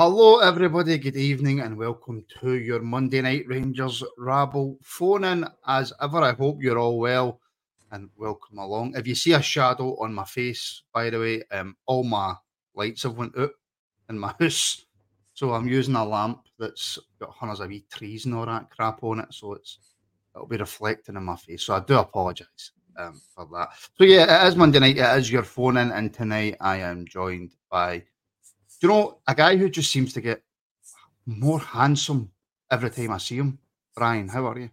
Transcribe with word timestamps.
Hello, 0.00 0.38
everybody. 0.38 0.96
Good 0.96 1.16
evening, 1.16 1.58
and 1.58 1.76
welcome 1.76 2.24
to 2.38 2.52
your 2.52 2.80
Monday 2.80 3.20
Night 3.20 3.48
Rangers 3.48 4.04
Rabble 4.16 4.78
phone 4.80 5.24
in. 5.24 5.44
As 5.66 5.92
ever, 6.00 6.18
I 6.18 6.34
hope 6.34 6.62
you're 6.62 6.78
all 6.78 7.00
well 7.00 7.40
and 7.90 8.08
welcome 8.16 8.58
along. 8.58 8.94
If 8.94 9.08
you 9.08 9.16
see 9.16 9.32
a 9.32 9.42
shadow 9.42 10.00
on 10.00 10.14
my 10.14 10.22
face, 10.22 10.84
by 10.94 11.10
the 11.10 11.18
way, 11.18 11.42
um, 11.50 11.76
all 11.86 12.04
my 12.04 12.36
lights 12.76 13.02
have 13.02 13.16
went 13.16 13.36
out 13.36 13.50
in 14.08 14.20
my 14.20 14.32
house, 14.40 14.84
so 15.34 15.52
I'm 15.52 15.66
using 15.66 15.96
a 15.96 16.04
lamp 16.04 16.46
that's 16.60 17.00
got 17.18 17.30
hundreds 17.30 17.58
of 17.58 17.68
wee 17.68 17.84
trees 17.92 18.24
and 18.24 18.36
all 18.36 18.46
that 18.46 18.70
crap 18.70 19.02
on 19.02 19.18
it, 19.18 19.34
so 19.34 19.54
it's 19.54 19.80
it'll 20.32 20.46
be 20.46 20.58
reflecting 20.58 21.16
in 21.16 21.24
my 21.24 21.34
face. 21.34 21.64
So 21.64 21.74
I 21.74 21.80
do 21.80 21.98
apologise 21.98 22.70
um, 22.96 23.20
for 23.34 23.48
that. 23.52 23.70
So 23.96 24.04
yeah, 24.04 24.44
it 24.44 24.46
is 24.46 24.54
Monday 24.54 24.78
night. 24.78 24.98
It 24.98 25.18
is 25.18 25.32
your 25.32 25.42
phone 25.42 25.76
in, 25.76 25.90
and 25.90 26.14
tonight 26.14 26.56
I 26.60 26.76
am 26.76 27.04
joined 27.04 27.56
by 27.68 28.04
you 28.80 28.88
know 28.88 29.18
a 29.26 29.34
guy 29.34 29.56
who 29.56 29.68
just 29.68 29.90
seems 29.90 30.12
to 30.14 30.20
get 30.20 30.42
more 31.26 31.60
handsome 31.60 32.30
every 32.70 32.90
time 32.90 33.12
I 33.12 33.18
see 33.18 33.36
him? 33.36 33.58
Brian, 33.94 34.28
how 34.28 34.46
are 34.46 34.58
you? 34.58 34.70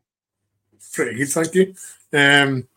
Pretty 0.94 1.18
good, 1.18 1.30
thank 1.30 1.56
you. 1.56 1.74
Um, 2.14 2.68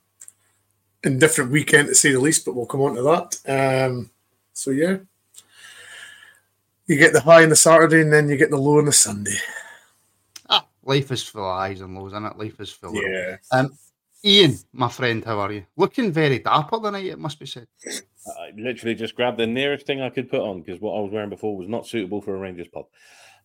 indifferent 1.04 1.50
weekend 1.50 1.88
to 1.88 1.94
say 1.94 2.12
the 2.12 2.20
least, 2.20 2.44
but 2.44 2.54
we'll 2.54 2.66
come 2.66 2.80
on 2.80 2.94
to 2.94 3.02
that. 3.02 3.86
Um, 3.86 4.10
so 4.52 4.70
yeah, 4.70 4.96
you 6.86 6.96
get 6.96 7.12
the 7.12 7.20
high 7.20 7.42
on 7.42 7.50
the 7.50 7.56
Saturday, 7.56 8.00
and 8.00 8.12
then 8.12 8.28
you 8.28 8.36
get 8.36 8.50
the 8.50 8.56
low 8.56 8.78
on 8.78 8.86
the 8.86 8.92
Sunday. 8.92 9.36
Ah, 10.48 10.66
life 10.82 11.12
is 11.12 11.22
full 11.22 11.44
of 11.44 11.56
highs 11.56 11.80
and 11.80 11.94
lows, 11.94 12.12
isn't 12.12 12.24
it? 12.24 12.38
Life 12.38 12.60
is 12.60 12.70
full. 12.70 12.94
Yeah. 12.94 13.36
Of... 13.52 13.66
Um, 13.66 13.78
Ian, 14.24 14.58
my 14.72 14.88
friend, 14.88 15.24
how 15.24 15.38
are 15.38 15.52
you? 15.52 15.64
Looking 15.76 16.10
very 16.10 16.40
dapper 16.40 16.80
tonight, 16.80 17.06
it 17.06 17.18
must 17.18 17.38
be 17.38 17.46
said. 17.46 17.68
I 18.28 18.52
literally 18.56 18.94
just 18.94 19.14
grabbed 19.14 19.38
the 19.38 19.46
nearest 19.46 19.86
thing 19.86 20.00
I 20.00 20.10
could 20.10 20.30
put 20.30 20.40
on 20.40 20.62
because 20.62 20.80
what 20.80 20.96
I 20.96 21.00
was 21.00 21.12
wearing 21.12 21.30
before 21.30 21.56
was 21.56 21.68
not 21.68 21.86
suitable 21.86 22.20
for 22.20 22.34
a 22.34 22.38
Rangers 22.38 22.68
pod. 22.68 22.84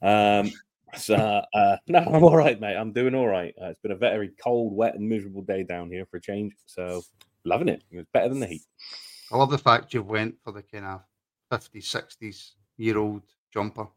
Um, 0.02 0.52
so 0.98 1.16
uh, 1.16 1.78
no, 1.88 2.00
I'm 2.00 2.24
all 2.24 2.38
right, 2.38 2.60
mate. 2.60 2.76
I'm 2.76 2.92
doing 2.94 3.16
all 3.16 3.28
right. 3.28 3.54
Uh, 3.62 3.68
it's 3.68 3.80
been 3.80 3.92
a 3.92 3.96
very 3.96 4.32
cold, 4.44 4.76
wet, 4.76 4.96
and 4.96 5.08
miserable 5.08 5.42
day 5.42 5.64
down 5.64 5.90
here 5.90 6.06
for 6.06 6.18
a 6.18 6.22
change. 6.22 6.54
So 6.66 7.02
loving 7.46 7.70
it. 7.70 7.84
It's 7.92 8.10
better 8.14 8.30
than 8.30 8.40
the 8.40 8.48
heat. 8.48 8.64
I 9.32 9.38
love 9.38 9.50
the 9.50 9.58
fact 9.58 9.94
you 9.94 10.04
went 10.04 10.36
for 10.44 10.52
the 10.52 10.62
kind 10.62 10.86
of 10.86 11.02
50s, 11.52 11.84
60s 12.22 12.52
year 12.78 12.98
old 12.98 13.22
jumper. 13.54 13.88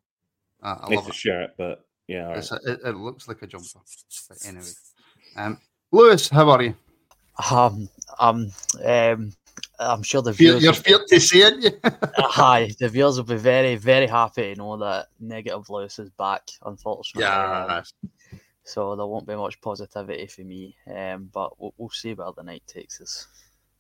Uh, 0.63 0.77
I 0.81 0.87
it's 0.87 0.97
love 0.97 1.07
a 1.07 1.11
it. 1.11 1.15
shirt, 1.15 1.51
but 1.59 1.85
yeah, 2.09 2.29
all 2.29 2.35
It's 2.35 2.53
right. 2.53 2.61
a, 2.67 2.73
it, 2.73 2.81
it 2.85 2.97
looks 2.97 3.29
like 3.29 3.43
a 3.43 3.47
jumper. 3.47 3.81
But 4.29 4.39
anyway, 4.47 4.65
um, 5.37 5.61
Lewis, 5.93 6.29
how 6.29 6.49
are 6.51 6.63
you? 6.63 6.75
Um, 7.51 7.89
um, 8.19 8.51
um, 8.85 9.33
I'm 9.79 10.03
sure 10.03 10.23
the 10.23 10.33
viewers, 10.33 10.63
you're 10.63 10.73
will, 10.73 10.81
feared 10.81 11.07
to 11.09 11.21
say 11.21 11.39
it. 11.39 11.81
hi, 12.17 12.71
the 12.79 12.89
viewers 12.89 13.17
will 13.17 13.25
be 13.25 13.37
very, 13.37 13.77
very 13.77 14.07
happy 14.07 14.55
to 14.55 14.59
know 14.59 14.77
that 14.79 15.09
negative 15.21 15.69
Lewis 15.69 15.99
is 15.99 16.11
back. 16.11 16.43
Unfortunately, 16.65 17.25
yeah. 17.25 17.83
so 18.65 18.97
there 18.97 19.07
won't 19.07 19.27
be 19.27 19.37
much 19.37 19.61
positivity 19.61 20.27
for 20.27 20.43
me. 20.43 20.77
Um, 20.95 21.31
but 21.33 21.61
we'll, 21.61 21.75
we'll 21.77 21.91
see 21.91 22.15
where 22.15 22.33
the 22.37 22.43
night 22.43 22.63
takes 22.67 23.01
us. 23.01 23.27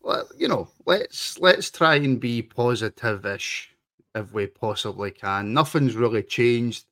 Well, 0.02 0.28
you 0.38 0.48
know, 0.48 0.68
let's 0.84 1.38
let's 1.40 1.70
try 1.70 1.96
and 1.96 2.20
be 2.20 2.42
positive-ish 2.42 3.74
if 4.14 4.32
we 4.32 4.46
possibly 4.46 5.10
can. 5.10 5.52
Nothing's 5.52 5.96
really 5.96 6.22
changed 6.22 6.84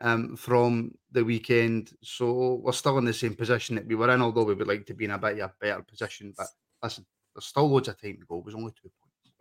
um, 0.00 0.36
from 0.36 0.92
the 1.10 1.24
weekend, 1.24 1.92
so 2.02 2.60
we're 2.62 2.72
still 2.72 2.98
in 2.98 3.04
the 3.04 3.12
same 3.12 3.34
position 3.34 3.76
that 3.76 3.86
we 3.86 3.94
were 3.94 4.10
in. 4.10 4.22
Although 4.22 4.44
we 4.44 4.54
would 4.54 4.68
like 4.68 4.86
to 4.86 4.94
be 4.94 5.06
in 5.06 5.10
a 5.10 5.18
bit 5.18 5.40
of 5.40 5.50
a 5.50 5.54
better 5.60 5.82
position, 5.82 6.34
but 6.36 6.46
listen, 6.82 7.04
there's 7.34 7.46
still 7.46 7.68
loads 7.68 7.88
of 7.88 8.00
time 8.00 8.18
to 8.20 8.26
go. 8.26 8.38
It 8.38 8.44
was 8.44 8.54
only 8.54 8.72
two 8.72 8.90
points. 9.00 9.32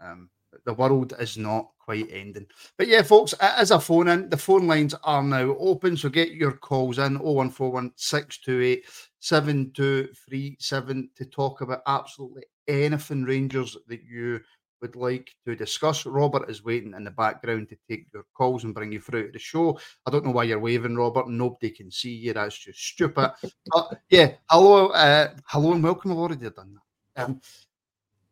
Um, 0.00 0.30
the 0.64 0.74
world 0.74 1.14
is 1.18 1.36
not 1.36 1.70
quite 1.78 2.08
ending. 2.10 2.46
But 2.76 2.88
yeah, 2.88 3.02
folks, 3.02 3.34
it 3.40 3.60
is 3.60 3.70
a 3.70 3.80
phone 3.80 4.08
in. 4.08 4.28
The 4.28 4.36
phone 4.36 4.66
lines 4.66 4.94
are 5.04 5.22
now 5.22 5.56
open, 5.58 5.96
so 5.96 6.08
get 6.08 6.32
your 6.32 6.52
calls 6.52 6.98
in 6.98 7.18
0141 7.18 7.92
628 7.96 8.84
7237 9.20 11.10
to 11.16 11.24
talk 11.24 11.60
about 11.60 11.82
absolutely 11.86 12.44
anything 12.66 13.24
Rangers 13.24 13.76
that 13.88 14.02
you 14.02 14.40
would 14.80 14.96
like 14.96 15.34
to 15.44 15.56
discuss. 15.56 16.06
Robert 16.06 16.48
is 16.48 16.64
waiting 16.64 16.94
in 16.94 17.04
the 17.04 17.10
background 17.10 17.68
to 17.68 17.76
take 17.88 18.06
your 18.12 18.24
calls 18.34 18.64
and 18.64 18.74
bring 18.74 18.92
you 18.92 19.00
through 19.00 19.26
to 19.26 19.32
the 19.32 19.38
show. 19.38 19.78
I 20.06 20.10
don't 20.10 20.24
know 20.24 20.30
why 20.30 20.44
you're 20.44 20.60
waving, 20.60 20.96
Robert. 20.96 21.28
Nobody 21.28 21.70
can 21.70 21.90
see 21.90 22.14
you. 22.14 22.32
That's 22.32 22.58
just 22.58 22.78
stupid. 22.80 23.32
but 23.72 23.98
yeah, 24.10 24.32
hello, 24.48 24.88
uh, 24.88 25.34
hello, 25.46 25.72
and 25.72 25.82
welcome. 25.82 26.12
I've 26.12 26.18
already 26.18 26.50
done 26.50 26.74
that. 26.74 26.87
Um, 27.18 27.40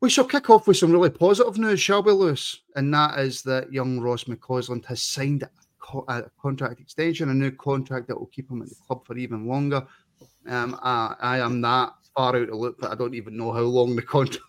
we 0.01 0.11
shall 0.11 0.25
kick 0.25 0.51
off 0.51 0.67
with 0.67 0.77
some 0.77 0.93
really 0.93 1.11
positive 1.11 1.59
news, 1.59 1.81
shall 1.81 2.03
we, 2.03 2.13
Lewis? 2.13 2.61
And 2.77 2.93
that 2.95 3.19
is 3.19 3.43
that 3.43 3.73
young 3.73 3.99
Ross 3.99 4.25
McCausland 4.25 4.85
has 4.87 5.03
signed 5.03 5.43
a, 5.43 5.51
co- 5.79 6.05
a 6.09 6.25
contract 6.41 6.81
extension, 6.81 7.31
a 7.31 7.35
new 7.35 7.51
contract 7.51 8.09
that 8.09 8.19
will 8.19 8.27
keep 8.27 8.51
him 8.51 8.63
at 8.63 8.69
the 8.69 8.77
club 8.87 9.07
for 9.07 9.17
even 9.17 9.47
longer. 9.47 9.87
Um, 10.49 10.79
I, 10.83 11.17
I 11.19 11.39
am 11.39 11.61
that 11.63 11.93
far 12.15 12.37
out 12.37 12.49
of 12.49 12.55
look 12.55 12.79
that 12.81 12.91
I 12.91 12.95
don't 12.95 13.15
even 13.15 13.37
know 13.37 13.53
how 13.53 13.63
long 13.63 13.97
the 13.97 14.03
contract 14.17 14.41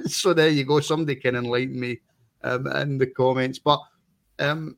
is. 0.00 0.16
So 0.16 0.32
there 0.32 0.48
you 0.48 0.64
go. 0.64 0.80
Somebody 0.80 1.16
can 1.16 1.36
enlighten 1.36 1.78
me 1.78 2.00
um, 2.42 2.66
in 2.68 2.98
the 2.98 3.06
comments. 3.06 3.58
But 3.58 3.80
um, 4.38 4.76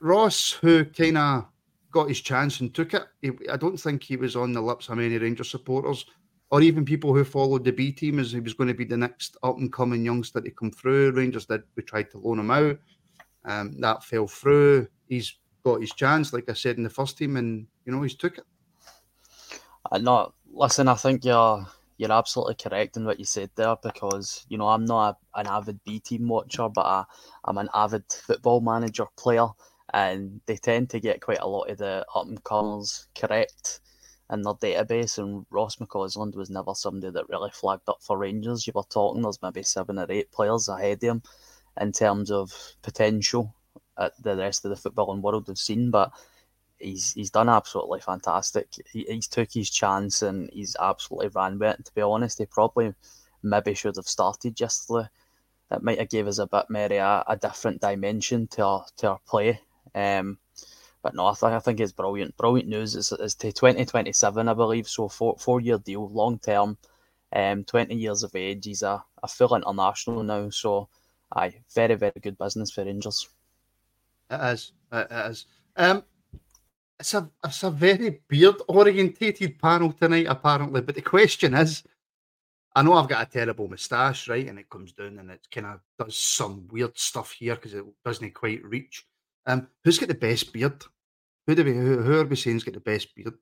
Ross, 0.00 0.52
who 0.52 0.84
kind 0.84 1.18
of 1.18 1.46
got 1.90 2.08
his 2.08 2.20
chance 2.20 2.60
and 2.60 2.74
took 2.74 2.94
it, 2.94 3.04
he, 3.22 3.32
I 3.50 3.56
don't 3.56 3.80
think 3.80 4.02
he 4.02 4.16
was 4.16 4.36
on 4.36 4.52
the 4.52 4.60
lips 4.60 4.88
of 4.88 4.98
many 4.98 5.18
Rangers 5.18 5.50
supporters 5.50 6.04
or 6.50 6.62
even 6.62 6.84
people 6.84 7.14
who 7.14 7.24
followed 7.24 7.64
the 7.64 7.72
B 7.72 7.92
team 7.92 8.18
as 8.18 8.32
he 8.32 8.40
was 8.40 8.54
going 8.54 8.68
to 8.68 8.74
be 8.74 8.84
the 8.84 8.96
next 8.96 9.36
up 9.42 9.58
and 9.58 9.72
coming 9.72 10.04
youngster 10.04 10.40
to 10.40 10.50
come 10.50 10.70
through. 10.70 11.12
Rangers 11.12 11.46
did, 11.46 11.62
we 11.76 11.82
tried 11.82 12.10
to 12.12 12.18
loan 12.18 12.38
him 12.38 12.50
out. 12.50 12.78
Um, 13.44 13.78
that 13.80 14.04
fell 14.04 14.26
through. 14.26 14.88
He's 15.08 15.38
got 15.64 15.80
his 15.80 15.92
chance, 15.92 16.32
like 16.32 16.48
I 16.48 16.54
said 16.54 16.76
in 16.76 16.82
the 16.82 16.90
first 16.90 17.18
team, 17.18 17.36
and 17.36 17.66
you 17.84 17.92
know, 17.92 18.02
he's 18.02 18.14
took 18.14 18.38
it. 18.38 18.44
Uh, 19.90 19.98
no, 19.98 20.34
listen, 20.52 20.88
I 20.88 20.94
think 20.94 21.24
you're 21.24 21.66
you're 21.98 22.12
absolutely 22.12 22.54
correct 22.54 22.96
in 22.96 23.04
what 23.04 23.18
you 23.18 23.24
said 23.24 23.50
there 23.56 23.76
because 23.82 24.46
you 24.48 24.56
know 24.56 24.68
I'm 24.68 24.84
not 24.84 25.18
a, 25.34 25.40
an 25.40 25.46
avid 25.46 25.80
B 25.84 26.00
team 26.00 26.28
watcher, 26.28 26.68
but 26.68 26.86
I, 26.86 27.04
I'm 27.44 27.58
an 27.58 27.68
avid 27.74 28.04
football 28.08 28.60
manager 28.60 29.06
player, 29.16 29.48
and 29.94 30.40
they 30.46 30.56
tend 30.56 30.90
to 30.90 31.00
get 31.00 31.20
quite 31.20 31.40
a 31.40 31.48
lot 31.48 31.70
of 31.70 31.78
the 31.78 32.04
up 32.14 32.26
and 32.26 32.42
comers 32.44 33.08
correct 33.14 33.80
in 34.30 34.42
their 34.42 34.54
database. 34.54 35.18
And 35.18 35.46
Ross 35.50 35.76
McCausland 35.76 36.34
was 36.34 36.50
never 36.50 36.74
somebody 36.74 37.12
that 37.12 37.28
really 37.28 37.50
flagged 37.50 37.88
up 37.88 38.02
for 38.02 38.18
Rangers. 38.18 38.66
You 38.66 38.72
were 38.74 38.82
talking 38.88 39.22
there's 39.22 39.42
maybe 39.42 39.62
seven 39.62 39.98
or 39.98 40.06
eight 40.10 40.30
players 40.32 40.68
ahead 40.68 40.98
of 40.98 41.02
him 41.02 41.22
in 41.80 41.92
terms 41.92 42.30
of 42.30 42.52
potential 42.82 43.54
at 43.98 44.12
the 44.22 44.36
rest 44.36 44.64
of 44.64 44.70
the 44.70 44.90
footballing 44.90 45.22
world 45.22 45.48
have 45.48 45.58
seen, 45.58 45.90
but 45.90 46.12
he's 46.78 47.12
he's 47.12 47.30
done 47.30 47.48
absolutely 47.48 48.00
fantastic. 48.00 48.68
He, 48.92 49.04
he's 49.08 49.26
took 49.28 49.52
his 49.52 49.70
chance 49.70 50.22
and 50.22 50.48
he's 50.52 50.76
absolutely 50.80 51.28
ran 51.28 51.58
with 51.58 51.78
it. 51.80 51.84
To 51.86 51.94
be 51.94 52.02
honest, 52.02 52.38
he 52.38 52.46
probably 52.46 52.94
maybe 53.42 53.74
should 53.74 53.96
have 53.96 54.08
started 54.08 54.58
yesterday. 54.58 55.08
That 55.70 55.82
might 55.82 55.98
have 55.98 56.08
gave 56.08 56.26
us 56.26 56.38
a 56.38 56.46
bit 56.46 56.70
more 56.70 56.92
a, 56.92 57.24
a 57.26 57.36
different 57.36 57.80
dimension 57.80 58.46
to 58.48 58.64
our 58.64 58.86
to 58.98 59.10
our 59.10 59.20
play. 59.26 59.60
Um, 59.94 60.38
but 61.02 61.14
no, 61.14 61.26
I, 61.26 61.34
th- 61.34 61.52
I 61.52 61.58
think 61.58 61.80
it's 61.80 61.92
brilliant. 61.92 62.36
Brilliant 62.36 62.68
news. 62.68 62.96
It's, 62.96 63.12
it's 63.12 63.34
to 63.36 63.52
2027, 63.52 64.48
I 64.48 64.54
believe. 64.54 64.88
So 64.88 65.08
four 65.08 65.36
four 65.38 65.60
year 65.60 65.78
deal, 65.78 66.08
long 66.08 66.38
term, 66.38 66.76
um, 67.32 67.64
20 67.64 67.94
years 67.94 68.22
of 68.22 68.34
age. 68.34 68.64
He's 68.64 68.82
a, 68.82 69.02
a 69.22 69.28
full 69.28 69.54
international 69.54 70.22
now. 70.22 70.50
So, 70.50 70.88
aye, 71.34 71.54
very 71.74 71.94
very 71.94 72.12
good 72.20 72.38
business 72.38 72.70
for 72.70 72.84
Rangers. 72.84 73.28
It 74.30 74.40
is. 74.40 74.72
It 74.92 75.06
is. 75.10 75.46
Um, 75.76 76.04
it's 76.98 77.14
a 77.14 77.30
it's 77.44 77.62
a 77.62 77.70
very 77.70 78.20
beard 78.28 78.56
orientated 78.68 79.58
panel 79.58 79.92
tonight, 79.92 80.26
apparently. 80.28 80.80
But 80.80 80.96
the 80.96 81.02
question 81.02 81.54
is, 81.54 81.84
I 82.74 82.82
know 82.82 82.94
I've 82.94 83.08
got 83.08 83.26
a 83.26 83.30
terrible 83.30 83.68
moustache, 83.68 84.28
right, 84.28 84.46
and 84.46 84.58
it 84.58 84.68
comes 84.68 84.92
down 84.92 85.18
and 85.18 85.30
it 85.30 85.46
kind 85.50 85.66
of 85.66 85.80
does 85.98 86.16
some 86.16 86.66
weird 86.70 86.98
stuff 86.98 87.32
here 87.32 87.54
because 87.54 87.74
it 87.74 87.84
doesn't 88.04 88.34
quite 88.34 88.64
reach. 88.64 89.06
Um, 89.46 89.68
who's 89.84 89.98
got 89.98 90.08
the 90.08 90.14
best 90.14 90.52
beard? 90.52 90.84
Who 91.46 91.54
do 91.54 91.64
we 91.64 91.72
who, 91.72 92.02
who 92.02 92.20
are 92.20 92.24
we 92.24 92.36
saying's 92.36 92.64
got 92.64 92.74
the 92.74 92.80
best 92.80 93.14
beard? 93.14 93.34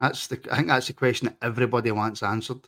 That's 0.00 0.26
the 0.26 0.40
I 0.50 0.56
think 0.56 0.68
that's 0.68 0.88
the 0.88 0.92
question 0.92 1.28
that 1.28 1.38
everybody 1.40 1.90
wants 1.92 2.22
answered. 2.22 2.66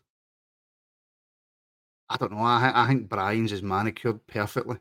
I 2.09 2.17
don't 2.17 2.33
know. 2.33 2.39
I 2.39 2.73
I 2.75 2.87
think 2.87 3.09
Brian's 3.09 3.53
is 3.53 3.63
manicured 3.63 4.27
perfectly, 4.27 4.79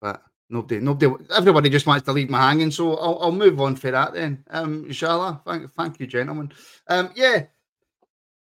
but 0.00 0.22
nobody 0.48 0.80
nobody 0.80 1.24
everybody 1.34 1.70
just 1.70 1.86
wants 1.86 2.04
to 2.06 2.12
leave 2.12 2.30
me 2.30 2.38
hanging. 2.38 2.70
So 2.70 2.96
I'll 2.96 3.18
I'll 3.20 3.32
move 3.32 3.60
on 3.60 3.76
for 3.76 3.90
that 3.90 4.14
then. 4.14 4.44
Um, 4.50 4.86
inshallah. 4.86 5.42
Thank 5.46 5.72
thank 5.74 6.00
you, 6.00 6.06
gentlemen. 6.06 6.52
Um, 6.88 7.10
yeah. 7.14 7.44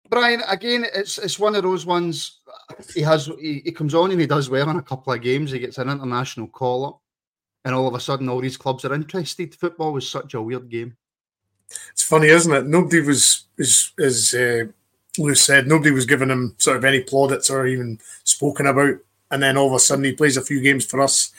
Brian, 0.10 0.42
again, 0.48 0.86
it's 0.94 1.18
it's 1.20 1.38
one 1.40 1.56
of 1.56 1.64
those 1.64 1.86
ones. 1.86 2.40
He 2.94 3.02
has 3.02 3.28
he, 3.40 3.62
he 3.64 3.72
comes 3.72 3.94
on 3.94 4.12
and 4.12 4.20
he 4.20 4.28
does 4.28 4.50
well 4.50 4.70
in 4.70 4.78
a 4.78 4.82
couple 4.82 5.14
of 5.14 5.22
games. 5.22 5.52
He 5.52 5.60
gets 5.60 5.78
an 5.78 5.90
international 5.90 6.48
call 6.48 6.86
up, 6.86 7.02
and 7.64 7.76
all 7.76 7.88
of 7.88 7.94
a 7.94 8.00
sudden, 8.00 8.28
all 8.28 8.42
these 8.42 8.58
clubs 8.58 8.86
are 8.86 8.94
interested. 8.94 9.54
Football 9.54 9.94
was 9.94 10.10
such 10.10 10.34
a 10.34 10.42
weird 10.42 10.70
game. 10.70 10.98
It's 11.92 12.04
funny, 12.04 12.28
isn't 12.28 12.54
it? 12.54 12.66
Nobody 12.66 13.02
was, 13.02 13.46
as 13.60 13.92
as 14.00 14.34
uh, 14.34 14.66
said, 15.36 15.68
nobody 15.68 15.92
was 15.92 16.06
giving 16.06 16.30
him 16.30 16.56
sort 16.58 16.78
of 16.78 16.86
any 16.86 17.02
plaudits 17.02 17.50
or 17.50 17.68
even 17.68 18.00
spoken 18.24 18.66
about. 18.66 18.96
And 19.32 19.44
then 19.44 19.58
all 19.58 19.68
of 19.68 19.74
a 19.74 19.80
sudden, 19.80 20.06
he 20.06 20.14
plays 20.14 20.38
a 20.38 20.42
few 20.42 20.60
games 20.60 20.86
for 20.86 21.02
us. 21.02 21.32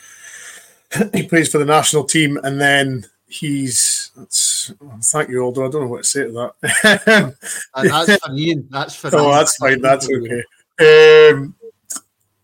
he 1.13 1.23
plays 1.23 1.51
for 1.51 1.57
the 1.57 1.65
national 1.65 2.05
team, 2.05 2.37
and 2.43 2.61
then 2.61 3.05
he's 3.27 4.00
that's 4.15 4.73
thank 5.03 5.29
you, 5.29 5.43
Aldo. 5.43 5.67
I 5.67 5.69
don't 5.69 5.81
know 5.81 5.87
what 5.87 6.03
to 6.03 6.09
say 6.09 6.23
to 6.25 6.31
that. 6.61 7.35
and 7.75 7.89
that's 7.89 8.25
for 8.25 8.33
Ian. 8.33 8.67
That's 8.69 8.95
for 8.95 9.09
Oh, 9.13 9.31
that's 9.31 9.57
fine, 9.57 9.81
that's 9.81 10.09
okay. 10.09 10.43
Um, 10.79 11.55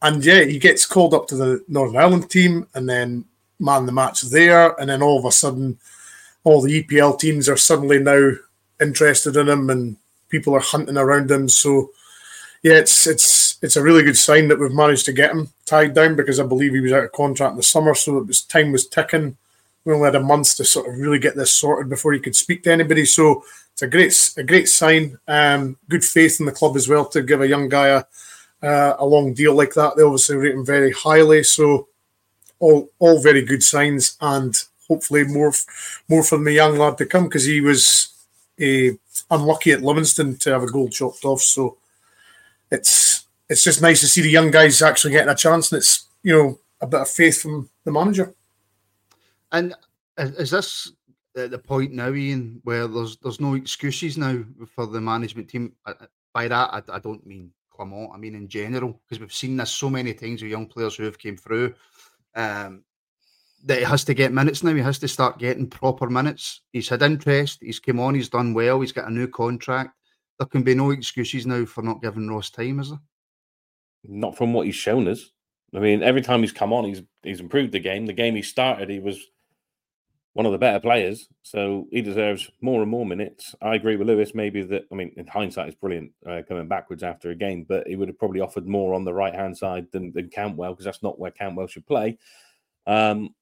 and 0.01 0.23
yeah, 0.23 0.43
he 0.43 0.59
gets 0.59 0.85
called 0.85 1.13
up 1.13 1.27
to 1.27 1.35
the 1.35 1.63
Northern 1.67 1.97
Ireland 1.97 2.29
team 2.29 2.67
and 2.75 2.87
then 2.87 3.25
man 3.59 3.85
the 3.85 3.91
match 3.91 4.21
there, 4.21 4.79
and 4.79 4.89
then 4.89 5.01
all 5.01 5.19
of 5.19 5.25
a 5.25 5.31
sudden 5.31 5.77
all 6.43 6.61
the 6.61 6.83
EPL 6.83 7.19
teams 7.19 7.49
are 7.49 7.57
suddenly 7.57 7.99
now 7.99 8.31
interested 8.79 9.35
in 9.35 9.49
him 9.49 9.69
and 9.69 9.97
people 10.29 10.53
are 10.53 10.61
hunting 10.61 10.97
around 10.97 11.29
him. 11.29 11.49
So 11.49 11.91
yeah, 12.63 12.73
it's 12.73 13.07
it's 13.07 13.57
it's 13.61 13.75
a 13.75 13.83
really 13.83 14.03
good 14.03 14.17
sign 14.17 14.47
that 14.47 14.59
we've 14.59 14.71
managed 14.71 15.05
to 15.05 15.13
get 15.13 15.31
him 15.31 15.49
tied 15.65 15.93
down 15.93 16.15
because 16.15 16.39
I 16.39 16.45
believe 16.45 16.73
he 16.73 16.79
was 16.79 16.93
out 16.93 17.05
of 17.05 17.11
contract 17.11 17.51
in 17.51 17.57
the 17.57 17.63
summer, 17.63 17.93
so 17.95 18.17
it 18.17 18.27
was 18.27 18.41
time 18.41 18.71
was 18.71 18.87
ticking 18.87 19.37
we 19.87 19.93
only 19.93 20.05
had 20.05 20.15
a 20.15 20.19
month 20.19 20.57
to 20.57 20.65
sort 20.65 20.89
of 20.89 20.99
really 20.99 21.17
get 21.17 21.37
this 21.37 21.57
sorted 21.57 21.89
before 21.89 22.11
he 22.11 22.19
could 22.19 22.35
speak 22.35 22.61
to 22.63 22.71
anybody. 22.73 23.05
So 23.05 23.45
it's 23.71 23.83
a 23.83 23.87
great 23.87 24.33
a 24.35 24.43
great 24.43 24.67
sign. 24.67 25.17
Um, 25.29 25.77
good 25.87 26.03
faith 26.03 26.41
in 26.41 26.45
the 26.45 26.51
club 26.51 26.75
as 26.75 26.89
well 26.89 27.05
to 27.05 27.21
give 27.21 27.39
a 27.39 27.47
young 27.47 27.69
guy 27.69 27.87
a, 27.87 28.03
uh, 28.61 28.97
a 28.99 29.05
long 29.05 29.33
deal 29.33 29.55
like 29.55 29.73
that. 29.75 29.95
They 29.95 30.03
obviously 30.03 30.35
rate 30.35 30.55
him 30.55 30.65
very 30.65 30.91
highly. 30.91 31.41
So 31.43 31.87
all 32.59 32.89
all 32.99 33.21
very 33.21 33.43
good 33.43 33.63
signs, 33.63 34.17
and 34.19 34.53
hopefully 34.89 35.23
more 35.23 35.53
more 36.09 36.23
from 36.23 36.43
the 36.43 36.51
young 36.51 36.77
lad 36.77 36.97
to 36.97 37.05
come 37.05 37.23
because 37.23 37.45
he 37.45 37.61
was 37.61 38.09
uh, 38.61 38.91
unlucky 39.31 39.71
at 39.71 39.83
Livingston 39.83 40.35
to 40.39 40.51
have 40.51 40.63
a 40.63 40.67
goal 40.67 40.89
chopped 40.89 41.23
off. 41.23 41.41
So 41.41 41.77
it's 42.69 43.25
it's 43.47 43.63
just 43.63 43.81
nice 43.81 44.01
to 44.01 44.07
see 44.07 44.21
the 44.21 44.29
young 44.29 44.51
guys 44.51 44.81
actually 44.81 45.11
getting 45.13 45.31
a 45.31 45.35
chance, 45.35 45.71
and 45.71 45.77
it's 45.77 46.07
you 46.23 46.33
know 46.33 46.59
a 46.81 46.87
bit 46.87 46.99
of 46.99 47.09
faith 47.09 47.41
from 47.41 47.69
the 47.85 47.91
manager. 47.93 48.33
And 49.51 49.75
is 50.17 50.51
this 50.51 50.91
at 51.35 51.51
the 51.51 51.59
point 51.59 51.93
now, 51.93 52.13
Ian, 52.13 52.59
where 52.63 52.87
there's 52.87 53.17
there's 53.17 53.39
no 53.39 53.53
excuses 53.53 54.17
now 54.17 54.43
for 54.75 54.87
the 54.87 55.01
management 55.01 55.49
team? 55.49 55.73
By 56.33 56.47
that, 56.47 56.69
I, 56.73 56.81
I 56.95 56.99
don't 56.99 57.25
mean 57.25 57.51
Clement. 57.71 58.11
I 58.13 58.17
mean 58.17 58.35
in 58.35 58.47
general, 58.47 58.99
because 59.03 59.19
we've 59.19 59.33
seen 59.33 59.57
this 59.57 59.71
so 59.71 59.89
many 59.89 60.13
times 60.13 60.41
with 60.41 60.51
young 60.51 60.67
players 60.67 60.95
who 60.95 61.03
have 61.03 61.19
came 61.19 61.37
through. 61.37 61.73
Um, 62.35 62.83
that 63.65 63.79
he 63.79 63.83
has 63.83 64.03
to 64.05 64.13
get 64.13 64.33
minutes 64.33 64.63
now. 64.63 64.73
He 64.73 64.81
has 64.81 64.99
to 64.99 65.07
start 65.07 65.39
getting 65.39 65.67
proper 65.67 66.09
minutes. 66.09 66.61
He's 66.71 66.89
had 66.89 67.01
interest. 67.01 67.59
He's 67.61 67.79
come 67.79 67.99
on. 67.99 68.15
He's 68.15 68.29
done 68.29 68.53
well. 68.53 68.81
He's 68.81 68.91
got 68.91 69.07
a 69.07 69.13
new 69.13 69.27
contract. 69.27 69.91
There 70.39 70.47
can 70.47 70.63
be 70.63 70.75
no 70.75 70.91
excuses 70.91 71.47
now 71.47 71.65
for 71.65 71.81
not 71.81 72.01
giving 72.01 72.27
Ross 72.29 72.51
time, 72.51 72.79
is 72.79 72.89
there? 72.89 72.99
Not 74.03 74.37
from 74.37 74.53
what 74.53 74.67
he's 74.67 74.75
shown 74.75 75.07
us. 75.07 75.31
I 75.75 75.79
mean, 75.79 76.03
every 76.03 76.21
time 76.21 76.41
he's 76.41 76.51
come 76.51 76.71
on, 76.71 76.85
he's 76.85 77.01
he's 77.23 77.39
improved 77.39 77.71
the 77.71 77.79
game. 77.79 78.05
The 78.05 78.13
game 78.13 78.35
he 78.35 78.41
started, 78.41 78.89
he 78.89 78.99
was 78.99 79.19
one 80.37 80.45
of 80.45 80.51
the 80.51 80.59
better 80.59 80.79
players, 80.79 81.27
so 81.41 81.87
he 81.89 81.99
deserves 81.99 82.47
more 82.61 82.83
and 82.83 82.91
more 82.91 83.07
minutes. 83.07 83.55
I 83.59 83.73
agree 83.73 83.95
with 83.95 84.07
Lewis. 84.07 84.35
Maybe 84.35 84.61
that 84.61 84.83
I 84.91 84.93
mean, 84.93 85.11
in 85.17 85.25
hindsight, 85.25 85.69
it's 85.69 85.77
brilliant 85.77 86.11
uh, 86.29 86.43
coming 86.47 86.67
backwards 86.67 87.01
after 87.01 87.31
a 87.31 87.35
game, 87.35 87.65
but 87.67 87.87
he 87.87 87.95
would 87.95 88.07
have 88.07 88.19
probably 88.19 88.39
offered 88.39 88.67
more 88.67 88.93
on 88.93 89.03
the 89.03 89.15
right 89.15 89.33
hand 89.33 89.57
side 89.57 89.87
than, 89.91 90.11
than 90.11 90.29
Cantwell 90.29 90.73
because 90.73 90.85
that's 90.85 91.01
not 91.01 91.17
where 91.17 91.31
Cantwell 91.31 91.65
should 91.65 91.87
play. 91.87 92.19
Um, 92.85 93.33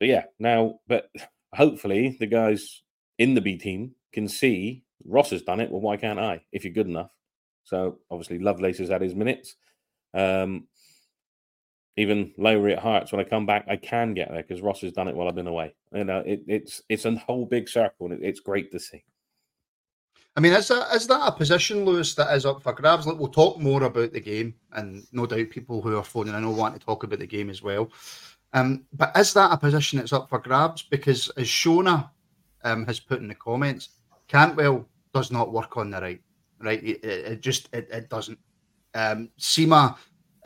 but 0.00 0.08
yeah, 0.08 0.24
now, 0.40 0.80
but 0.88 1.08
hopefully 1.54 2.16
the 2.18 2.26
guys 2.26 2.82
in 3.18 3.34
the 3.34 3.40
B 3.40 3.56
team 3.56 3.94
can 4.12 4.26
see 4.26 4.82
Ross 5.04 5.30
has 5.30 5.42
done 5.42 5.60
it. 5.60 5.70
Well, 5.70 5.82
why 5.82 5.96
can't 5.98 6.18
I? 6.18 6.40
If 6.50 6.64
you're 6.64 6.74
good 6.74 6.88
enough. 6.88 7.12
So 7.62 8.00
obviously, 8.10 8.40
Lovelace 8.40 8.78
has 8.78 8.88
had 8.88 9.02
his 9.02 9.14
minutes. 9.14 9.54
Um, 10.12 10.66
even 11.96 12.32
lower 12.36 12.68
at 12.68 12.80
Hearts, 12.80 13.12
when 13.12 13.20
I 13.20 13.28
come 13.28 13.46
back, 13.46 13.66
I 13.68 13.76
can 13.76 14.14
get 14.14 14.30
there 14.30 14.42
because 14.42 14.62
Ross 14.62 14.80
has 14.80 14.92
done 14.92 15.08
it 15.08 15.14
while 15.14 15.28
I've 15.28 15.34
been 15.34 15.46
away. 15.46 15.74
You 15.92 16.04
know, 16.04 16.18
it, 16.26 16.42
it's 16.46 16.82
it's 16.88 17.04
a 17.04 17.16
whole 17.16 17.46
big 17.46 17.68
circle, 17.68 18.06
and 18.06 18.20
it, 18.20 18.26
it's 18.26 18.40
great 18.40 18.72
to 18.72 18.80
see. 18.80 19.04
I 20.36 20.40
mean, 20.40 20.52
is 20.52 20.68
that 20.68 20.94
is 20.94 21.06
that 21.06 21.26
a 21.26 21.32
position, 21.32 21.84
Lewis, 21.84 22.14
that 22.16 22.34
is 22.34 22.44
up 22.44 22.62
for 22.62 22.72
grabs? 22.72 23.06
Like, 23.06 23.18
we'll 23.18 23.28
talk 23.28 23.60
more 23.60 23.84
about 23.84 24.12
the 24.12 24.20
game, 24.20 24.54
and 24.72 25.06
no 25.12 25.26
doubt 25.26 25.50
people 25.50 25.80
who 25.80 25.96
are 25.96 26.02
phoning 26.02 26.34
in 26.34 26.44
will 26.44 26.54
want 26.54 26.78
to 26.78 26.84
talk 26.84 27.04
about 27.04 27.20
the 27.20 27.26
game 27.26 27.50
as 27.50 27.62
well. 27.62 27.90
Um, 28.52 28.84
but 28.92 29.16
is 29.16 29.32
that 29.34 29.52
a 29.52 29.56
position 29.56 29.98
that's 29.98 30.12
up 30.12 30.28
for 30.28 30.38
grabs? 30.38 30.82
Because 30.82 31.28
as 31.36 31.46
Shona 31.46 32.10
um, 32.64 32.86
has 32.86 32.98
put 32.98 33.20
in 33.20 33.28
the 33.28 33.34
comments, 33.34 33.90
Cantwell 34.26 34.88
does 35.12 35.30
not 35.30 35.52
work 35.52 35.76
on 35.76 35.90
the 35.90 36.00
right. 36.00 36.20
Right, 36.60 36.82
it, 36.82 37.04
it 37.04 37.40
just 37.40 37.68
it, 37.72 37.88
it 37.92 38.08
doesn't. 38.08 38.38
Um, 38.94 39.28
Sima 39.38 39.96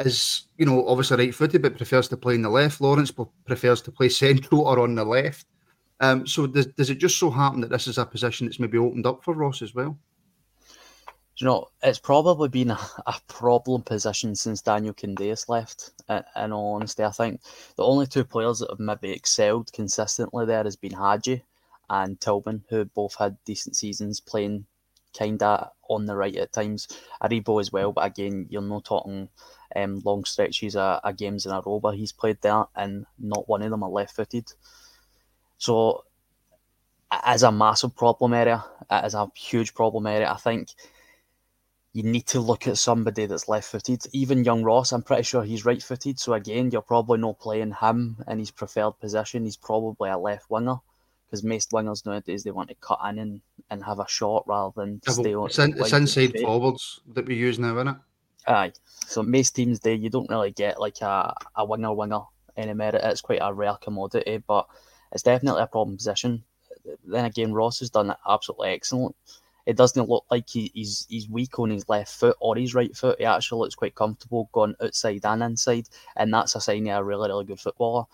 is, 0.00 0.46
you 0.56 0.66
know, 0.66 0.86
obviously 0.86 1.16
right 1.16 1.34
footed, 1.34 1.62
but 1.62 1.76
prefers 1.76 2.08
to 2.08 2.16
play 2.16 2.34
in 2.34 2.42
the 2.42 2.48
left. 2.48 2.80
Lawrence 2.80 3.12
prefers 3.44 3.82
to 3.82 3.92
play 3.92 4.08
central 4.08 4.62
or 4.62 4.80
on 4.80 4.94
the 4.94 5.04
left. 5.04 5.46
Um, 6.00 6.26
so 6.26 6.46
does, 6.46 6.66
does 6.66 6.90
it 6.90 6.98
just 6.98 7.18
so 7.18 7.30
happen 7.30 7.60
that 7.62 7.70
this 7.70 7.88
is 7.88 7.98
a 7.98 8.06
position 8.06 8.46
that's 8.46 8.60
maybe 8.60 8.78
opened 8.78 9.06
up 9.06 9.24
for 9.24 9.34
Ross 9.34 9.62
as 9.62 9.74
well? 9.74 9.98
you 11.38 11.44
know, 11.44 11.68
it's 11.82 12.00
probably 12.00 12.48
been 12.48 12.72
a, 12.72 12.78
a 13.06 13.14
problem 13.28 13.82
position 13.82 14.34
since 14.34 14.60
Daniel 14.60 14.92
Candeias 14.92 15.48
left. 15.48 15.92
In, 16.08 16.22
in 16.36 16.52
all 16.52 16.74
honesty, 16.74 17.04
I 17.04 17.10
think 17.10 17.40
the 17.76 17.84
only 17.84 18.06
two 18.08 18.24
players 18.24 18.58
that 18.58 18.70
have 18.70 18.80
maybe 18.80 19.12
excelled 19.12 19.72
consistently 19.72 20.46
there 20.46 20.64
has 20.64 20.74
been 20.74 20.92
Hagi 20.92 21.44
and 21.88 22.20
Tillman, 22.20 22.64
who 22.68 22.84
both 22.86 23.14
had 23.16 23.36
decent 23.44 23.76
seasons 23.76 24.18
playing 24.20 24.66
kind 25.16 25.40
of 25.42 25.68
on 25.88 26.06
the 26.06 26.16
right 26.16 26.34
at 26.36 26.52
times. 26.52 26.88
Aribo 27.22 27.60
as 27.60 27.72
well, 27.72 27.92
but 27.92 28.04
again, 28.04 28.46
you're 28.50 28.60
not 28.60 28.84
talking 28.84 29.28
um, 29.76 30.00
long 30.04 30.24
stretches 30.24 30.76
of, 30.76 31.00
of 31.04 31.16
games 31.16 31.46
in 31.46 31.52
a 31.52 31.60
row 31.64 31.80
but 31.80 31.96
he's 31.96 32.12
played 32.12 32.38
there, 32.40 32.64
and 32.74 33.06
not 33.18 33.48
one 33.48 33.62
of 33.62 33.70
them 33.70 33.82
are 33.82 33.90
left 33.90 34.16
footed. 34.16 34.52
So, 35.58 36.04
as 37.10 37.42
a 37.42 37.52
massive 37.52 37.96
problem 37.96 38.34
area, 38.34 38.64
as 38.90 39.14
a 39.14 39.30
huge 39.34 39.74
problem 39.74 40.06
area, 40.06 40.30
I 40.30 40.36
think 40.36 40.68
you 41.92 42.02
need 42.02 42.26
to 42.28 42.40
look 42.40 42.66
at 42.66 42.78
somebody 42.78 43.26
that's 43.26 43.48
left 43.48 43.68
footed. 43.68 44.02
Even 44.12 44.44
young 44.44 44.62
Ross, 44.62 44.92
I'm 44.92 45.02
pretty 45.02 45.22
sure 45.24 45.42
he's 45.42 45.64
right 45.64 45.82
footed. 45.82 46.18
So, 46.18 46.34
again, 46.34 46.70
you're 46.70 46.82
probably 46.82 47.18
not 47.18 47.40
playing 47.40 47.74
him 47.80 48.22
in 48.28 48.38
his 48.38 48.50
preferred 48.50 49.00
position. 49.00 49.44
He's 49.44 49.56
probably 49.56 50.10
a 50.10 50.18
left 50.18 50.50
winger 50.50 50.76
because 51.28 51.42
most 51.44 51.70
wingers 51.72 52.06
nowadays 52.06 52.44
they 52.44 52.50
want 52.50 52.68
to 52.68 52.74
cut 52.76 53.00
in 53.08 53.18
and, 53.18 53.40
and 53.70 53.84
have 53.84 53.98
a 53.98 54.08
shot 54.08 54.44
rather 54.46 54.72
than 54.76 55.00
yeah, 55.06 55.12
stay 55.12 55.34
on. 55.34 55.46
It's, 55.46 55.58
in, 55.58 55.74
it's 55.76 55.92
inside 55.92 56.38
forwards 56.40 57.00
that 57.14 57.26
we 57.26 57.34
use 57.34 57.58
now, 57.58 57.74
isn't 57.76 57.88
it? 57.88 57.96
Aye. 58.48 58.72
So 59.06 59.22
most 59.22 59.50
teams 59.52 59.78
day 59.80 59.94
you 59.94 60.10
don't 60.10 60.30
really 60.30 60.50
get 60.52 60.80
like 60.80 61.00
a, 61.02 61.34
a 61.54 61.64
winger 61.64 61.92
winger 61.94 62.22
anymore. 62.56 62.92
It's 62.94 63.20
quite 63.20 63.40
a 63.42 63.52
rare 63.54 63.76
commodity, 63.80 64.38
but 64.46 64.66
it's 65.12 65.22
definitely 65.22 65.62
a 65.62 65.68
problem 65.68 65.96
position. 65.96 66.44
Then 67.06 67.26
again, 67.26 67.52
Ross 67.52 67.80
has 67.80 67.90
done 67.90 68.10
it 68.10 68.16
absolutely 68.28 68.70
excellent. 68.70 69.14
it 69.66 69.76
doesn't 69.76 70.08
look 70.08 70.24
like 70.30 70.48
he, 70.48 70.70
he's 70.74 71.06
he's 71.10 71.28
weak 71.28 71.58
on 71.58 71.70
his 71.70 71.88
left 71.90 72.10
foot 72.10 72.36
or 72.40 72.56
his 72.56 72.74
right 72.74 72.96
foot. 72.96 73.18
He 73.18 73.26
actually 73.26 73.60
looks 73.60 73.74
quite 73.74 73.94
comfortable 73.94 74.48
going 74.52 74.74
outside 74.82 75.20
and 75.24 75.42
inside, 75.42 75.88
and 76.16 76.32
that's 76.32 76.54
a 76.56 76.60
sign 76.60 76.88
of 76.88 77.00
a 77.00 77.04
really 77.04 77.28
really 77.28 77.44
good 77.44 77.60
footballer. 77.60 78.06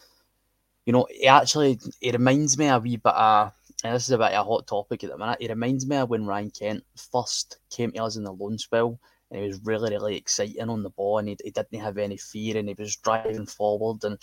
You 0.87 0.93
know, 0.95 1.07
he 1.11 1.27
actually 1.29 1.79
he 2.01 2.11
reminds 2.11 2.59
me 2.59 2.69
a 2.69 2.79
wee 2.79 2.97
bit 2.97 3.15
of. 3.15 3.53
And 3.85 3.95
this 3.95 4.05
is 4.05 4.13
a 4.13 4.19
bit 4.19 4.33
of 4.33 4.47
a 4.47 4.49
hot 4.51 4.67
topic 4.67 5.05
at 5.05 5.11
the 5.11 5.19
minute. 5.19 5.43
He 5.43 5.49
reminds 5.49 5.87
me 5.87 5.97
of 5.97 6.11
when 6.11 6.27
Ryan 6.27 6.51
Kent 6.51 6.85
first 6.97 7.59
came 7.71 7.93
to 7.93 8.03
us 8.05 8.17
in 8.17 8.25
the 8.25 8.33
loan 8.33 8.57
spell, 8.59 8.99
he 9.41 9.47
was 9.47 9.61
really, 9.65 9.91
really 9.91 10.17
exciting 10.17 10.69
on 10.69 10.83
the 10.83 10.91
ball, 10.91 11.19
and 11.19 11.29
he, 11.29 11.37
he 11.43 11.51
didn't 11.51 11.81
have 11.81 11.99
any 11.99 12.17
fear, 12.17 12.57
and 12.57 12.69
he 12.69 12.75
was 12.79 12.97
driving 12.97 13.47
forward, 13.47 14.05
and 14.05 14.19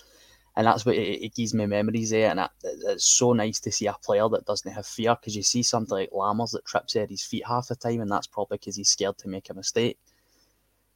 and 0.55 0.67
that's 0.67 0.85
what 0.85 0.95
it, 0.95 1.23
it 1.23 1.35
gives 1.35 1.53
me 1.53 1.65
memories 1.65 2.09
there. 2.09 2.29
And 2.29 2.39
it, 2.39 2.49
it's 2.63 3.05
so 3.05 3.33
nice 3.33 3.59
to 3.61 3.71
see 3.71 3.87
a 3.87 3.93
player 3.93 4.27
that 4.29 4.45
doesn't 4.45 4.71
have 4.71 4.85
fear 4.85 5.15
because 5.15 5.35
you 5.35 5.43
see 5.43 5.63
something 5.63 5.95
like 5.95 6.11
Lammers 6.11 6.51
that 6.51 6.65
trips 6.65 6.95
at 6.95 7.09
his 7.09 7.23
feet 7.23 7.45
half 7.47 7.67
the 7.67 7.75
time, 7.75 8.01
and 8.01 8.11
that's 8.11 8.27
probably 8.27 8.57
because 8.57 8.75
he's 8.75 8.89
scared 8.89 9.17
to 9.19 9.29
make 9.29 9.49
a 9.49 9.53
mistake. 9.53 9.97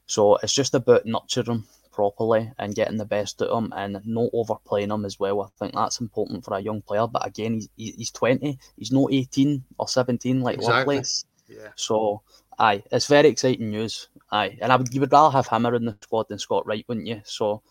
So 0.07 0.36
it's 0.38 0.53
just 0.53 0.75
about 0.75 1.05
nurturing 1.05 1.48
him 1.48 1.67
properly 1.91 2.51
and 2.60 2.75
getting 2.75 2.98
the 2.98 3.05
best 3.05 3.41
out 3.41 3.48
of 3.48 3.63
him 3.63 3.74
and 3.75 4.01
not 4.05 4.29
overplaying 4.34 4.91
him 4.91 5.05
as 5.05 5.19
well. 5.19 5.41
I 5.41 5.48
think 5.57 5.74
that's 5.74 6.01
important 6.01 6.43
for 6.43 6.53
a 6.53 6.60
young 6.60 6.81
player. 6.81 7.07
But 7.07 7.25
again, 7.25 7.53
he's, 7.53 7.95
he's 7.95 8.12
20, 8.12 8.60
he's 8.77 8.91
not 8.91 9.12
18 9.12 9.63
or 9.79 9.88
17 9.88 10.41
like 10.41 10.55
exactly. 10.55 10.95
Lovelace. 10.95 11.25
Yeah. 11.48 11.69
So, 11.75 12.22
aye, 12.59 12.83
it's 12.91 13.07
very 13.07 13.29
exciting 13.29 13.71
news. 13.71 14.09
Aye, 14.31 14.57
and 14.62 14.71
I 14.71 14.75
would 14.75 14.93
you 14.93 15.01
would 15.01 15.12
rather 15.12 15.35
have 15.35 15.47
him 15.47 15.65
in 15.65 15.85
the 15.85 15.97
squad 16.01 16.27
than 16.29 16.39
Scott 16.39 16.65
Wright, 16.65 16.85
wouldn't 16.88 17.07
you? 17.07 17.21
So, 17.24 17.62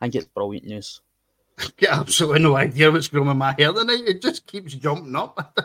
I 0.00 0.04
think 0.04 0.16
it's 0.16 0.26
brilliant 0.26 0.66
news 0.66 1.00
I 1.58 1.68
get 1.76 1.90
absolutely 1.90 2.40
no 2.40 2.56
idea 2.56 2.90
what's 2.90 3.08
going 3.08 3.28
on 3.28 3.32
in 3.32 3.38
my 3.38 3.54
hair 3.56 3.72
tonight. 3.72 4.04
It 4.06 4.22
just 4.22 4.46
keeps 4.46 4.74
jumping 4.74 5.14
up. 5.14 5.58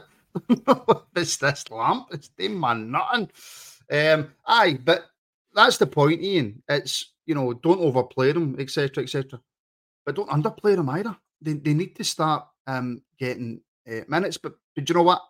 it's 1.16 1.38
this 1.38 1.72
lamp. 1.72 2.08
It's 2.12 2.30
damn 2.30 2.60
man 2.60 2.92
nothing. 2.92 3.30
Um, 3.92 4.32
aye, 4.46 4.78
but 4.84 5.06
that's 5.54 5.78
the 5.78 5.88
point, 5.88 6.22
Ian. 6.22 6.62
It's 6.70 7.14
you 7.26 7.36
know, 7.36 7.54
don't 7.54 7.80
overplay 7.80 8.32
them, 8.32 8.56
etc., 8.58 9.04
etc. 9.04 9.40
But 10.04 10.16
don't 10.16 10.30
underplay 10.30 10.76
them 10.76 10.90
either. 10.90 11.16
They, 11.42 11.54
they 11.54 11.76
need 11.76 11.96
to 11.98 12.04
start 12.04 12.48
um, 12.66 13.04
getting 13.20 13.62
uh, 13.88 14.02
minutes. 14.08 14.38
But, 14.38 14.56
but 14.76 14.90
you 14.90 14.96
know 14.96 15.04
what? 15.04 15.22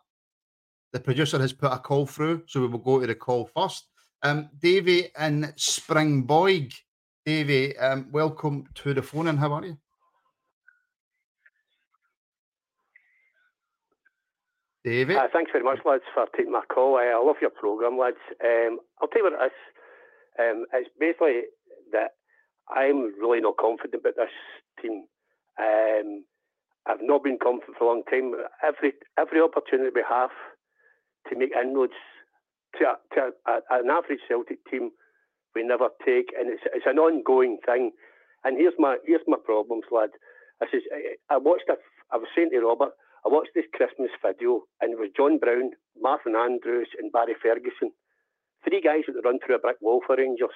The 0.92 1.00
producer 1.00 1.38
has 1.38 1.54
put 1.54 1.72
a 1.72 1.78
call 1.78 2.08
through, 2.08 2.44
so 2.48 2.62
we 2.62 2.68
will 2.68 2.80
go 2.80 3.00
to 3.00 3.06
the 3.06 3.14
call 3.14 3.50
first. 3.56 3.86
Um, 4.24 4.50
Davy 4.60 5.10
and 5.16 5.54
Springboig. 5.56 6.74
Davy, 7.26 7.78
um, 7.78 8.08
welcome 8.12 8.66
to 8.74 8.96
the 8.96 9.04
phone, 9.04 9.28
and 9.28 9.38
how 9.38 9.54
are 9.54 9.66
you? 9.66 9.78
David. 14.84 15.18
Uh, 15.18 15.28
thanks 15.32 15.52
very 15.52 15.64
much, 15.64 15.78
lads, 15.86 16.04
for 16.14 16.26
taking 16.36 16.52
my 16.52 16.64
call. 16.74 16.96
Uh, 16.96 17.02
I 17.02 17.24
love 17.24 17.36
your 17.40 17.52
programme, 17.52 18.00
lads. 18.00 18.18
Um, 18.44 18.80
I'll 19.00 19.08
tell 19.10 19.22
you 19.22 19.30
what 19.30 19.34
it 19.34 19.46
is. 19.46 19.52
Um, 20.40 20.66
it's 20.74 20.90
basically 21.00 21.42
that 21.92 22.12
I'm 22.68 23.14
really 23.22 23.42
not 23.42 23.58
confident 23.58 24.02
about 24.02 24.16
this 24.16 24.34
team. 24.82 25.06
Um, 25.60 26.24
I've 26.88 27.04
not 27.04 27.24
been 27.24 27.38
confident 27.38 27.78
for 27.78 27.84
a 27.84 27.88
long 27.88 28.04
time. 28.10 28.34
Every 28.66 28.94
every 29.20 29.42
opportunity 29.42 29.92
we 29.94 30.04
have 30.10 30.32
to 31.30 31.38
make 31.38 31.52
inroads 31.56 31.94
to, 32.78 32.86
to 33.16 33.32
a, 33.48 33.60
an 33.72 33.90
average 33.90 34.22
Celtic 34.28 34.60
team, 34.70 34.92
we 35.56 35.64
never 35.64 35.90
take, 36.06 36.30
and 36.38 36.50
it's, 36.50 36.64
it's 36.74 36.86
an 36.86 37.00
ongoing 37.00 37.58
thing. 37.66 37.92
And 38.44 38.58
here's 38.58 38.78
my 38.78 38.98
here's 39.06 39.26
my 39.28 39.38
problems, 39.44 39.86
lad. 39.92 40.12
I 40.62 40.66
says 40.72 40.82
I 41.30 41.38
watched. 41.38 41.70
A, 41.70 41.76
I 42.12 42.18
was 42.18 42.28
saying 42.36 42.52
to 42.52 42.62
Robert. 42.62 42.94
I 43.26 43.30
watched 43.30 43.52
this 43.54 43.68
Christmas 43.74 44.12
video, 44.24 44.64
and 44.80 44.94
it 44.94 45.00
was 45.00 45.10
John 45.16 45.40
Brown, 45.40 45.72
Martin 46.00 46.36
Andrews, 46.36 46.88
and 46.98 47.12
Barry 47.12 47.36
Ferguson. 47.42 47.92
Three 48.64 48.82
guys 48.82 49.04
that 49.08 49.26
run 49.26 49.40
through 49.44 49.56
a 49.56 49.60
brick 49.60 49.78
wall 49.82 50.02
for 50.06 50.16
Rangers. 50.16 50.56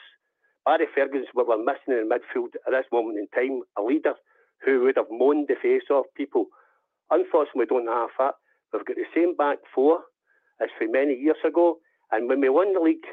Barry 0.64 0.88
Ferguson, 0.96 1.28
what 1.34 1.48
we're 1.48 1.60
missing 1.60 2.00
in 2.00 2.08
midfield 2.08 2.56
at 2.66 2.72
this 2.72 2.88
moment 2.92 3.20
in 3.20 3.28
time, 3.36 3.62
a 3.78 3.84
leader 3.84 4.14
who 4.64 4.84
would 4.84 4.96
have 4.96 5.12
moaned 5.12 5.48
the 5.50 5.56
face 5.62 5.92
off 5.92 6.06
people. 6.16 6.48
Unfortunately, 7.12 7.68
we 7.68 7.84
don't 7.84 7.92
have 7.92 8.16
that. 8.18 8.36
We've 8.72 8.86
got 8.86 8.96
the 8.96 9.12
same 9.14 9.36
back 9.36 9.58
four 9.76 10.00
as 10.62 10.70
for 10.78 10.88
many 10.88 11.14
years 11.14 11.42
ago. 11.46 11.78
And 12.12 12.30
when 12.30 12.42
we 12.42 12.50
won 12.50 12.74
the 12.74 12.80
league, 12.80 13.06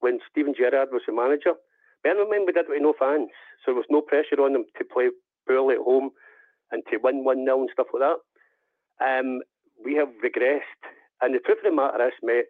when 0.00 0.18
Steven 0.30 0.54
Gerrard 0.56 0.88
was 0.90 1.02
the 1.06 1.12
manager, 1.12 1.54
bear 2.02 2.20
in 2.20 2.30
mind 2.30 2.44
we 2.46 2.52
did 2.52 2.66
it 2.66 2.70
with 2.70 2.82
no 2.82 2.94
fans, 2.98 3.30
so 3.64 3.72
there 3.72 3.82
was 3.82 3.90
no 3.90 4.00
pressure 4.00 4.40
on 4.40 4.52
them 4.52 4.64
to 4.76 4.84
play 4.84 5.10
poorly 5.46 5.74
at 5.76 5.80
home 5.82 6.10
and 6.70 6.82
to 6.90 6.98
win 7.02 7.24
1 7.24 7.44
0 7.44 7.60
and 7.60 7.70
stuff 7.72 7.88
like 7.92 8.02
that. 8.02 8.20
Um, 9.00 9.40
we 9.84 9.94
have 9.94 10.08
regressed. 10.22 10.82
And 11.20 11.34
the 11.34 11.40
truth 11.40 11.58
of 11.64 11.70
the 11.70 11.76
matter 11.76 12.06
is, 12.06 12.14
mate, 12.22 12.46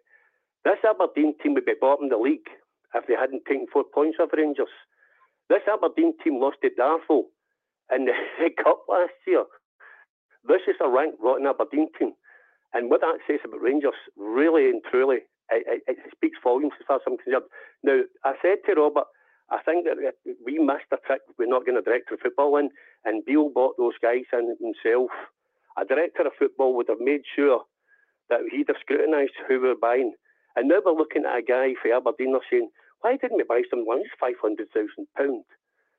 this 0.65 0.81
Aberdeen 0.83 1.33
team 1.41 1.53
would 1.53 1.65
be 1.65 1.73
bottom 1.79 2.05
of 2.05 2.11
the 2.11 2.17
league 2.17 2.49
if 2.93 3.07
they 3.07 3.15
hadn't 3.15 3.45
taken 3.47 3.67
four 3.71 3.83
points 3.93 4.17
off 4.19 4.29
Rangers. 4.35 4.73
This 5.49 5.65
Aberdeen 5.71 6.13
team 6.23 6.39
lost 6.39 6.57
to 6.61 6.69
Darvel 6.79 7.29
in 7.95 8.05
the 8.05 8.13
Cup 8.63 8.85
last 8.89 9.17
year. 9.25 9.45
This 10.47 10.61
is 10.67 10.75
a 10.83 10.89
ranked 10.89 11.17
rotten 11.21 11.47
Aberdeen 11.47 11.87
team. 11.97 12.13
And 12.73 12.89
what 12.89 13.01
that 13.01 13.19
says 13.25 13.39
about 13.43 13.61
Rangers, 13.61 13.97
really 14.15 14.69
and 14.69 14.81
truly, 14.89 15.25
it, 15.49 15.65
it, 15.65 15.81
it 15.87 15.97
speaks 16.13 16.37
volumes 16.43 16.73
as 16.79 16.85
far 16.85 16.97
as 16.97 17.01
I'm 17.07 17.17
concerned. 17.17 17.49
Now, 17.83 18.01
I 18.23 18.33
said 18.41 18.59
to 18.67 18.79
Robert, 18.79 19.09
I 19.49 19.57
think 19.65 19.85
that 19.85 19.97
we 20.45 20.59
missed 20.59 20.93
a 20.93 20.97
trick. 21.05 21.21
We're 21.39 21.49
not 21.49 21.65
going 21.65 21.75
to 21.75 21.81
direct 21.81 22.11
the 22.11 22.17
football 22.21 22.57
in, 22.57 22.69
and 23.03 23.25
Beale 23.25 23.49
bought 23.49 23.77
those 23.77 23.97
guys 24.01 24.29
in 24.31 24.55
himself 24.61 25.09
a 25.79 25.85
director 25.85 26.25
of 26.25 26.33
football 26.37 26.75
would 26.75 26.89
have 26.89 26.99
made 26.99 27.21
sure 27.35 27.63
that 28.29 28.41
he'd 28.51 28.67
have 28.67 28.81
scrutinised 28.81 29.33
who 29.47 29.61
we 29.61 29.69
are 29.69 29.79
buying. 29.79 30.13
And 30.55 30.67
now 30.67 30.81
we're 30.83 30.93
looking 30.93 31.23
at 31.25 31.37
a 31.37 31.41
guy 31.41 31.73
for 31.81 31.93
Aberdeen 31.93 32.35
are 32.35 32.41
saying, 32.49 32.69
why 33.01 33.17
didn't 33.17 33.37
we 33.37 33.43
buy 33.47 33.61
someone 33.69 34.03
who's 34.03 34.35
£500,000? 34.43 35.39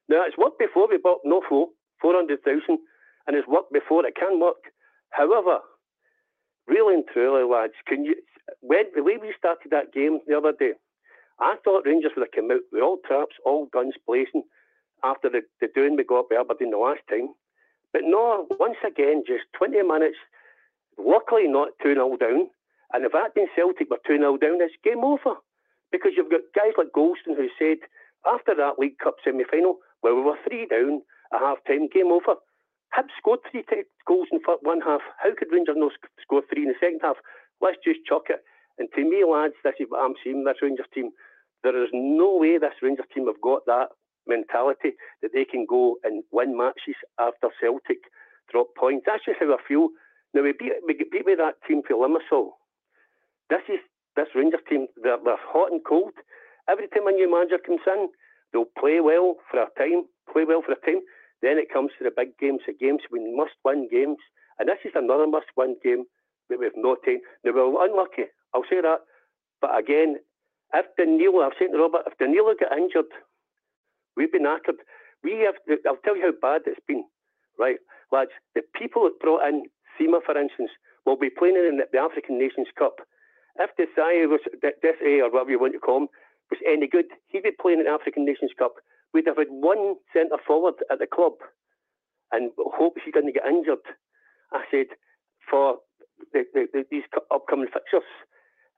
Now, 0.08 0.24
it's 0.26 0.36
worked 0.36 0.58
before 0.58 0.88
we 0.88 0.98
bought 0.98 1.24
Noflo, 1.24 1.66
400000 2.02 2.78
and 3.26 3.36
it's 3.36 3.48
worked 3.48 3.72
before. 3.72 4.04
It 4.04 4.16
can 4.16 4.40
work. 4.40 4.74
However, 5.10 5.58
really 6.66 6.94
and 6.94 7.04
truly, 7.12 7.44
lads, 7.44 7.74
can 7.86 8.04
you, 8.04 8.14
when, 8.60 8.84
the 8.94 9.02
way 9.02 9.16
we 9.20 9.34
started 9.38 9.70
that 9.70 9.92
game 9.92 10.20
the 10.26 10.36
other 10.36 10.52
day, 10.52 10.72
I 11.40 11.56
thought 11.64 11.86
Rangers 11.86 12.12
would 12.16 12.26
have 12.26 12.36
come 12.36 12.50
out 12.50 12.60
with 12.72 12.82
all 12.82 12.98
traps, 13.06 13.36
all 13.44 13.66
guns 13.72 13.94
blazing 14.06 14.44
after 15.02 15.30
the, 15.30 15.40
the 15.60 15.68
doing 15.74 15.96
we 15.96 16.04
got 16.04 16.28
by 16.28 16.36
Aberdeen 16.36 16.70
the 16.70 16.78
last 16.78 17.00
time. 17.08 17.28
But 17.92 18.02
no, 18.04 18.46
once 18.58 18.76
again, 18.86 19.24
just 19.26 19.44
20 19.56 19.82
minutes, 19.82 20.18
luckily 20.98 21.48
not 21.48 21.70
2 21.82 21.94
0 21.94 22.16
down. 22.18 22.48
And 22.92 23.04
if 23.04 23.12
that 23.12 23.34
been 23.34 23.48
Celtic 23.56 23.90
were 23.90 23.98
2 24.06 24.18
0 24.18 24.36
down, 24.36 24.60
it's 24.60 24.74
game 24.84 25.04
over. 25.04 25.36
Because 25.90 26.12
you've 26.16 26.30
got 26.30 26.40
guys 26.54 26.74
like 26.78 26.94
Goldson 26.94 27.34
who 27.36 27.48
said 27.58 27.78
after 28.26 28.54
that 28.54 28.78
League 28.78 28.98
Cup 28.98 29.16
semi 29.24 29.44
final, 29.50 29.78
where 30.02 30.14
we 30.14 30.22
were 30.22 30.38
3 30.46 30.66
down 30.66 31.02
at 31.32 31.40
half 31.40 31.58
time, 31.66 31.88
game 31.88 32.12
over. 32.12 32.36
Hibs 32.96 33.14
scored 33.18 33.40
three 33.50 33.64
goals 34.06 34.28
in 34.32 34.40
one 34.62 34.80
half. 34.80 35.00
How 35.18 35.30
could 35.36 35.52
Rangers 35.52 35.76
not 35.78 35.92
score 36.20 36.42
three 36.50 36.62
in 36.64 36.68
the 36.68 36.80
second 36.80 37.00
half? 37.02 37.16
Let's 37.60 37.78
just 37.84 38.04
chuck 38.04 38.26
it. 38.30 38.40
And 38.78 38.88
to 38.96 39.04
me, 39.04 39.24
lads, 39.24 39.54
this 39.62 39.74
is 39.78 39.86
what 39.88 40.02
I'm 40.02 40.14
seeing 40.24 40.44
this 40.44 40.62
Rangers 40.62 40.90
team. 40.94 41.10
There 41.62 41.76
is 41.84 41.90
no 41.92 42.36
way 42.36 42.58
this 42.58 42.80
Rangers 42.82 43.06
team 43.14 43.26
have 43.26 43.40
got 43.42 43.66
that 43.66 43.88
mentality 44.26 44.96
that 45.22 45.30
they 45.32 45.44
can 45.44 45.66
go 45.68 45.96
and 46.04 46.24
win 46.32 46.56
matches 46.56 46.96
after 47.18 47.48
Celtic 47.60 47.98
drop 48.50 48.68
points. 48.78 49.04
That's 49.06 49.24
just 49.24 49.38
how 49.38 49.52
I 49.52 49.58
feel. 49.68 49.88
Now 50.34 50.42
we 50.42 50.52
beat 50.52 50.72
we 50.86 50.94
beat 50.94 51.26
with 51.26 51.38
that 51.38 51.60
team 51.66 51.82
for 51.86 51.94
Limassol. 51.94 52.56
This 53.50 53.62
is 53.68 53.80
this 54.16 54.28
Rangers 54.34 54.60
team. 54.68 54.86
They're, 55.02 55.18
they're 55.22 55.38
hot 55.38 55.72
and 55.72 55.82
cold. 55.84 56.12
Every 56.68 56.88
time 56.88 57.06
a 57.06 57.12
new 57.12 57.30
manager 57.30 57.58
comes 57.58 57.82
in, 57.86 58.08
they'll 58.52 58.70
play 58.78 59.00
well 59.00 59.36
for 59.50 59.62
a 59.62 59.66
time, 59.78 60.06
play 60.32 60.44
well 60.46 60.62
for 60.64 60.72
a 60.72 60.80
time. 60.86 61.02
Then 61.42 61.58
it 61.58 61.72
comes 61.72 61.90
to 61.98 62.04
the 62.04 62.10
big 62.14 62.36
games, 62.38 62.60
the 62.66 62.72
games 62.72 63.00
we 63.10 63.20
must 63.34 63.54
win 63.64 63.88
games, 63.90 64.18
and 64.58 64.68
this 64.68 64.78
is 64.84 64.92
another 64.94 65.26
must-win 65.26 65.76
game 65.82 66.04
that 66.48 66.58
we've 66.58 66.76
not 66.76 66.98
taken. 67.04 67.22
Now 67.44 67.52
we're 67.54 67.84
unlucky. 67.84 68.28
I'll 68.54 68.68
say 68.68 68.80
that, 68.80 69.00
but 69.60 69.76
again, 69.78 70.16
if 70.74 70.86
Danilo, 70.96 71.40
I've 71.40 71.56
said 71.58 71.72
to 71.72 71.78
Robert, 71.78 72.02
if 72.06 72.18
Danilo 72.18 72.54
get 72.58 72.76
injured, 72.76 73.10
We've 74.16 74.30
been 74.32 74.44
knackered. 74.44 74.80
We 75.22 75.46
have. 75.46 75.54
I'll 75.86 75.96
tell 76.04 76.16
you 76.16 76.22
how 76.22 76.32
bad 76.40 76.62
it's 76.66 76.80
been. 76.86 77.04
Right, 77.58 77.76
lads. 78.12 78.30
The 78.54 78.62
people 78.74 79.04
that 79.04 79.20
brought 79.20 79.46
in 79.46 79.64
Sima, 79.98 80.20
for 80.24 80.36
instance, 80.36 80.70
will 81.06 81.16
be 81.16 81.30
playing 81.30 81.56
in 81.56 81.80
the 81.80 81.98
African 81.98 82.38
Nations 82.38 82.68
Cup. 82.78 82.96
If 83.58 83.70
Desailly 83.76 84.28
was 84.28 84.40
Desailly 84.62 85.20
or 85.20 85.30
whatever 85.30 85.50
you 85.50 85.60
want 85.60 85.74
to 85.74 85.78
call 85.78 86.02
him 86.02 86.08
was 86.50 86.60
any 86.66 86.86
good, 86.86 87.06
he'd 87.28 87.42
be 87.42 87.52
playing 87.60 87.80
in 87.80 87.86
the 87.86 87.92
African 87.92 88.24
Nations 88.24 88.52
Cup. 88.58 88.74
We'd 89.12 89.26
have 89.26 89.38
had 89.38 89.50
one 89.50 89.96
centre 90.12 90.38
forward 90.46 90.74
at 90.90 90.98
the 90.98 91.06
club, 91.06 91.34
and 92.32 92.52
hope 92.58 92.94
he 93.04 93.10
didn't 93.10 93.34
get 93.34 93.46
injured. 93.46 93.84
I 94.52 94.62
said 94.70 94.86
for 95.50 95.78
the, 96.32 96.44
the, 96.54 96.66
the, 96.72 96.84
these 96.90 97.04
upcoming 97.32 97.68
fixtures, 97.72 98.06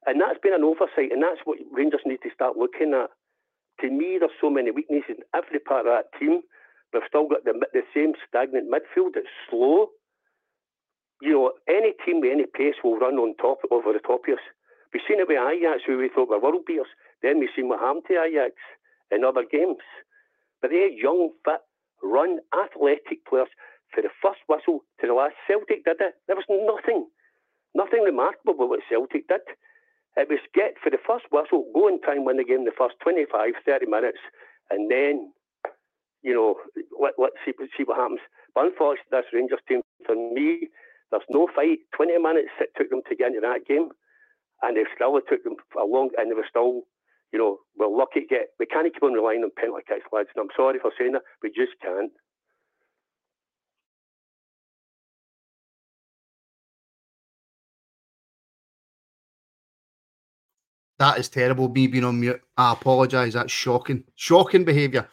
and 0.07 0.21
that's 0.21 0.41
been 0.43 0.55
an 0.55 0.65
oversight, 0.65 1.13
and 1.13 1.23
that's 1.23 1.41
what 1.45 1.59
Rangers 1.71 2.01
need 2.07 2.21
to 2.25 2.31
start 2.35 2.57
looking 2.57 2.95
at 2.95 3.11
to 3.81 3.91
me, 3.91 4.17
there's 4.19 4.33
so 4.41 4.51
many 4.51 4.71
weaknesses 4.71 5.19
in 5.19 5.25
every 5.35 5.59
part 5.59 5.87
of 5.87 5.93
that 5.93 6.13
team. 6.19 6.43
We've 6.93 7.03
still 7.09 7.27
got 7.29 7.45
the, 7.45 7.59
the 7.73 7.83
same 7.95 8.13
stagnant 8.29 8.71
midfield. 8.71 9.17
It's 9.17 9.29
slow. 9.51 9.89
You 11.21 11.33
know, 11.33 11.53
any 11.69 11.95
team 12.05 12.21
with 12.21 12.33
any 12.33 12.47
pace 12.47 12.77
will 12.85 12.99
run 12.99 13.17
on 13.17 13.35
top 13.37 13.59
over 13.71 13.93
the 13.93 14.01
top 14.01 14.23
of 14.29 14.35
us. 14.35 14.45
We've 14.93 15.03
seen 15.09 15.21
it 15.21 15.29
with 15.29 15.41
Ajax, 15.41 15.83
who 15.87 15.99
we 15.99 16.11
thought 16.13 16.29
were 16.29 16.41
world 16.41 16.67
beaters. 16.67 16.91
Then 17.23 17.39
we've 17.41 17.55
seen 17.57 17.69
what 17.69 17.81
happened 17.81 18.05
to 18.09 18.23
Ajax 18.23 18.55
in 19.11 19.25
other 19.25 19.45
games. 19.51 19.83
But 20.63 20.71
they're 20.71 20.89
young, 20.89 21.31
fit, 21.45 21.61
run, 22.03 22.39
athletic 22.55 23.27
players 23.29 23.49
for 23.93 24.03
the 24.03 24.11
first 24.23 24.41
whistle 24.49 24.81
to 25.01 25.07
the 25.07 25.15
last. 25.15 25.35
Celtic 25.47 25.85
did 25.85 26.01
it. 26.01 26.15
There 26.27 26.37
was 26.37 26.49
nothing, 26.49 27.07
nothing 27.75 28.03
remarkable 28.03 28.55
about 28.55 28.69
what 28.71 28.81
Celtic 28.89 29.29
did. 29.29 29.43
It 30.17 30.29
was 30.29 30.41
get 30.55 30.75
for 30.83 30.91
the 30.91 31.01
first 31.07 31.25
whistle, 31.33 31.71
go 31.75 31.89
and 31.89 32.01
try 32.03 32.15
and 32.15 32.27
win 32.27 32.37
the 32.37 32.45
game 32.45 32.65
the 32.65 32.77
first 32.77 32.97
25, 33.03 33.55
30 33.65 33.87
minutes, 33.87 34.19
and 34.71 34.91
then, 34.91 35.33
you 36.23 36.35
know, 36.35 36.57
let, 37.01 37.15
let's 37.19 37.37
see, 37.45 37.53
see 37.77 37.85
what 37.85 37.97
happens. 37.97 38.21
But 38.55 38.67
unfortunately, 38.67 39.09
this 39.11 39.33
Rangers 39.33 39.65
team, 39.67 39.81
for 40.05 40.15
me, 40.15 40.69
there's 41.11 41.25
no 41.31 41.49
fight. 41.55 41.81
20 41.97 42.19
minutes 42.19 42.53
it 42.61 42.73
took 42.77 42.91
them 42.91 43.01
to 43.09 43.17
get 43.17 43.29
into 43.29 43.41
that 43.41 43.65
game, 43.67 43.89
and 44.61 44.77
they 44.77 44.85
still 44.95 45.19
took 45.29 45.43
them 45.45 45.57
a 45.81 45.85
long, 45.85 46.11
and 46.19 46.31
they 46.31 46.35
were 46.35 46.49
still, 46.49 46.83
you 47.33 47.39
know, 47.39 47.59
we're 47.77 47.89
lucky 47.89 48.21
to 48.21 48.27
get, 48.27 48.49
we 48.59 48.67
can't 48.67 48.93
keep 48.93 49.03
on 49.03 49.15
relying 49.15 49.43
on 49.43 49.51
penalty 49.57 49.85
kicks, 49.89 50.07
lads, 50.13 50.29
and 50.35 50.43
I'm 50.43 50.55
sorry 50.57 50.79
for 50.79 50.93
saying 50.99 51.13
that, 51.13 51.23
we 51.43 51.49
just 51.49 51.73
can't. 51.83 52.13
That 60.99 61.19
is 61.19 61.29
terrible. 61.29 61.69
Me 61.69 61.89
being 61.89 62.05
on 62.05 62.21
mute. 62.21 62.41
I 62.57 62.75
apologise. 62.75 63.35
That's 63.35 63.51
shocking. 63.51 64.05
Shocking 64.15 64.65
behaviour. 64.65 65.09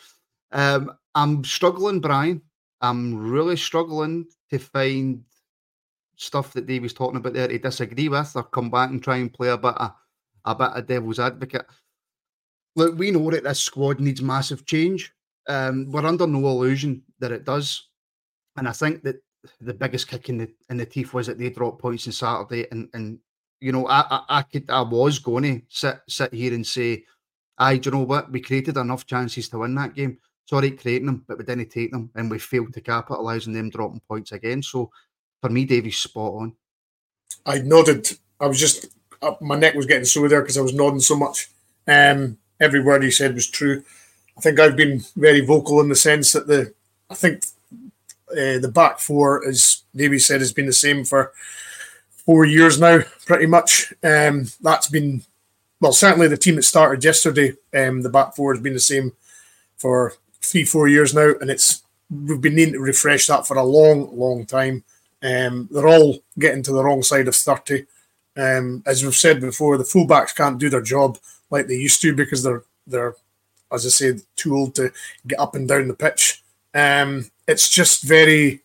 Um, 0.52 0.92
I'm 1.16 1.44
struggling, 1.44 2.00
Brian. 2.00 2.44
I'm 2.80 3.16
really 3.32 3.58
struggling 3.58 4.28
to 4.52 4.60
find 4.60 5.24
stuff 6.16 6.54
that 6.54 6.68
Dave 6.68 6.84
was 6.84 6.94
talking 6.94 7.18
about 7.18 7.34
there 7.34 7.48
to 7.48 7.58
disagree 7.58 8.08
with 8.08 8.36
or 8.36 8.44
come 8.44 8.70
back 8.70 8.92
and 8.92 9.02
try 9.02 9.18
and 9.18 9.34
play 9.34 9.50
a 9.50 9.58
bit 9.58 9.74
of 9.74 9.92
a 10.46 10.56
bit 10.56 10.70
of 10.74 10.86
devil's 10.86 11.20
advocate. 11.20 11.66
Look, 12.80 12.98
we 12.98 13.12
know 13.12 13.30
that 13.30 13.44
this 13.44 13.60
squad 13.60 14.00
needs 14.00 14.22
massive 14.22 14.66
change. 14.66 15.14
Um, 15.48 15.92
we're 15.92 16.06
under 16.06 16.26
no 16.26 16.48
illusion 16.48 17.04
that 17.20 17.34
it 17.34 17.44
does. 17.44 17.90
And 18.56 18.68
I 18.68 18.72
think 18.72 19.04
that 19.04 19.22
the 19.60 19.74
biggest 19.74 20.08
kick 20.08 20.30
in 20.30 20.38
the 20.38 20.50
in 20.70 20.78
the 20.78 20.86
teeth 20.86 21.14
was 21.14 21.28
that 21.28 21.38
they 21.38 21.50
dropped 21.50 21.82
points 21.82 22.08
on 22.08 22.14
Saturday 22.14 22.68
and 22.72 22.88
and 22.94 23.20
you 23.60 23.74
know, 23.74 23.86
I, 23.88 24.06
I, 24.10 24.22
I 24.30 24.42
could, 24.44 24.70
I 24.70 24.82
was 24.82 25.20
going 25.20 25.44
to 25.44 25.62
sit, 25.68 26.00
sit 26.08 26.34
here 26.34 26.54
and 26.54 26.66
say, 26.66 27.04
"I, 27.58 27.76
do 27.76 27.90
you 27.90 27.98
know 27.98 28.04
what? 28.04 28.32
We 28.32 28.40
created 28.40 28.78
enough 28.78 29.06
chances 29.06 29.50
to 29.50 29.60
win 29.60 29.76
that 29.76 29.94
game. 29.94 30.18
Sorry, 30.50 30.72
creating 30.72 31.08
them, 31.08 31.26
but 31.28 31.38
we 31.38 31.44
didn't 31.44 31.70
take 31.70 31.92
them, 31.92 32.10
and 32.16 32.32
we 32.32 32.40
failed 32.40 32.74
to 32.74 32.82
capitalise 32.82 33.48
on 33.48 33.54
them 33.54 33.70
dropping 33.70 34.02
points 34.08 34.32
again." 34.32 34.64
So, 34.64 34.90
for 35.42 35.50
me, 35.50 35.66
Davey's 35.66 35.98
spot 35.98 36.34
on. 36.34 36.56
I 37.46 37.60
nodded. 37.60 38.10
I 38.40 38.48
was 38.48 38.60
just 38.60 38.88
my 39.42 39.58
neck 39.58 39.76
was 39.76 39.86
getting 39.86 40.06
sore 40.06 40.30
there 40.30 40.42
because 40.42 40.58
I 40.58 40.62
was 40.62 40.74
nodding 40.74 41.02
so 41.02 41.18
much. 41.18 41.50
Um, 41.86 42.38
every 42.60 42.82
word 42.82 43.04
he 43.04 43.12
said 43.12 43.34
was 43.34 43.48
true. 43.48 43.84
I 44.38 44.42
think 44.42 44.60
I've 44.60 44.78
been 44.78 45.02
very 45.16 45.42
vocal 45.42 45.82
in 45.82 45.90
the 45.90 45.96
sense 45.96 46.32
that 46.32 46.48
the 46.48 46.74
I 47.10 47.16
think 47.16 47.44
uh, 48.32 48.60
the 48.60 48.72
back 48.74 49.00
four, 49.00 49.46
as 49.48 49.84
Davey 49.96 50.20
said, 50.20 50.42
has 50.42 50.54
been 50.54 50.68
the 50.68 50.74
same 50.74 51.04
for 51.04 51.34
four 52.26 52.46
years 52.46 52.80
now, 52.80 53.00
pretty 53.26 53.48
much. 53.48 53.92
Um, 54.04 54.46
that's 54.62 54.88
been 54.88 55.24
well, 55.82 55.94
certainly 55.94 56.28
the 56.28 56.38
team 56.38 56.56
that 56.56 56.64
started 56.64 57.04
yesterday. 57.04 57.54
Um, 57.74 58.02
the 58.02 58.10
back 58.10 58.36
four 58.36 58.54
has 58.54 58.62
been 58.62 58.74
the 58.74 58.80
same 58.80 59.14
for 59.78 60.14
three, 60.42 60.66
four 60.66 60.88
years 60.88 61.14
now, 61.14 61.34
and 61.42 61.50
it's 61.50 61.84
we've 62.10 62.42
been 62.42 62.56
needing 62.56 62.74
to 62.74 62.80
refresh 62.80 63.28
that 63.28 63.48
for 63.48 63.58
a 63.58 63.64
long, 63.64 64.16
long 64.18 64.46
time. 64.46 64.84
Um, 65.22 65.68
they're 65.72 65.88
all 65.88 66.20
getting 66.38 66.64
to 66.64 66.72
the 66.72 66.84
wrong 66.84 67.04
side 67.04 67.28
of 67.28 67.36
thirty. 67.36 67.86
Um, 68.38 68.84
as 68.86 69.04
we've 69.04 69.16
said 69.16 69.42
before, 69.42 69.78
the 69.78 69.84
fullbacks 69.84 70.36
can't 70.36 70.60
do 70.60 70.70
their 70.70 70.82
job 70.82 71.18
like 71.50 71.68
they 71.68 71.76
used 71.76 72.02
to 72.02 72.16
because 72.16 72.44
they're 72.44 72.64
they're, 72.88 73.16
as 73.72 73.86
I 73.86 73.90
said, 73.90 74.22
too 74.36 74.56
old 74.56 74.76
to 74.76 74.92
get 75.28 75.40
up 75.40 75.56
and 75.56 75.68
down 75.68 75.88
the 75.88 75.94
pitch. 75.94 76.44
Um, 76.74 77.30
it's 77.48 77.70
just 77.70 78.04
very 78.04 78.62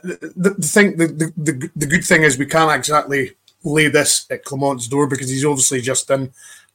the, 0.00 0.32
the 0.36 0.66
thing, 0.66 0.96
the, 0.96 1.06
the, 1.36 1.70
the 1.76 1.86
good 1.86 2.04
thing 2.04 2.22
is 2.22 2.38
we 2.38 2.46
can't 2.46 2.74
exactly 2.74 3.32
lay 3.64 3.88
this 3.88 4.26
at 4.30 4.44
Clement's 4.44 4.88
door 4.88 5.06
because 5.06 5.28
he's 5.28 5.44
obviously 5.44 5.80
just 5.80 6.10
in, 6.10 6.32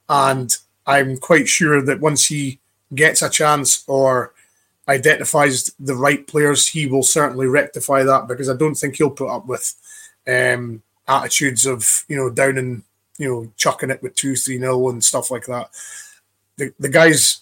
and 0.07 0.55
I'm 0.85 1.17
quite 1.17 1.47
sure 1.47 1.81
that 1.81 1.99
once 1.99 2.27
he 2.27 2.59
gets 2.93 3.21
a 3.21 3.29
chance 3.29 3.83
or 3.87 4.33
identifies 4.87 5.71
the 5.79 5.95
right 5.95 6.25
players, 6.27 6.67
he 6.67 6.85
will 6.85 7.03
certainly 7.03 7.47
rectify 7.47 8.03
that 8.03 8.27
because 8.27 8.49
I 8.49 8.55
don't 8.55 8.75
think 8.75 8.95
he'll 8.95 9.09
put 9.09 9.29
up 9.29 9.47
with 9.47 9.73
um, 10.27 10.83
attitudes 11.07 11.65
of 11.65 12.05
you 12.07 12.15
know 12.15 12.29
down 12.29 12.57
and 12.57 12.83
you 13.17 13.27
know 13.27 13.51
chucking 13.57 13.89
it 13.89 14.01
with 14.01 14.15
two 14.15 14.35
three 14.35 14.57
nil 14.57 14.89
and 14.89 15.03
stuff 15.03 15.31
like 15.31 15.45
that. 15.45 15.69
The 16.57 16.73
the 16.79 16.89
guys 16.89 17.41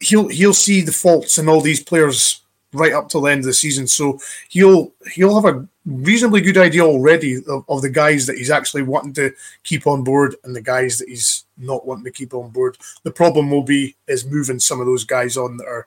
he'll 0.00 0.28
he'll 0.28 0.54
see 0.54 0.80
the 0.80 0.92
faults 0.92 1.38
in 1.38 1.48
all 1.48 1.60
these 1.60 1.82
players 1.82 2.42
right 2.72 2.92
up 2.92 3.08
till 3.08 3.22
the 3.22 3.30
end 3.30 3.40
of 3.40 3.46
the 3.46 3.54
season. 3.54 3.86
So 3.86 4.18
he'll 4.48 4.92
he'll 5.12 5.40
have 5.40 5.54
a 5.54 5.66
reasonably 5.86 6.40
good 6.40 6.58
idea 6.58 6.84
already 6.84 7.36
of, 7.46 7.64
of, 7.68 7.82
the 7.82 7.90
guys 7.90 8.26
that 8.26 8.38
he's 8.38 8.50
actually 8.50 8.82
wanting 8.82 9.12
to 9.12 9.32
keep 9.64 9.86
on 9.86 10.02
board 10.02 10.34
and 10.42 10.56
the 10.56 10.62
guys 10.62 10.96
that 10.98 11.08
he's 11.08 11.44
not 11.58 11.86
wanting 11.86 12.04
to 12.04 12.10
keep 12.10 12.32
on 12.32 12.50
board. 12.50 12.78
The 13.02 13.10
problem 13.10 13.50
will 13.50 13.62
be 13.62 13.94
is 14.08 14.24
moving 14.24 14.58
some 14.58 14.80
of 14.80 14.86
those 14.86 15.04
guys 15.04 15.36
on 15.36 15.58
that 15.58 15.66
are 15.66 15.86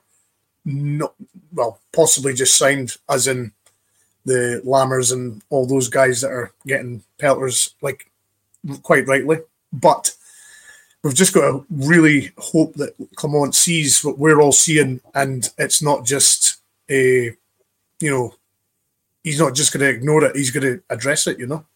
not 0.64 1.14
well, 1.52 1.80
possibly 1.92 2.34
just 2.34 2.56
signed, 2.56 2.96
as 3.08 3.26
in 3.26 3.52
the 4.24 4.62
Lammers 4.64 5.12
and 5.12 5.42
all 5.50 5.66
those 5.66 5.88
guys 5.88 6.20
that 6.20 6.30
are 6.30 6.52
getting 6.66 7.02
pelters, 7.18 7.74
like 7.80 8.07
quite 8.82 9.06
rightly. 9.06 9.38
But 9.72 10.14
we've 11.02 11.14
just 11.14 11.34
got 11.34 11.50
to 11.50 11.66
really 11.70 12.32
hope 12.38 12.74
that 12.74 12.94
Clement 13.16 13.54
sees 13.54 14.04
what 14.04 14.18
we're 14.18 14.40
all 14.40 14.52
seeing, 14.52 15.00
and 15.14 15.48
it's 15.58 15.82
not 15.82 16.04
just 16.04 16.58
a, 16.90 17.34
you 18.00 18.10
know, 18.10 18.34
he's 19.22 19.40
not 19.40 19.54
just 19.54 19.72
going 19.72 19.80
to 19.80 19.96
ignore 19.96 20.24
it; 20.24 20.36
he's 20.36 20.50
going 20.50 20.64
to 20.64 20.82
address 20.90 21.26
it. 21.26 21.38
You 21.38 21.46
know. 21.46 21.66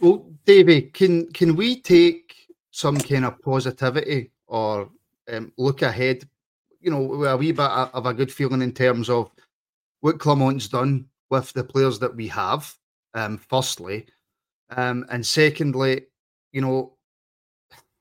Well, 0.00 0.26
Davey, 0.44 0.82
can 0.82 1.30
can 1.32 1.56
we 1.56 1.80
take 1.80 2.34
some 2.70 2.98
kind 2.98 3.24
of 3.24 3.40
positivity 3.40 4.30
or 4.46 4.90
um, 5.32 5.52
look 5.56 5.82
ahead? 5.82 6.28
You 6.80 6.90
know, 6.90 7.24
a 7.24 7.36
wee 7.36 7.52
bit 7.52 7.64
of 7.64 8.06
a 8.06 8.14
good 8.14 8.32
feeling 8.32 8.62
in 8.62 8.72
terms 8.72 9.08
of 9.08 9.30
what 10.00 10.18
Clement's 10.18 10.68
done 10.68 11.06
with 11.30 11.52
the 11.52 11.64
players 11.64 11.98
that 11.98 12.14
we 12.14 12.28
have. 12.28 12.72
Um, 13.14 13.38
firstly, 13.38 14.06
um, 14.70 15.06
and 15.10 15.24
secondly, 15.24 16.06
you 16.52 16.60
know, 16.60 16.94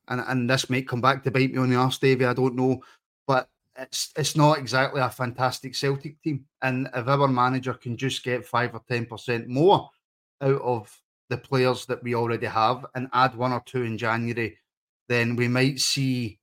and 0.07 0.21
and 0.27 0.49
this 0.49 0.69
might 0.69 0.87
come 0.87 1.01
back 1.01 1.23
to 1.23 1.31
bite 1.31 1.51
me 1.51 1.57
on 1.57 1.69
the 1.69 1.75
arse, 1.75 1.97
Davey. 1.97 2.25
I 2.25 2.33
don't 2.33 2.55
know, 2.55 2.81
but 3.27 3.49
it's 3.77 4.11
it's 4.15 4.35
not 4.35 4.57
exactly 4.57 5.01
a 5.01 5.09
fantastic 5.09 5.75
Celtic 5.75 6.21
team. 6.21 6.45
And 6.61 6.89
if 6.95 7.07
our 7.07 7.27
manager 7.27 7.73
can 7.73 7.97
just 7.97 8.23
get 8.23 8.45
five 8.45 8.73
or 8.73 8.81
ten 8.87 9.05
percent 9.05 9.47
more 9.47 9.89
out 10.41 10.61
of 10.61 11.01
the 11.29 11.37
players 11.37 11.85
that 11.87 12.03
we 12.03 12.13
already 12.15 12.45
have 12.45 12.85
and 12.95 13.09
add 13.13 13.35
one 13.35 13.51
or 13.51 13.63
two 13.65 13.83
in 13.83 13.97
January, 13.97 14.57
then 15.07 15.35
we 15.35 15.47
might 15.47 15.79
see 15.79 16.39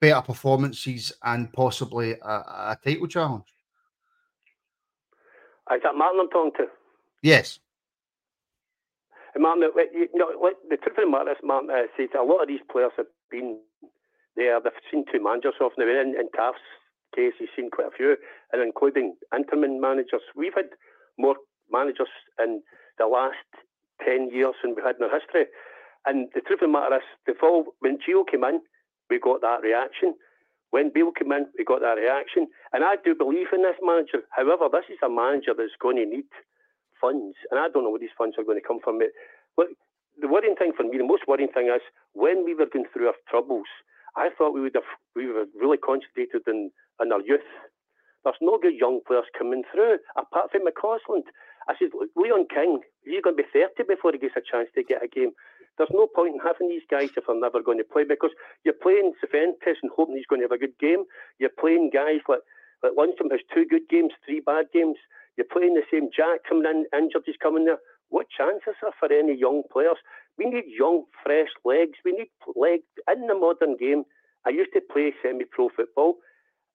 better 0.00 0.22
performances 0.22 1.12
and 1.22 1.52
possibly 1.52 2.12
a, 2.12 2.28
a 2.28 2.78
title 2.82 3.06
challenge. 3.06 3.44
Is 5.72 5.80
that 5.84 5.94
Martin 5.94 6.20
I'm 6.20 6.30
talking 6.30 6.52
to? 6.56 6.66
Yes. 7.22 7.60
Martin, 9.38 9.70
you 9.92 10.08
know, 10.14 10.32
the 10.68 10.76
truth 10.76 10.98
of 10.98 11.04
the 11.04 11.10
matter 11.10 11.32
is, 11.32 11.38
Martin, 11.42 11.70
says 11.96 12.08
a 12.18 12.22
lot 12.22 12.42
of 12.42 12.48
these 12.48 12.64
players 12.70 12.92
have 12.96 13.06
been 13.30 13.58
there. 14.36 14.60
They've 14.60 14.72
seen 14.90 15.04
two 15.12 15.22
managers 15.22 15.54
off 15.60 15.72
now. 15.78 15.84
In, 15.86 16.14
in 16.18 16.28
Tav's 16.34 16.58
case, 17.14 17.34
he's 17.38 17.48
seen 17.54 17.70
quite 17.70 17.88
a 17.88 17.96
few, 17.96 18.16
and 18.52 18.62
including 18.62 19.16
interim 19.34 19.80
managers. 19.80 20.22
We've 20.34 20.54
had 20.54 20.70
more 21.18 21.36
managers 21.70 22.10
in 22.38 22.62
the 22.98 23.06
last 23.06 23.46
10 24.04 24.30
years 24.32 24.54
than 24.62 24.74
we've 24.74 24.84
had 24.84 24.96
in 24.96 25.04
our 25.04 25.18
history. 25.18 25.46
And 26.06 26.28
the 26.34 26.40
truth 26.40 26.62
of 26.62 26.68
the 26.68 26.72
matter 26.72 26.96
is, 26.96 27.08
the 27.26 27.34
fall, 27.38 27.76
when 27.80 27.98
Gio 27.98 28.26
came 28.26 28.44
in, 28.44 28.60
we 29.10 29.18
got 29.18 29.42
that 29.42 29.62
reaction. 29.62 30.14
When 30.70 30.90
Beale 30.90 31.10
came 31.12 31.32
in, 31.32 31.46
we 31.58 31.64
got 31.64 31.80
that 31.82 31.98
reaction. 31.98 32.46
And 32.72 32.84
I 32.84 32.94
do 33.04 33.14
believe 33.14 33.48
in 33.52 33.62
this 33.62 33.76
manager. 33.82 34.22
However, 34.30 34.68
this 34.70 34.86
is 34.88 35.02
a 35.04 35.10
manager 35.10 35.52
that's 35.56 35.74
going 35.82 35.96
to 35.96 36.06
need 36.06 36.30
funds. 37.00 37.36
And 37.50 37.58
I 37.58 37.68
don't 37.68 37.84
know 37.84 37.90
where 37.90 38.00
these 38.00 38.16
funds 38.16 38.36
are 38.38 38.44
going 38.44 38.60
to 38.60 38.66
come 38.66 38.80
from. 38.82 39.00
Look, 39.56 39.68
the 40.20 40.28
worrying 40.28 40.56
thing 40.56 40.72
for 40.76 40.84
me, 40.84 40.98
the 40.98 41.04
most 41.04 41.26
worrying 41.26 41.50
thing 41.50 41.66
is 41.68 41.82
when 42.12 42.44
we 42.44 42.54
were 42.54 42.66
going 42.66 42.86
through 42.92 43.08
our 43.08 43.18
troubles, 43.28 43.66
I 44.16 44.28
thought 44.36 44.54
we 44.54 44.60
would 44.60 44.74
have 44.74 44.90
we 45.14 45.26
were 45.26 45.46
really 45.58 45.78
concentrated 45.78 46.42
in, 46.46 46.70
in 47.00 47.12
our 47.12 47.20
youth. 47.22 47.46
There's 48.24 48.36
no 48.40 48.58
good 48.58 48.74
young 48.74 49.00
players 49.06 49.24
coming 49.36 49.62
through 49.72 49.98
apart 50.16 50.50
from 50.52 50.66
McCausland. 50.66 51.24
I 51.68 51.74
said, 51.78 51.90
Leon 52.16 52.46
King, 52.52 52.80
he's 53.04 53.22
going 53.22 53.36
to 53.36 53.42
be 53.42 53.48
30 53.52 53.84
before 53.88 54.12
he 54.12 54.18
gets 54.18 54.36
a 54.36 54.44
chance 54.44 54.68
to 54.74 54.82
get 54.82 55.04
a 55.04 55.08
game. 55.08 55.32
There's 55.78 55.92
no 55.92 56.06
point 56.06 56.34
in 56.34 56.40
having 56.40 56.68
these 56.68 56.84
guys 56.90 57.08
if 57.16 57.24
they're 57.26 57.40
never 57.40 57.62
going 57.62 57.78
to 57.78 57.84
play 57.84 58.04
because 58.04 58.30
you're 58.64 58.76
playing 58.76 59.14
Cifuentes 59.22 59.80
and 59.80 59.90
hoping 59.94 60.16
he's 60.16 60.26
going 60.26 60.42
to 60.42 60.44
have 60.44 60.52
a 60.52 60.58
good 60.58 60.76
game. 60.78 61.04
You're 61.38 61.56
playing 61.58 61.90
guys 61.94 62.20
like, 62.28 62.44
like 62.82 62.92
Lundstram 62.92 63.30
has 63.30 63.40
two 63.54 63.64
good 63.64 63.88
games, 63.88 64.12
three 64.26 64.40
bad 64.40 64.66
games. 64.74 64.96
You're 65.40 65.48
playing 65.48 65.72
the 65.72 65.88
same 65.90 66.10
Jack 66.14 66.44
coming 66.46 66.68
in, 66.68 66.84
injured, 66.92 67.22
he's 67.24 67.40
coming 67.40 67.64
there. 67.64 67.78
What 68.10 68.26
chance 68.28 68.60
are 68.68 68.92
for 69.00 69.10
any 69.10 69.32
young 69.32 69.62
players? 69.72 69.96
We 70.36 70.44
need 70.44 70.64
young, 70.68 71.04
fresh 71.24 71.48
legs. 71.64 71.96
We 72.04 72.12
need 72.12 72.28
legs 72.54 72.84
in 73.08 73.26
the 73.26 73.34
modern 73.34 73.78
game. 73.78 74.04
I 74.44 74.50
used 74.50 74.74
to 74.74 74.82
play 74.92 75.14
semi-pro 75.22 75.70
football, 75.74 76.16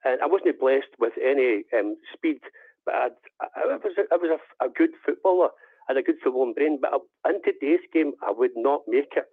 and 0.03 0.19
I 0.19 0.25
wasn't 0.25 0.59
blessed 0.59 0.97
with 0.97 1.13
any 1.21 1.61
um, 1.77 1.97
speed, 2.11 2.41
but 2.87 2.95
I'd, 2.95 3.21
I, 3.55 3.77
was, 3.77 3.93
a, 3.99 4.01
I 4.11 4.17
was 4.17 4.33
a, 4.33 4.65
a 4.65 4.69
good 4.69 4.97
footballer, 5.05 5.49
I 5.87 5.93
had 5.93 5.97
a 5.97 6.01
good 6.01 6.17
footballing 6.25 6.55
brain. 6.55 6.79
But 6.81 6.89
in 7.29 7.43
today's 7.45 7.85
game, 7.93 8.13
I 8.25 8.33
would 8.35 8.57
not 8.57 8.81
make 8.87 9.13
it 9.15 9.25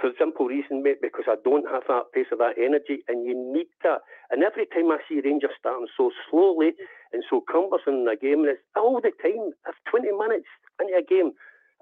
for 0.00 0.10
the 0.10 0.16
simple 0.18 0.46
reason, 0.46 0.82
mate, 0.82 0.98
because 1.00 1.24
I 1.28 1.36
don't 1.44 1.70
have 1.70 1.84
that 1.86 2.10
pace 2.12 2.26
or 2.32 2.38
that 2.38 2.58
energy, 2.58 3.04
and 3.06 3.24
you 3.24 3.34
need 3.34 3.70
that. 3.84 4.02
And 4.30 4.42
every 4.42 4.66
time 4.66 4.90
I 4.90 4.98
see 5.08 5.22
Rangers 5.24 5.54
starting 5.58 5.86
so 5.96 6.10
slowly 6.30 6.72
and 7.14 7.24
so 7.30 7.40
cumbersome 7.46 8.02
in 8.02 8.08
a 8.10 8.18
game, 8.18 8.42
and 8.42 8.58
it's 8.58 8.66
all 8.74 9.00
the 9.00 9.14
time, 9.22 9.54
if 9.70 9.76
20 9.88 10.10
minutes 10.12 10.50
into 10.82 10.98
a 10.98 11.06
game, 11.06 11.32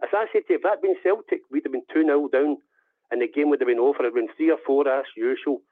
as 0.05 0.13
I 0.13 0.27
said 0.29 0.45
to 0.47 0.55
you, 0.55 0.57
if 0.61 0.63
that 0.63 0.79
had 0.79 0.85
been 0.85 1.01
Celtic, 1.03 1.41
we'd 1.51 1.65
have 1.65 1.73
been 1.73 1.89
2 1.93 2.05
0 2.05 2.29
down, 2.29 2.59
and 3.11 3.23
the 3.23 3.29
game 3.29 3.49
would 3.51 3.61
have 3.61 3.71
been 3.71 3.81
over. 3.81 4.05
It 4.05 4.13
would 4.13 4.29
have 4.29 4.37
been 4.37 4.37
3 4.37 4.53
or 4.53 4.63
4 4.67 4.89
as 4.89 5.09
usual. 5.17 5.63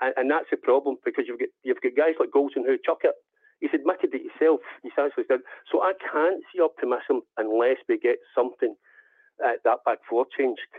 And, 0.00 0.14
and 0.16 0.26
that's 0.30 0.50
the 0.50 0.56
problem, 0.58 0.96
because 1.04 1.24
you've 1.28 1.38
got, 1.38 1.52
you've 1.62 1.80
got 1.80 1.94
guys 1.94 2.18
like 2.18 2.34
Goldson 2.34 2.66
who 2.66 2.76
chuck 2.82 3.06
it. 3.06 3.14
He's 3.60 3.74
admitted 3.74 4.14
it 4.14 4.22
himself. 4.22 4.60
He's 4.82 4.94
actually 4.98 5.26
said, 5.26 5.42
so 5.70 5.82
I 5.82 5.92
can't 5.98 6.42
see 6.50 6.62
optimism 6.62 7.22
unless 7.36 7.78
we 7.88 7.98
get 7.98 8.18
something, 8.34 8.74
at 9.44 9.62
that 9.64 9.82
back 9.84 9.98
four 10.08 10.26
changed. 10.30 10.70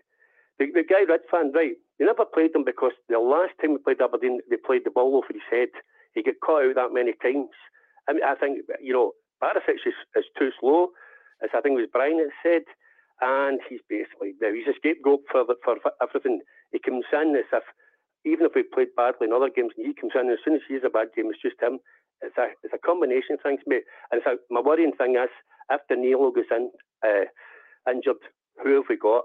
The, 0.59 0.67
the 0.71 0.83
guy 0.83 1.07
Ridvan, 1.07 1.53
right? 1.55 1.75
They 1.97 2.05
never 2.05 2.25
played 2.25 2.55
him 2.55 2.63
because 2.63 2.91
the 3.07 3.19
last 3.19 3.51
time 3.59 3.71
we 3.73 3.79
played 3.79 4.01
Aberdeen, 4.01 4.39
they 4.49 4.57
played 4.57 4.83
the 4.83 4.91
ball 4.91 5.15
over 5.15 5.31
his 5.31 5.43
head. 5.51 5.69
He 6.15 6.23
got 6.23 6.39
caught 6.43 6.63
out 6.63 6.75
that 6.75 6.93
many 6.93 7.13
times. 7.21 7.51
I 8.09 8.13
mean, 8.13 8.25
I 8.25 8.33
think 8.33 8.65
you 8.81 8.93
know 8.93 9.13
Barisic 9.41 9.85
is, 9.85 9.93
is 10.17 10.25
too 10.37 10.49
slow, 10.59 10.89
as 11.43 11.53
I 11.53 11.61
think 11.61 11.77
it 11.77 11.85
was 11.85 11.93
Brian 11.93 12.17
that 12.17 12.33
said, 12.41 12.65
and 13.21 13.61
he's 13.69 13.85
basically 13.87 14.33
now 14.41 14.49
he's 14.49 14.67
a 14.67 14.73
scapegoat 14.75 15.21
for 15.31 15.45
for 15.63 15.77
everything. 16.01 16.41
He 16.71 16.79
comes 16.79 17.05
in 17.13 17.37
as 17.37 17.45
if 17.53 17.63
even 18.25 18.45
if 18.45 18.53
we 18.55 18.63
played 18.63 18.95
badly 18.97 19.27
in 19.27 19.33
other 19.33 19.53
games, 19.53 19.71
he 19.75 19.93
comes 19.93 20.13
in 20.15 20.29
as 20.29 20.39
soon 20.43 20.55
as 20.55 20.65
he 20.67 20.75
a 20.75 20.89
bad 20.89 21.13
game, 21.15 21.29
it's 21.29 21.41
just 21.41 21.61
him. 21.61 21.79
It's 22.21 22.37
a 22.37 22.49
it's 22.63 22.73
a 22.73 22.81
combination 22.81 23.35
of 23.35 23.41
things, 23.41 23.61
mate. 23.67 23.85
And 24.11 24.21
so 24.25 24.37
my 24.49 24.61
worrying 24.61 24.91
thing 24.97 25.15
is 25.15 25.29
if 25.69 25.81
Danilo 25.87 26.31
goes 26.31 26.49
in 26.51 26.71
uh, 27.05 27.29
injured, 27.89 28.25
who 28.63 28.75
have 28.75 28.89
we 28.89 28.97
got? 28.97 29.23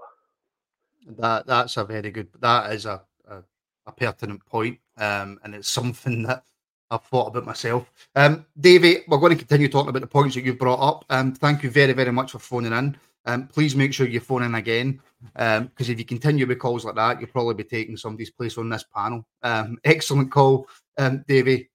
That 1.17 1.47
that's 1.47 1.77
a 1.77 1.83
very 1.83 2.11
good. 2.11 2.29
That 2.39 2.71
is 2.71 2.85
a 2.85 3.01
a, 3.27 3.43
a 3.85 3.91
pertinent 3.91 4.45
point, 4.45 4.79
um, 4.97 5.39
and 5.43 5.55
it's 5.55 5.69
something 5.69 6.23
that 6.29 6.43
I've 6.91 7.03
thought 7.03 7.27
about 7.27 7.45
myself. 7.45 7.91
Um, 8.15 8.45
Davey, 8.59 8.99
we're 9.07 9.17
going 9.17 9.31
to 9.33 9.37
continue 9.37 9.67
talking 9.67 9.89
about 9.89 10.01
the 10.01 10.07
points 10.07 10.35
that 10.35 10.43
you've 10.43 10.59
brought 10.59 10.79
up. 10.79 11.05
Um, 11.09 11.33
thank 11.33 11.63
you 11.63 11.69
very 11.69 11.93
very 11.93 12.11
much 12.11 12.31
for 12.31 12.39
phoning 12.39 12.73
in. 12.73 12.97
Um, 13.25 13.47
please 13.47 13.75
make 13.75 13.91
sure 13.91 14.07
you 14.07 14.19
phone 14.19 14.43
in 14.43 14.53
again, 14.53 15.01
because 15.33 15.59
um, 15.59 15.71
if 15.77 15.97
you 15.97 16.05
continue 16.05 16.45
with 16.45 16.59
calls 16.59 16.85
like 16.85 16.95
that, 16.95 17.19
you'll 17.19 17.29
probably 17.29 17.55
be 17.55 17.63
taking 17.63 17.97
somebody's 17.97 18.29
place 18.29 18.57
on 18.57 18.69
this 18.69 18.85
panel. 18.95 19.25
Um, 19.41 19.77
excellent 19.83 20.31
call, 20.31 20.67
um, 20.97 21.23
Davey. 21.27 21.69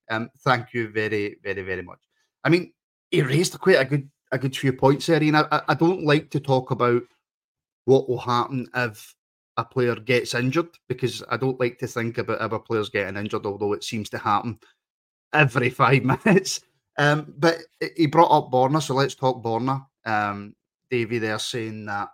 Thank 0.44 0.72
you 0.74 0.88
very 0.88 1.36
very 1.42 1.62
very 1.62 1.82
much. 1.82 1.98
I 2.44 2.48
mean, 2.48 2.72
he 3.10 3.22
raised 3.22 3.58
quite 3.58 3.80
a 3.80 3.84
good 3.84 4.08
a 4.30 4.38
good 4.38 4.56
few 4.56 4.72
points 4.72 5.06
there, 5.06 5.20
and 5.20 5.36
I, 5.36 5.62
I 5.68 5.74
don't 5.74 6.04
like 6.04 6.30
to 6.30 6.40
talk 6.40 6.70
about 6.70 7.02
what 7.84 8.08
will 8.08 8.18
happen 8.18 8.68
if 8.76 9.14
a 9.56 9.64
player 9.64 9.96
gets 9.96 10.34
injured 10.34 10.68
because 10.88 11.24
I 11.28 11.36
don't 11.36 11.58
like 11.58 11.78
to 11.78 11.88
think 11.88 12.18
about 12.18 12.38
other 12.38 12.60
players 12.60 12.88
getting 12.88 13.16
injured, 13.16 13.44
although 13.44 13.72
it 13.72 13.82
seems 13.82 14.08
to 14.10 14.18
happen 14.18 14.60
every 15.32 15.70
five 15.70 16.04
minutes. 16.24 16.60
Um, 16.98 17.32
but 17.38 17.58
he 17.96 18.06
brought 18.06 18.30
up 18.30 18.50
Borna, 18.50 18.82
so 18.82 18.94
let's 18.94 19.14
talk 19.14 19.42
Borna. 19.42 19.86
Um, 20.04 20.54
Davey 20.90 21.18
there 21.18 21.38
saying 21.38 21.86
that, 21.86 22.08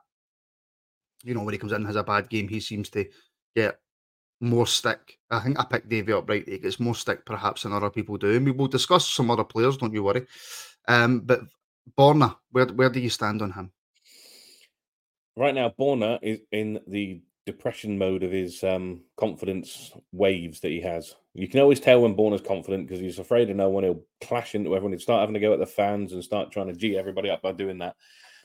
you 1.24 1.34
know, 1.34 1.42
when 1.42 1.54
he 1.54 1.58
comes 1.58 1.72
in 1.72 1.76
and 1.76 1.86
has 1.86 1.96
a 1.96 2.04
bad 2.04 2.28
game, 2.28 2.46
he 2.46 2.60
seems 2.60 2.90
to 2.90 3.06
get 3.54 3.78
more 4.40 4.66
stick. 4.66 5.18
I 5.30 5.40
think 5.40 5.58
I 5.58 5.64
picked 5.64 5.88
Davey 5.88 6.12
up 6.12 6.28
right. 6.28 6.46
He 6.46 6.58
gets 6.58 6.78
more 6.78 6.94
stick 6.94 7.24
perhaps 7.24 7.62
than 7.62 7.72
other 7.72 7.90
people 7.90 8.16
do. 8.16 8.36
And 8.36 8.44
we 8.44 8.52
will 8.52 8.68
discuss 8.68 9.08
some 9.08 9.30
other 9.30 9.44
players, 9.44 9.76
don't 9.76 9.94
you 9.94 10.04
worry. 10.04 10.26
Um, 10.88 11.20
but 11.20 11.40
Borna, 11.98 12.36
where 12.50 12.66
where 12.66 12.90
do 12.90 13.00
you 13.00 13.10
stand 13.10 13.42
on 13.42 13.52
him? 13.52 13.72
Right 15.36 15.54
now, 15.54 15.72
Borna 15.78 16.18
is 16.22 16.40
in 16.52 16.80
the 16.86 17.20
depression 17.44 17.98
mode 17.98 18.22
of 18.22 18.32
his 18.32 18.62
um, 18.64 19.02
confidence 19.16 19.92
waves 20.12 20.60
that 20.60 20.70
he 20.70 20.80
has. 20.80 21.14
You 21.36 21.48
can 21.48 21.60
always 21.60 21.80
tell 21.80 22.00
when 22.00 22.16
Borna's 22.16 22.40
confident 22.40 22.86
because 22.86 23.00
he's 23.00 23.18
afraid 23.18 23.50
of 23.50 23.56
no 23.56 23.68
one. 23.68 23.84
He'll 23.84 24.02
clash 24.22 24.54
into 24.54 24.74
everyone. 24.74 24.92
He'll 24.92 25.00
start 25.00 25.20
having 25.20 25.34
to 25.34 25.40
go 25.40 25.52
at 25.52 25.58
the 25.58 25.66
fans 25.66 26.14
and 26.14 26.24
start 26.24 26.50
trying 26.50 26.68
to 26.68 26.72
g 26.72 26.96
everybody 26.96 27.28
up 27.28 27.42
by 27.42 27.52
doing 27.52 27.78
that. 27.78 27.94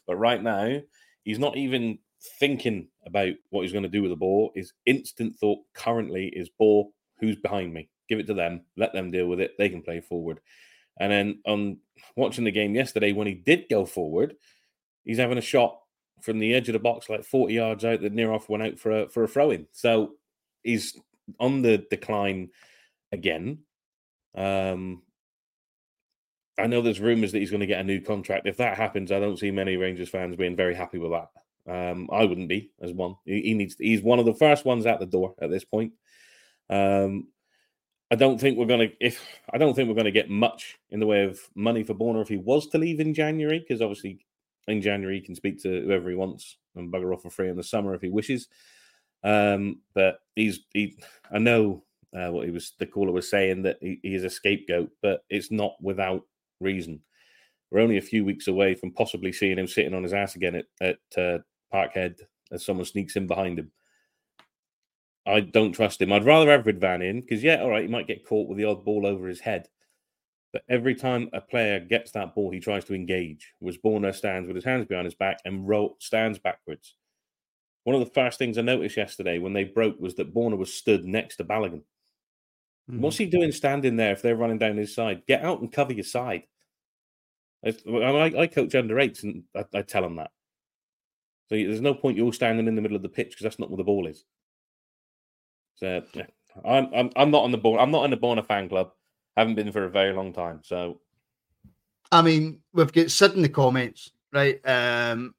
But 0.05 0.17
right 0.17 0.43
now, 0.43 0.81
he's 1.23 1.39
not 1.39 1.55
even 1.55 1.99
thinking 2.37 2.89
about 3.05 3.33
what 3.49 3.61
he's 3.61 3.71
going 3.71 3.83
to 3.83 3.89
do 3.89 4.01
with 4.01 4.11
the 4.11 4.17
ball. 4.17 4.51
His 4.55 4.73
instant 4.85 5.37
thought 5.37 5.59
currently 5.73 6.27
is 6.27 6.49
ball, 6.49 6.93
who's 7.19 7.37
behind 7.37 7.73
me? 7.73 7.89
Give 8.09 8.19
it 8.19 8.27
to 8.27 8.33
them, 8.33 8.65
let 8.75 8.91
them 8.91 9.09
deal 9.09 9.27
with 9.27 9.39
it. 9.39 9.51
They 9.57 9.69
can 9.69 9.81
play 9.81 10.01
forward. 10.01 10.41
And 10.99 11.11
then 11.11 11.41
on 11.45 11.77
watching 12.17 12.43
the 12.43 12.51
game 12.51 12.75
yesterday, 12.75 13.13
when 13.13 13.27
he 13.27 13.35
did 13.35 13.67
go 13.69 13.85
forward, 13.85 14.35
he's 15.05 15.17
having 15.17 15.37
a 15.37 15.41
shot 15.41 15.79
from 16.21 16.39
the 16.39 16.53
edge 16.53 16.67
of 16.67 16.73
the 16.73 16.79
box, 16.79 17.09
like 17.09 17.23
40 17.23 17.53
yards 17.53 17.85
out, 17.85 18.01
that 18.01 18.19
off 18.19 18.49
went 18.49 18.63
out 18.63 18.77
for 18.77 18.91
a 18.91 19.09
for 19.09 19.23
a 19.23 19.27
throw 19.29 19.51
in. 19.51 19.67
So 19.71 20.15
he's 20.61 20.99
on 21.39 21.61
the 21.61 21.85
decline 21.89 22.49
again. 23.11 23.59
Um, 24.35 25.03
I 26.57 26.67
know 26.67 26.81
there's 26.81 26.99
rumours 26.99 27.31
that 27.31 27.39
he's 27.39 27.49
going 27.49 27.61
to 27.61 27.67
get 27.67 27.79
a 27.79 27.83
new 27.83 28.01
contract. 28.01 28.47
If 28.47 28.57
that 28.57 28.77
happens, 28.77 29.11
I 29.11 29.19
don't 29.19 29.39
see 29.39 29.51
many 29.51 29.77
Rangers 29.77 30.09
fans 30.09 30.35
being 30.35 30.55
very 30.55 30.75
happy 30.75 30.99
with 30.99 31.11
that. 31.11 31.29
Um, 31.67 32.09
I 32.11 32.25
wouldn't 32.25 32.49
be 32.49 32.71
as 32.81 32.91
one. 32.91 33.15
He, 33.25 33.41
he, 33.41 33.53
needs. 33.53 33.75
He's 33.77 34.01
one 34.01 34.19
of 34.19 34.25
the 34.25 34.33
first 34.33 34.65
ones 34.65 34.85
out 34.85 34.99
the 34.99 35.05
door 35.05 35.35
at 35.41 35.49
this 35.49 35.63
point. 35.63 35.93
Um, 36.69 37.27
I 38.09 38.15
don't 38.15 38.39
think 38.39 38.57
we're 38.57 38.65
going 38.65 38.89
to. 38.89 38.95
If 38.99 39.25
I 39.51 39.57
don't 39.57 39.73
think 39.73 39.87
we're 39.87 39.95
going 39.95 40.05
to 40.05 40.11
get 40.11 40.29
much 40.29 40.77
in 40.89 40.99
the 40.99 41.05
way 41.05 41.23
of 41.23 41.39
money 41.55 41.83
for 41.83 41.93
Borna 41.93 42.21
if 42.21 42.27
he 42.27 42.37
was 42.37 42.67
to 42.67 42.77
leave 42.77 42.99
in 42.99 43.13
January, 43.13 43.59
because 43.59 43.81
obviously 43.81 44.25
in 44.67 44.81
January 44.81 45.19
he 45.19 45.25
can 45.25 45.35
speak 45.35 45.61
to 45.63 45.81
whoever 45.81 46.09
he 46.09 46.15
wants 46.15 46.57
and 46.75 46.91
bugger 46.91 47.13
off 47.13 47.21
for 47.21 47.29
free 47.29 47.49
in 47.49 47.55
the 47.55 47.63
summer 47.63 47.93
if 47.93 48.01
he 48.01 48.09
wishes. 48.09 48.47
Um, 49.23 49.81
but 49.93 50.19
he's 50.35 50.59
he. 50.73 50.97
I 51.31 51.39
know 51.39 51.83
uh, 52.15 52.31
what 52.31 52.45
he 52.45 52.51
was. 52.51 52.73
The 52.79 52.85
caller 52.85 53.11
was 53.11 53.29
saying 53.29 53.63
that 53.63 53.77
he, 53.81 53.99
he 54.03 54.15
is 54.15 54.23
a 54.23 54.29
scapegoat, 54.29 54.89
but 55.01 55.23
it's 55.29 55.51
not 55.51 55.75
without 55.81 56.23
reason. 56.59 57.01
We're 57.69 57.81
only 57.81 57.97
a 57.97 58.01
few 58.01 58.25
weeks 58.25 58.47
away 58.47 58.75
from 58.75 58.91
possibly 58.91 59.31
seeing 59.31 59.57
him 59.57 59.67
sitting 59.67 59.93
on 59.93 60.03
his 60.03 60.13
ass 60.13 60.35
again 60.35 60.55
at, 60.55 60.65
at 60.81 61.17
uh, 61.17 61.39
Parkhead 61.73 62.19
as 62.51 62.65
someone 62.65 62.85
sneaks 62.85 63.15
in 63.15 63.27
behind 63.27 63.59
him. 63.59 63.71
I 65.25 65.39
don't 65.39 65.71
trust 65.71 66.01
him. 66.01 66.11
I'd 66.11 66.25
rather 66.25 66.51
Everid 66.51 66.81
Van 66.81 67.01
in 67.01 67.21
because, 67.21 67.43
yeah, 67.43 67.61
all 67.61 67.69
right, 67.69 67.83
he 67.83 67.87
might 67.87 68.07
get 68.07 68.25
caught 68.25 68.49
with 68.49 68.57
the 68.57 68.65
odd 68.65 68.83
ball 68.83 69.05
over 69.05 69.27
his 69.27 69.39
head. 69.39 69.67
But 70.51 70.63
every 70.67 70.95
time 70.95 71.29
a 71.31 71.39
player 71.39 71.79
gets 71.79 72.11
that 72.11 72.35
ball, 72.35 72.51
he 72.51 72.59
tries 72.59 72.83
to 72.85 72.93
engage. 72.93 73.53
Was 73.61 73.77
Borna 73.77 74.13
stands 74.13 74.47
with 74.47 74.55
his 74.55 74.65
hands 74.65 74.85
behind 74.85 75.05
his 75.05 75.15
back 75.15 75.39
and 75.45 75.67
roll, 75.67 75.95
stands 75.99 76.39
backwards. 76.39 76.95
One 77.83 77.95
of 77.95 78.01
the 78.01 78.13
first 78.13 78.37
things 78.37 78.57
I 78.57 78.61
noticed 78.61 78.97
yesterday 78.97 79.39
when 79.39 79.53
they 79.53 79.63
broke 79.63 79.99
was 79.99 80.15
that 80.15 80.33
Borna 80.33 80.57
was 80.57 80.73
stood 80.73 81.05
next 81.05 81.37
to 81.37 81.45
Balogun. 81.45 81.83
Mm-hmm. 82.89 83.01
What's 83.01 83.17
he 83.17 83.25
doing 83.25 83.51
standing 83.51 83.95
there 83.95 84.11
if 84.11 84.21
they're 84.21 84.35
running 84.35 84.57
down 84.57 84.77
his 84.77 84.95
side? 84.95 85.23
Get 85.27 85.43
out 85.43 85.61
and 85.61 85.71
cover 85.71 85.93
your 85.93 86.03
side. 86.03 86.43
I, 87.65 87.75
I, 87.87 88.41
I 88.41 88.47
coach 88.47 88.73
under 88.75 88.99
eights 88.99 89.23
and 89.23 89.43
I, 89.55 89.65
I, 89.73 89.81
tell 89.83 90.01
them 90.01 90.15
that. 90.15 90.31
So 91.49 91.55
there's 91.55 91.81
no 91.81 91.93
point 91.93 92.17
you're 92.17 92.33
standing 92.33 92.67
in 92.67 92.75
the 92.75 92.81
middle 92.81 92.97
of 92.97 93.03
the 93.03 93.09
pitch 93.09 93.29
because 93.29 93.43
that's 93.43 93.59
not 93.59 93.69
where 93.69 93.77
the 93.77 93.83
ball 93.83 94.07
is. 94.07 94.25
So 95.75 96.01
yeah, 96.13 96.25
I'm, 96.65 96.89
I'm 96.93 97.09
I'm 97.15 97.31
not 97.31 97.43
on 97.43 97.51
the 97.51 97.57
ball. 97.57 97.79
I'm 97.79 97.91
not 97.91 98.05
in 98.05 98.11
the 98.11 98.17
Borna 98.17 98.45
fan 98.45 98.69
club. 98.69 98.91
Haven't 99.37 99.55
been 99.55 99.71
for 99.71 99.85
a 99.85 99.89
very 99.89 100.13
long 100.13 100.33
time. 100.33 100.61
So, 100.63 101.01
I 102.11 102.21
mean, 102.21 102.59
we've 102.73 102.91
got 102.91 103.11
Sid 103.11 103.33
in 103.33 103.41
the 103.41 103.49
comments, 103.49 104.11
right? 104.33 104.59
Um, 104.67 105.33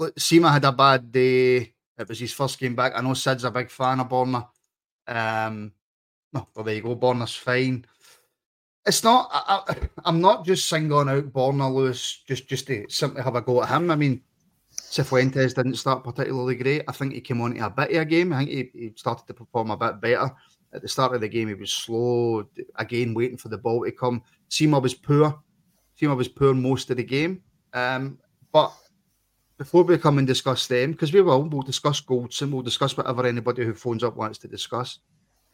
Sima 0.00 0.52
had 0.52 0.64
a 0.64 0.72
bad 0.72 1.12
day. 1.12 1.74
It 1.98 2.08
was 2.08 2.18
his 2.18 2.32
first 2.32 2.58
game 2.58 2.74
back. 2.74 2.92
I 2.96 3.00
know 3.00 3.14
Sid's 3.14 3.44
a 3.44 3.50
big 3.50 3.70
fan 3.70 4.00
of 4.00 4.08
Borna. 4.08 4.48
Um, 5.06 5.72
no, 6.32 6.48
well, 6.54 6.64
there 6.64 6.74
you 6.74 6.82
go. 6.82 6.96
Borna's 6.96 7.34
fine. 7.34 7.84
It's 8.84 9.04
not. 9.04 9.28
I, 9.32 9.76
am 10.04 10.20
not 10.20 10.44
just 10.44 10.68
singling 10.68 11.08
out 11.08 11.32
Borna 11.32 11.72
Lewis 11.72 12.22
just 12.26 12.48
just 12.48 12.66
to 12.66 12.86
simply 12.88 13.22
have 13.22 13.36
a 13.36 13.40
go 13.40 13.62
at 13.62 13.68
him. 13.68 13.90
I 13.90 13.96
mean, 13.96 14.22
Cifuentes 14.74 15.54
didn't 15.54 15.76
start 15.76 16.04
particularly 16.04 16.56
great. 16.56 16.82
I 16.88 16.92
think 16.92 17.12
he 17.12 17.20
came 17.20 17.40
on 17.40 17.54
to 17.54 17.66
a 17.66 17.70
bit 17.70 17.90
of 17.92 18.02
a 18.02 18.04
game. 18.04 18.32
I 18.32 18.38
think 18.38 18.50
he, 18.50 18.70
he 18.74 18.92
started 18.96 19.26
to 19.26 19.34
perform 19.34 19.70
a 19.70 19.76
bit 19.76 20.00
better. 20.00 20.30
At 20.74 20.80
the 20.80 20.88
start 20.88 21.14
of 21.14 21.20
the 21.20 21.28
game, 21.28 21.48
he 21.48 21.54
was 21.54 21.70
slow, 21.70 22.48
again, 22.76 23.12
waiting 23.12 23.36
for 23.36 23.50
the 23.50 23.58
ball 23.58 23.84
to 23.84 23.92
come. 23.92 24.22
Sima 24.48 24.80
was 24.80 24.94
poor. 24.94 25.38
Sima 26.00 26.16
was 26.16 26.28
poor 26.28 26.54
most 26.54 26.90
of 26.90 26.96
the 26.96 27.04
game. 27.04 27.42
Um, 27.74 28.18
but 28.52 28.72
before 29.58 29.84
we 29.84 29.98
come 29.98 30.18
and 30.18 30.26
discuss 30.26 30.66
them, 30.66 30.92
because 30.92 31.12
we 31.12 31.20
will, 31.20 31.42
we'll 31.42 31.62
discuss 31.62 32.00
Goldson, 32.00 32.50
we'll 32.50 32.62
discuss 32.62 32.96
whatever 32.96 33.26
anybody 33.26 33.64
who 33.64 33.74
phones 33.74 34.02
up 34.02 34.16
wants 34.16 34.38
to 34.38 34.48
discuss. 34.48 34.98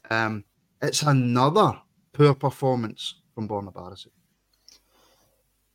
Um, 0.08 0.44
it's 0.80 1.02
another 1.02 1.80
poor 2.12 2.34
performance 2.34 3.16
from 3.34 3.48
Borna 3.48 3.72
Barisic. 3.72 4.12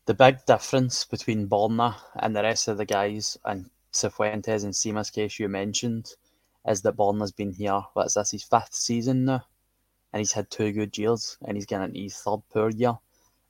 The 0.06 0.14
big 0.14 0.46
difference 0.46 1.04
between 1.04 1.50
Borna 1.50 1.96
and 2.16 2.36
the 2.36 2.44
rest 2.44 2.68
of 2.68 2.78
the 2.78 2.86
guys, 2.86 3.38
and 3.44 3.70
Cifuentes 3.92 4.64
and 4.64 4.76
Sima's 4.76 5.10
case 5.10 5.40
you 5.40 5.50
mentioned 5.50 6.14
is 6.68 6.82
that 6.82 6.96
Borna's 6.96 7.32
been 7.32 7.52
here. 7.52 7.82
What's 7.94 8.14
this? 8.14 8.32
His 8.32 8.44
fifth 8.44 8.74
season 8.74 9.26
now, 9.26 9.46
and 10.12 10.20
he's 10.20 10.32
had 10.32 10.50
two 10.50 10.72
good 10.72 10.98
years, 10.98 11.38
and 11.46 11.58
he's 11.58 11.66
getting 11.66 11.94
his 11.96 12.18
third 12.18 12.42
poor 12.52 12.70
year. 12.70 12.98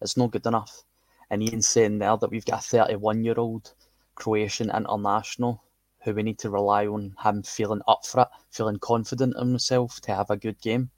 It's 0.01 0.17
not 0.17 0.31
good 0.31 0.45
enough. 0.45 0.83
And 1.29 1.43
Ian's 1.43 1.67
saying 1.67 1.99
there 1.99 2.17
that 2.17 2.29
we've 2.29 2.45
got 2.45 2.65
a 2.65 2.67
31 2.67 3.23
year 3.23 3.35
old 3.37 3.73
Croatian 4.15 4.71
international 4.75 5.63
who 6.03 6.13
we 6.13 6.23
need 6.23 6.39
to 6.39 6.49
rely 6.49 6.85
on 6.87 7.15
him 7.23 7.43
feeling 7.43 7.81
up 7.87 8.05
for 8.05 8.21
it, 8.21 8.27
feeling 8.49 8.79
confident 8.79 9.35
in 9.39 9.49
himself 9.49 10.01
to 10.01 10.13
have 10.13 10.29
a 10.29 10.37
good 10.37 10.59
game. 10.61 10.91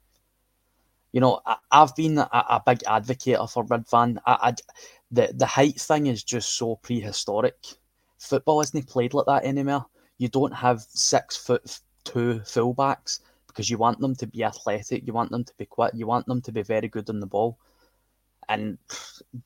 You 1.15 1.21
know, 1.21 1.39
I, 1.45 1.55
have 1.71 1.95
been 1.95 2.17
a, 2.17 2.27
a, 2.29 2.61
big 2.65 2.83
advocate 2.85 3.37
for 3.49 3.63
Ridvan. 3.63 4.17
I, 4.25 4.37
I, 4.49 4.53
the 5.11 5.31
the 5.33 5.45
height 5.45 5.79
thing 5.79 6.07
is 6.07 6.25
just 6.25 6.57
so 6.57 6.75
prehistoric. 6.75 7.55
Football 8.17 8.59
isn't 8.59 8.89
played 8.89 9.13
like 9.13 9.25
that 9.27 9.45
anymore. 9.45 9.85
You 10.17 10.27
don't 10.27 10.53
have 10.53 10.81
six 10.89 11.37
foot 11.37 11.79
two 12.03 12.41
fullbacks 12.43 13.21
because 13.47 13.69
you 13.69 13.77
want 13.77 14.01
them 14.01 14.13
to 14.15 14.27
be 14.27 14.43
athletic, 14.43 15.07
you 15.07 15.13
want 15.13 15.31
them 15.31 15.45
to 15.45 15.53
be 15.57 15.65
quick, 15.65 15.93
you 15.95 16.05
want 16.05 16.25
them 16.25 16.41
to 16.41 16.51
be 16.51 16.63
very 16.63 16.89
good 16.89 17.09
on 17.09 17.21
the 17.21 17.27
ball. 17.27 17.57
And 18.49 18.77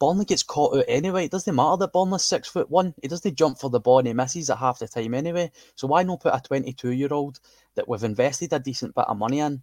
Borna 0.01 0.25
gets 0.25 0.41
caught 0.41 0.75
out 0.75 0.85
anyway. 0.87 1.25
It 1.25 1.31
doesn't 1.31 1.53
matter 1.53 1.77
that 1.77 1.93
Borna's 1.93 2.25
six 2.25 2.47
foot 2.47 2.71
one. 2.71 2.95
He 2.99 3.07
doesn't 3.07 3.37
jump 3.37 3.59
for 3.59 3.69
the 3.69 3.79
ball 3.79 3.99
and 3.99 4.07
he 4.07 4.13
misses 4.15 4.49
at 4.49 4.57
half 4.57 4.79
the 4.79 4.87
time 4.87 5.13
anyway. 5.13 5.51
So 5.75 5.85
why 5.85 6.01
not 6.01 6.21
put 6.21 6.33
a 6.33 6.41
22 6.41 6.93
year 6.93 7.13
old 7.13 7.39
that 7.75 7.87
we've 7.87 8.03
invested 8.03 8.53
a 8.53 8.59
decent 8.59 8.95
bit 8.95 9.05
of 9.07 9.19
money 9.19 9.37
in, 9.37 9.61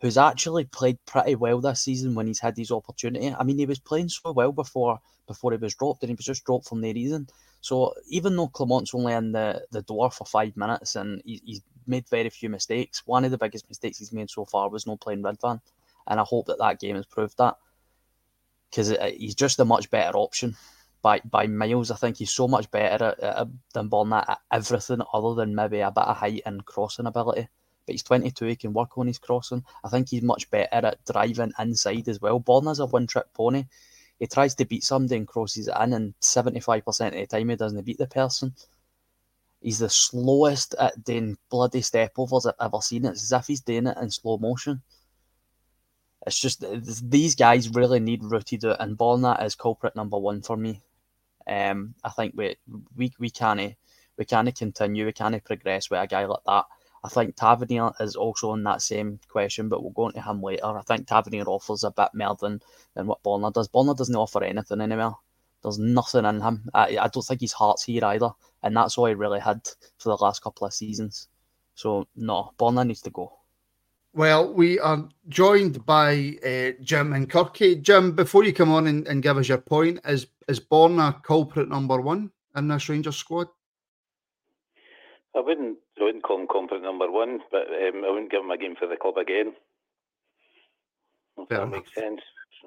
who's 0.00 0.16
actually 0.16 0.64
played 0.64 0.98
pretty 1.06 1.34
well 1.34 1.60
this 1.60 1.82
season 1.82 2.14
when 2.14 2.26
he's 2.26 2.40
had 2.40 2.56
his 2.56 2.70
opportunity. 2.70 3.34
I 3.38 3.44
mean, 3.44 3.58
he 3.58 3.66
was 3.66 3.78
playing 3.78 4.08
so 4.08 4.32
well 4.32 4.52
before 4.52 4.98
before 5.26 5.52
he 5.52 5.58
was 5.58 5.74
dropped, 5.74 6.02
and 6.02 6.10
he 6.10 6.14
was 6.14 6.24
just 6.24 6.44
dropped 6.44 6.68
for 6.68 6.76
no 6.76 6.92
reason. 6.92 7.28
So 7.60 7.94
even 8.08 8.36
though 8.36 8.48
Clement's 8.48 8.94
only 8.94 9.12
in 9.12 9.32
the, 9.32 9.64
the 9.70 9.82
door 9.82 10.10
for 10.10 10.24
five 10.24 10.56
minutes 10.56 10.96
and 10.96 11.20
he, 11.24 11.42
he's 11.44 11.60
made 11.86 12.08
very 12.08 12.30
few 12.30 12.48
mistakes, 12.48 13.06
one 13.06 13.24
of 13.24 13.30
the 13.30 13.38
biggest 13.38 13.68
mistakes 13.68 13.98
he's 13.98 14.12
made 14.12 14.30
so 14.30 14.46
far 14.46 14.70
was 14.70 14.86
not 14.86 15.00
playing 15.00 15.22
Ridvan, 15.22 15.60
and 16.06 16.20
I 16.20 16.24
hope 16.24 16.46
that 16.46 16.58
that 16.58 16.80
game 16.80 16.96
has 16.96 17.06
proved 17.06 17.36
that 17.38 17.56
because 18.70 18.92
uh, 18.92 19.10
he's 19.16 19.34
just 19.34 19.60
a 19.60 19.64
much 19.64 19.90
better 19.90 20.16
option 20.16 20.56
by 21.02 21.20
by 21.30 21.46
miles. 21.46 21.90
I 21.90 21.96
think 21.96 22.16
he's 22.16 22.30
so 22.30 22.48
much 22.48 22.70
better 22.70 23.04
at, 23.04 23.20
at, 23.20 23.48
than 23.74 23.90
Borna 23.90 24.24
at 24.28 24.38
everything 24.50 25.02
other 25.12 25.34
than 25.34 25.54
maybe 25.54 25.80
a 25.80 25.90
bit 25.90 26.04
of 26.04 26.16
height 26.16 26.42
and 26.46 26.64
crossing 26.64 27.06
ability. 27.06 27.48
But 27.86 27.94
he's 27.94 28.02
22, 28.02 28.44
he 28.46 28.56
can 28.56 28.72
work 28.72 28.96
on 28.98 29.06
his 29.06 29.18
crossing. 29.18 29.64
I 29.84 29.88
think 29.88 30.08
he's 30.08 30.22
much 30.22 30.50
better 30.50 30.86
at 30.86 31.04
driving 31.04 31.52
inside 31.58 32.08
as 32.08 32.20
well. 32.20 32.40
Borna's 32.40 32.78
a 32.78 32.86
one 32.86 33.06
trick 33.06 33.32
pony. 33.34 33.64
He 34.18 34.26
tries 34.26 34.54
to 34.56 34.66
beat 34.66 34.84
somebody 34.84 35.16
and 35.16 35.26
crosses 35.26 35.68
it 35.68 35.74
in, 35.80 35.94
and 35.94 36.14
75% 36.20 37.06
of 37.06 37.12
the 37.12 37.26
time 37.26 37.48
he 37.48 37.56
doesn't 37.56 37.84
beat 37.84 37.98
the 37.98 38.06
person. 38.06 38.54
He's 39.62 39.78
the 39.78 39.90
slowest 39.90 40.74
at 40.78 41.04
doing 41.04 41.36
bloody 41.50 41.82
step 41.82 42.12
overs 42.18 42.46
I've 42.46 42.54
ever 42.60 42.80
seen. 42.80 43.04
It's 43.04 43.24
as 43.24 43.32
if 43.32 43.46
he's 43.46 43.60
doing 43.60 43.86
it 43.86 43.96
in 43.98 44.10
slow 44.10 44.38
motion. 44.38 44.82
It's 46.26 46.38
just 46.38 46.64
these 47.10 47.34
guys 47.34 47.70
really 47.70 48.00
need 48.00 48.22
rooted 48.22 48.64
out, 48.64 48.80
and 48.80 48.96
Borna 48.96 49.42
is 49.42 49.54
culprit 49.54 49.96
number 49.96 50.18
one 50.18 50.42
for 50.42 50.56
me. 50.56 50.82
Um, 51.46 51.94
I 52.04 52.10
think 52.10 52.34
we 52.36 52.56
we 52.96 53.12
we 53.18 53.30
can't 53.30 53.74
we 54.16 54.24
can't 54.26 54.54
continue, 54.54 55.06
we 55.06 55.12
can't 55.12 55.42
progress 55.44 55.88
with 55.88 56.00
a 56.00 56.06
guy 56.06 56.26
like 56.26 56.44
that. 56.46 56.66
I 57.02 57.08
think 57.08 57.36
Tavernier 57.36 57.92
is 58.00 58.14
also 58.14 58.52
in 58.52 58.62
that 58.64 58.82
same 58.82 59.20
question, 59.28 59.68
but 59.68 59.82
we'll 59.82 59.92
go 59.92 60.08
into 60.08 60.20
him 60.20 60.42
later. 60.42 60.66
I 60.66 60.82
think 60.82 61.06
Tavernier 61.06 61.48
offers 61.48 61.82
a 61.82 61.90
bit 61.90 62.10
more 62.12 62.36
than, 62.38 62.60
than 62.94 63.06
what 63.06 63.22
Borna 63.22 63.52
does. 63.52 63.68
Borna 63.68 63.96
doesn't 63.96 64.14
offer 64.14 64.44
anything 64.44 64.80
anymore. 64.80 65.16
There's 65.62 65.78
nothing 65.78 66.24
in 66.24 66.40
him. 66.40 66.68
I, 66.74 66.98
I 66.98 67.08
don't 67.08 67.22
think 67.22 67.40
his 67.40 67.52
heart's 67.52 67.84
here 67.84 68.04
either, 68.04 68.30
and 68.62 68.76
that's 68.76 68.98
all 68.98 69.06
he 69.06 69.14
really 69.14 69.40
had 69.40 69.66
for 69.98 70.10
the 70.10 70.22
last 70.22 70.42
couple 70.42 70.66
of 70.66 70.74
seasons. 70.74 71.28
So 71.74 72.06
no, 72.16 72.52
Borna 72.58 72.86
needs 72.86 73.02
to 73.02 73.10
go. 73.10 73.32
Well, 74.12 74.52
we 74.52 74.78
are 74.80 75.08
joined 75.28 75.86
by 75.86 76.36
uh, 76.44 76.82
Jim 76.82 77.12
and 77.12 77.30
Kirky. 77.30 77.80
Jim, 77.80 78.12
before 78.12 78.44
you 78.44 78.52
come 78.52 78.72
on 78.72 78.88
and, 78.88 79.06
and, 79.06 79.22
give 79.22 79.38
us 79.38 79.48
your 79.48 79.58
point, 79.58 80.00
is 80.04 80.26
is 80.48 80.58
Borna 80.58 81.22
culprit 81.22 81.68
number 81.68 82.00
one 82.00 82.30
in 82.56 82.66
this 82.66 82.88
Rangers 82.88 83.16
squad? 83.16 83.46
I 85.36 85.40
wouldn't, 85.40 85.78
I 86.00 86.04
wouldn't 86.04 86.24
call 86.24 86.40
him 86.40 86.46
culprit 86.50 86.82
number 86.82 87.10
one, 87.10 87.38
but 87.50 87.68
um, 87.68 88.04
I 88.04 88.10
wouldn't 88.10 88.30
give 88.30 88.42
him 88.42 88.50
a 88.50 88.58
game 88.58 88.74
for 88.78 88.88
the 88.88 88.96
club 88.96 89.16
again. 89.16 89.52
If 91.38 91.48
fair 91.48 91.58
that 91.58 91.62
enough. 91.64 91.74
makes 91.74 91.94
sense. 91.94 92.20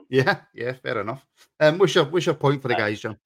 Yeah, 0.09 0.41
yeah, 0.53 0.73
fair 0.81 1.01
enough. 1.01 1.25
Um, 1.59 1.77
what's 1.77 1.93
your 1.93 2.05
what's 2.05 2.25
your 2.25 2.35
point 2.35 2.61
for 2.61 2.67
the 2.67 2.75
guys, 2.75 2.99
John? 3.01 3.17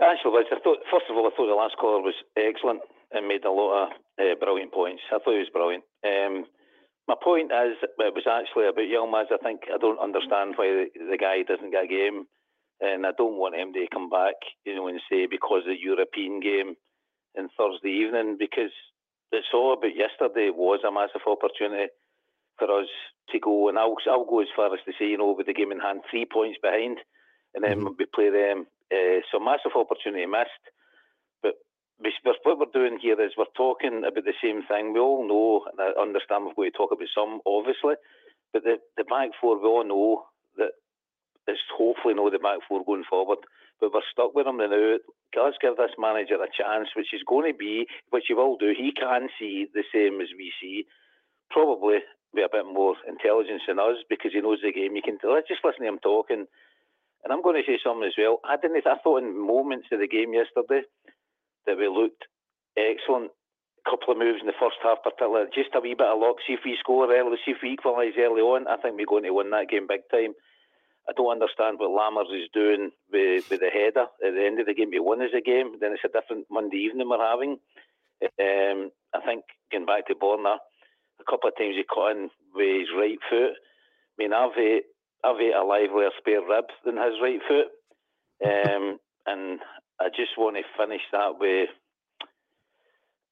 Actually, 0.00 0.42
I 0.50 0.58
thought 0.64 0.78
first 0.90 1.06
of 1.10 1.16
all, 1.16 1.26
I 1.26 1.30
thought 1.36 1.46
the 1.46 1.54
last 1.54 1.76
caller 1.76 2.00
was 2.00 2.14
excellent 2.36 2.80
and 3.12 3.28
made 3.28 3.44
a 3.44 3.50
lot 3.50 3.84
of 3.84 3.88
uh, 4.18 4.34
brilliant 4.40 4.72
points. 4.72 5.02
I 5.12 5.18
thought 5.18 5.34
he 5.34 5.44
was 5.44 5.52
brilliant. 5.52 5.84
Um, 6.04 6.46
my 7.06 7.14
point 7.22 7.52
is, 7.52 7.76
it 7.82 8.14
was 8.14 8.26
actually 8.26 8.68
about 8.68 8.90
Yilmaz. 8.90 9.32
I 9.32 9.38
think 9.42 9.62
I 9.72 9.78
don't 9.78 9.98
understand 10.00 10.54
why 10.56 10.88
the, 10.94 11.10
the 11.10 11.18
guy 11.18 11.42
doesn't 11.42 11.70
get 11.70 11.84
a 11.84 11.88
game, 11.88 12.24
and 12.80 13.06
I 13.06 13.10
don't 13.16 13.38
want 13.38 13.56
him 13.56 13.72
to 13.72 13.86
come 13.92 14.08
back, 14.08 14.34
you 14.64 14.74
know, 14.74 14.88
and 14.88 15.00
say 15.10 15.26
because 15.26 15.62
of 15.62 15.74
the 15.74 15.82
European 15.82 16.40
game 16.40 16.74
in 17.36 17.48
Thursday 17.56 17.90
evening, 17.90 18.36
because 18.38 18.72
it's 19.32 19.52
all 19.54 19.72
about 19.74 19.96
yesterday 19.96 20.50
was 20.50 20.80
a 20.86 20.92
massive 20.92 21.22
opportunity 21.26 21.88
for 22.58 22.80
us 22.80 22.88
to 23.30 23.38
go, 23.38 23.68
and 23.68 23.78
I'll 23.78 23.96
I'll 24.10 24.24
go 24.24 24.40
as 24.40 24.48
far 24.54 24.72
as 24.74 24.80
to 24.84 24.92
say, 24.98 25.06
you 25.06 25.18
know, 25.18 25.32
with 25.32 25.46
the 25.46 25.54
game 25.54 25.72
in 25.72 25.80
hand, 25.80 26.02
three 26.10 26.26
points 26.26 26.58
behind, 26.62 26.98
and 27.54 27.64
then 27.64 27.78
mm-hmm. 27.80 27.94
we 27.98 28.06
play 28.06 28.30
them. 28.30 28.66
Uh, 28.92 29.22
so 29.30 29.38
massive 29.38 29.76
opportunity 29.76 30.26
missed 30.26 30.64
But 31.42 31.54
we, 32.02 32.12
what 32.42 32.58
we're 32.58 32.74
doing 32.74 32.98
here 33.00 33.20
is 33.20 33.32
we're 33.38 33.56
talking 33.56 34.02
about 34.02 34.24
the 34.24 34.34
same 34.42 34.62
thing. 34.66 34.92
We 34.92 34.98
all 35.00 35.26
know 35.26 35.64
and 35.70 35.78
I 35.78 35.94
understand 36.00 36.44
we're 36.44 36.54
going 36.54 36.72
to 36.72 36.76
talk 36.76 36.90
about 36.90 37.06
some, 37.14 37.40
obviously, 37.46 37.94
but 38.52 38.64
the, 38.64 38.78
the 38.96 39.04
back 39.04 39.30
four, 39.40 39.62
we 39.62 39.68
all 39.68 39.86
know 39.86 40.24
that 40.56 40.72
it's 41.46 41.60
hopefully 41.76 42.14
not 42.14 42.32
the 42.32 42.38
back 42.38 42.58
four 42.68 42.84
going 42.84 43.04
forward, 43.08 43.38
but 43.80 43.92
we're 43.92 44.06
stuck 44.12 44.34
with 44.34 44.46
them 44.46 44.58
now. 44.58 44.98
Let's 45.36 45.56
give 45.60 45.76
this 45.76 45.96
manager 45.98 46.36
a 46.36 46.50
chance, 46.52 46.88
which 46.94 47.14
is 47.14 47.22
going 47.26 47.52
to 47.52 47.56
be, 47.56 47.86
which 48.10 48.24
he 48.28 48.34
will 48.34 48.56
do. 48.56 48.74
He 48.76 48.92
can 48.92 49.28
see 49.38 49.66
the 49.72 49.84
same 49.92 50.20
as 50.20 50.28
we 50.36 50.52
see, 50.60 50.84
probably 51.50 51.98
with 52.32 52.44
a 52.44 52.56
bit 52.56 52.66
more 52.66 52.94
intelligence 53.08 53.62
than 53.66 53.78
us 53.78 53.98
because 54.08 54.32
he 54.32 54.40
knows 54.40 54.58
the 54.62 54.72
game. 54.72 54.94
You 54.94 55.02
can 55.02 55.18
let's 55.24 55.48
just 55.48 55.64
listen 55.64 55.82
to 55.82 55.88
him 55.88 55.98
talking. 55.98 56.46
And 57.22 57.32
I'm 57.32 57.42
going 57.42 57.60
to 57.60 57.66
say 57.66 57.78
something 57.82 58.06
as 58.06 58.16
well. 58.16 58.40
I 58.44 58.56
didn't. 58.56 58.86
I 58.86 58.96
thought 59.02 59.22
in 59.22 59.36
moments 59.36 59.88
of 59.92 60.00
the 60.00 60.08
game 60.08 60.32
yesterday 60.32 60.86
that 61.66 61.76
we 61.76 61.88
looked 61.88 62.24
excellent. 62.76 63.30
A 63.80 63.90
couple 63.90 64.12
of 64.12 64.20
moves 64.20 64.40
in 64.40 64.46
the 64.46 64.60
first 64.60 64.76
half, 64.84 65.00
particularly 65.02 65.48
just 65.56 65.72
a 65.74 65.80
wee 65.80 65.96
bit 65.96 66.06
of 66.06 66.20
luck. 66.20 66.36
See 66.46 66.52
if 66.52 66.64
we 66.64 66.76
score 66.80 67.08
early, 67.08 67.36
see 67.44 67.52
if 67.52 67.64
we 67.64 67.72
equalise 67.72 68.12
early 68.20 68.44
on. 68.44 68.68
I 68.68 68.76
think 68.76 68.96
we're 68.96 69.08
going 69.08 69.24
to 69.24 69.32
win 69.32 69.50
that 69.50 69.72
game 69.72 69.88
big 69.88 70.04
time. 70.12 70.36
I 71.10 71.12
don't 71.12 71.32
understand 71.32 71.80
what 71.80 71.90
Lammers 71.90 72.30
is 72.30 72.48
doing 72.54 72.92
with, 73.10 73.50
with 73.50 73.58
the 73.58 73.66
header 73.66 74.06
at 74.06 74.34
the 74.34 74.46
end 74.46 74.60
of 74.60 74.66
the 74.66 74.74
game. 74.74 74.92
He 74.92 75.00
won 75.00 75.20
as 75.20 75.34
a 75.36 75.40
game, 75.40 75.74
then 75.80 75.90
it's 75.92 76.06
a 76.06 76.08
different 76.08 76.46
Monday 76.48 76.76
evening 76.76 77.08
we're 77.10 77.18
having. 77.18 77.58
Um, 78.22 78.92
I 79.12 79.18
think 79.26 79.42
getting 79.72 79.86
back 79.86 80.06
to 80.06 80.14
Borna, 80.14 80.58
a 81.18 81.24
couple 81.28 81.48
of 81.48 81.58
times 81.58 81.74
he 81.74 81.82
caught 81.82 82.12
in 82.12 82.30
with 82.54 82.78
his 82.78 82.94
right 82.96 83.18
foot. 83.28 83.58
I 83.58 84.16
mean, 84.18 84.32
I've 84.32 84.56
ate, 84.56 84.84
I've 85.24 85.40
ate 85.40 85.58
a 85.58 85.64
livelier 85.64 86.14
spare 86.16 86.46
rib 86.46 86.66
than 86.84 86.94
his 86.94 87.18
right 87.20 87.40
foot. 87.42 87.74
Um, 88.46 88.98
and 89.26 89.58
I 89.98 90.10
just 90.14 90.38
want 90.38 90.56
to 90.56 90.62
finish 90.78 91.02
that 91.10 91.40
with. 91.40 91.70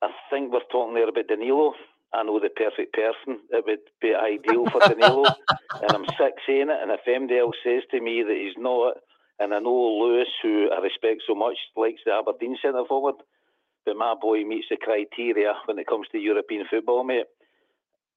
I 0.03 0.11
think 0.31 0.53
we're 0.53 0.67
talking 0.73 0.95
there 0.95 1.09
about 1.09 1.29
Danilo. 1.29 1.75
I 2.13 2.23
know 2.23 2.41
the 2.41 2.49
perfect 2.49 2.95
person 2.95 3.41
that 3.51 3.65
would 3.67 3.85
be 4.01 4.15
ideal 4.15 4.65
for 4.71 4.81
Danilo, 4.81 5.25
and 5.83 5.93
I'm 5.93 6.07
sick 6.17 6.41
saying 6.47 6.71
it. 6.73 6.81
And 6.81 6.91
if 6.91 7.01
anybody 7.07 7.39
else 7.39 7.57
says 7.63 7.83
to 7.91 8.01
me 8.01 8.23
that 8.23 8.37
he's 8.37 8.57
not, 8.57 8.97
and 9.39 9.53
I 9.53 9.59
know 9.59 10.01
Lewis, 10.01 10.29
who 10.43 10.71
I 10.73 10.81
respect 10.81 11.23
so 11.27 11.35
much, 11.35 11.59
likes 11.77 12.01
the 12.05 12.13
Aberdeen 12.13 12.57
centre 12.63 12.85
forward, 12.89 13.17
but 13.85 13.97
my 13.97 14.15
boy 14.21 14.45
meets 14.45 14.69
the 14.71 14.77
criteria 14.77 15.53
when 15.67 15.79
it 15.79 15.87
comes 15.87 16.09
to 16.13 16.19
European 16.19 16.65
football, 16.69 17.05
mate. 17.05 17.27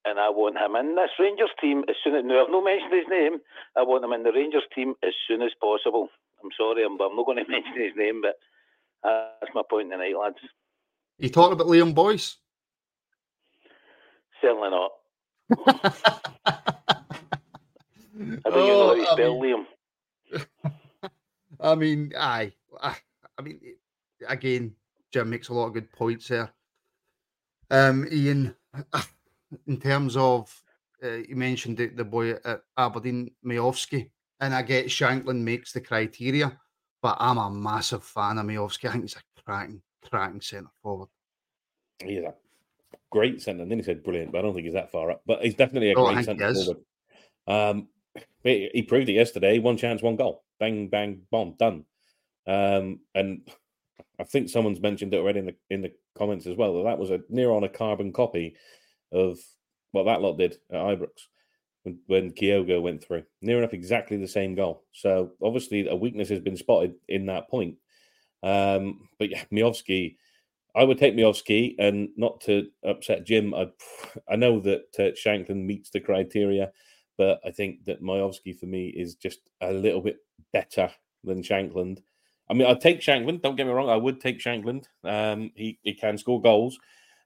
And 0.04 0.18
I 0.18 0.30
want 0.30 0.58
him 0.58 0.74
in 0.74 0.96
this 0.96 1.14
Rangers 1.18 1.54
team 1.60 1.84
as 1.88 1.94
soon 2.02 2.16
as. 2.16 2.24
No, 2.24 2.42
I've 2.42 2.50
not 2.50 2.64
mentioned 2.64 2.92
his 2.92 3.08
name. 3.08 3.38
I 3.76 3.82
want 3.82 4.04
him 4.04 4.12
in 4.12 4.24
the 4.24 4.32
Rangers 4.32 4.66
team 4.74 4.94
as 5.04 5.14
soon 5.28 5.42
as 5.42 5.52
possible. 5.60 6.08
I'm 6.42 6.50
sorry, 6.58 6.84
I'm, 6.84 7.00
I'm 7.00 7.14
not 7.14 7.26
going 7.26 7.38
to 7.44 7.48
mention 7.48 7.76
his 7.76 7.94
name, 7.96 8.20
but 8.20 8.34
that's 9.04 9.54
my 9.54 9.62
point 9.68 9.90
tonight, 9.90 10.18
lads. 10.18 10.42
You 11.18 11.28
talking 11.28 11.52
about 11.52 11.68
Liam 11.68 11.94
Boyce? 11.94 12.36
Certainly 14.42 14.70
not. 14.70 14.90
I 18.44 18.50
don't 18.50 18.56
oh, 18.56 18.66
know 18.66 18.88
how 18.88 18.94
you 18.94 19.06
spell 19.06 19.40
mean, 19.40 19.66
Liam. 20.34 20.70
I 21.60 21.74
mean, 21.74 22.12
aye. 22.18 22.52
I, 22.82 22.96
I 23.38 23.42
mean, 23.42 23.60
again, 24.28 24.74
Jim 25.12 25.30
makes 25.30 25.48
a 25.48 25.54
lot 25.54 25.68
of 25.68 25.74
good 25.74 25.90
points 25.92 26.28
there. 26.28 26.52
Um, 27.70 28.06
Ian, 28.12 28.54
in 29.66 29.78
terms 29.78 30.16
of, 30.16 30.62
uh, 31.02 31.18
you 31.28 31.36
mentioned 31.36 31.78
the, 31.78 31.86
the 31.86 32.04
boy 32.04 32.32
at 32.32 32.62
Aberdeen, 32.76 33.30
Miovski 33.46 34.10
and 34.42 34.54
I 34.54 34.62
get 34.62 34.86
Shankland 34.86 35.40
makes 35.40 35.72
the 35.72 35.80
criteria, 35.80 36.58
but 37.00 37.16
I'm 37.20 37.38
a 37.38 37.48
massive 37.48 38.02
fan 38.02 38.38
of 38.38 38.46
Miovski. 38.46 38.88
I 38.88 38.92
think 38.92 39.04
he's 39.04 39.16
a 39.16 39.42
cracking, 39.42 39.80
cracking 40.10 40.40
centre 40.40 40.68
forward. 40.82 41.08
He's 42.04 42.24
a 42.24 42.34
great 43.10 43.42
centre. 43.42 43.62
And 43.62 43.70
then 43.70 43.78
he 43.78 43.84
said 43.84 44.02
brilliant, 44.02 44.32
but 44.32 44.38
I 44.38 44.42
don't 44.42 44.54
think 44.54 44.64
he's 44.64 44.74
that 44.74 44.92
far 44.92 45.10
up. 45.10 45.22
But 45.26 45.42
he's 45.42 45.54
definitely 45.54 45.92
a 45.92 45.98
Oh, 45.98 46.12
great 46.12 46.24
centre 46.24 46.54
forward. 46.54 46.78
Um, 47.46 47.88
he 48.42 48.70
he 48.74 48.82
proved 48.82 49.08
it 49.08 49.14
yesterday. 49.14 49.58
One 49.58 49.76
chance, 49.76 50.02
one 50.02 50.16
goal. 50.16 50.44
Bang, 50.58 50.88
bang, 50.88 51.22
bomb, 51.30 51.54
done. 51.58 51.84
Um, 52.46 53.00
and 53.14 53.48
I 54.18 54.24
think 54.24 54.48
someone's 54.48 54.80
mentioned 54.80 55.14
it 55.14 55.18
already 55.18 55.40
in 55.40 55.46
the 55.46 55.54
in 55.70 55.82
the 55.82 55.92
comments 56.16 56.46
as 56.46 56.56
well 56.56 56.76
that 56.76 56.84
that 56.84 56.98
was 56.98 57.10
a 57.10 57.20
near 57.28 57.50
on 57.50 57.64
a 57.64 57.68
carbon 57.68 58.12
copy 58.12 58.56
of 59.10 59.38
what 59.92 60.04
that 60.04 60.20
lot 60.20 60.38
did 60.38 60.56
at 60.70 60.76
Ibrox 60.76 61.26
when, 61.82 61.98
when 62.06 62.30
Kyogo 62.32 62.80
went 62.82 63.02
through. 63.04 63.24
Near 63.40 63.58
enough 63.58 63.74
exactly 63.74 64.16
the 64.16 64.28
same 64.28 64.54
goal. 64.54 64.84
So 64.92 65.32
obviously 65.42 65.88
a 65.88 65.96
weakness 65.96 66.28
has 66.30 66.40
been 66.40 66.56
spotted 66.56 66.94
in 67.08 67.26
that 67.26 67.48
point. 67.48 67.76
Um, 68.42 69.08
but 69.18 69.30
yeah, 69.30 69.44
Miovski, 69.52 70.16
I 70.74 70.84
would 70.84 70.98
take 70.98 71.14
Miovski, 71.14 71.74
and 71.78 72.08
not 72.16 72.40
to 72.42 72.66
upset 72.84 73.26
Jim. 73.26 73.54
I 73.54 73.68
I 74.28 74.36
know 74.36 74.60
that 74.60 74.86
uh, 74.98 75.12
Shankland 75.12 75.64
meets 75.64 75.90
the 75.90 76.00
criteria, 76.00 76.72
but 77.18 77.40
I 77.44 77.50
think 77.50 77.84
that 77.86 78.02
Miovski 78.02 78.58
for 78.58 78.66
me 78.66 78.88
is 78.88 79.14
just 79.16 79.40
a 79.60 79.72
little 79.72 80.00
bit 80.00 80.16
better 80.52 80.90
than 81.24 81.42
Shankland. 81.42 81.98
I 82.50 82.54
mean, 82.54 82.66
I'd 82.66 82.80
take 82.80 83.00
Shankland. 83.00 83.42
Don't 83.42 83.56
get 83.56 83.66
me 83.66 83.72
wrong. 83.72 83.88
I 83.88 83.96
would 83.96 84.20
take 84.20 84.38
Shankland. 84.38 84.84
Um, 85.04 85.50
he 85.54 85.78
he 85.82 85.94
can 85.94 86.16
score 86.16 86.40
goals, 86.40 86.78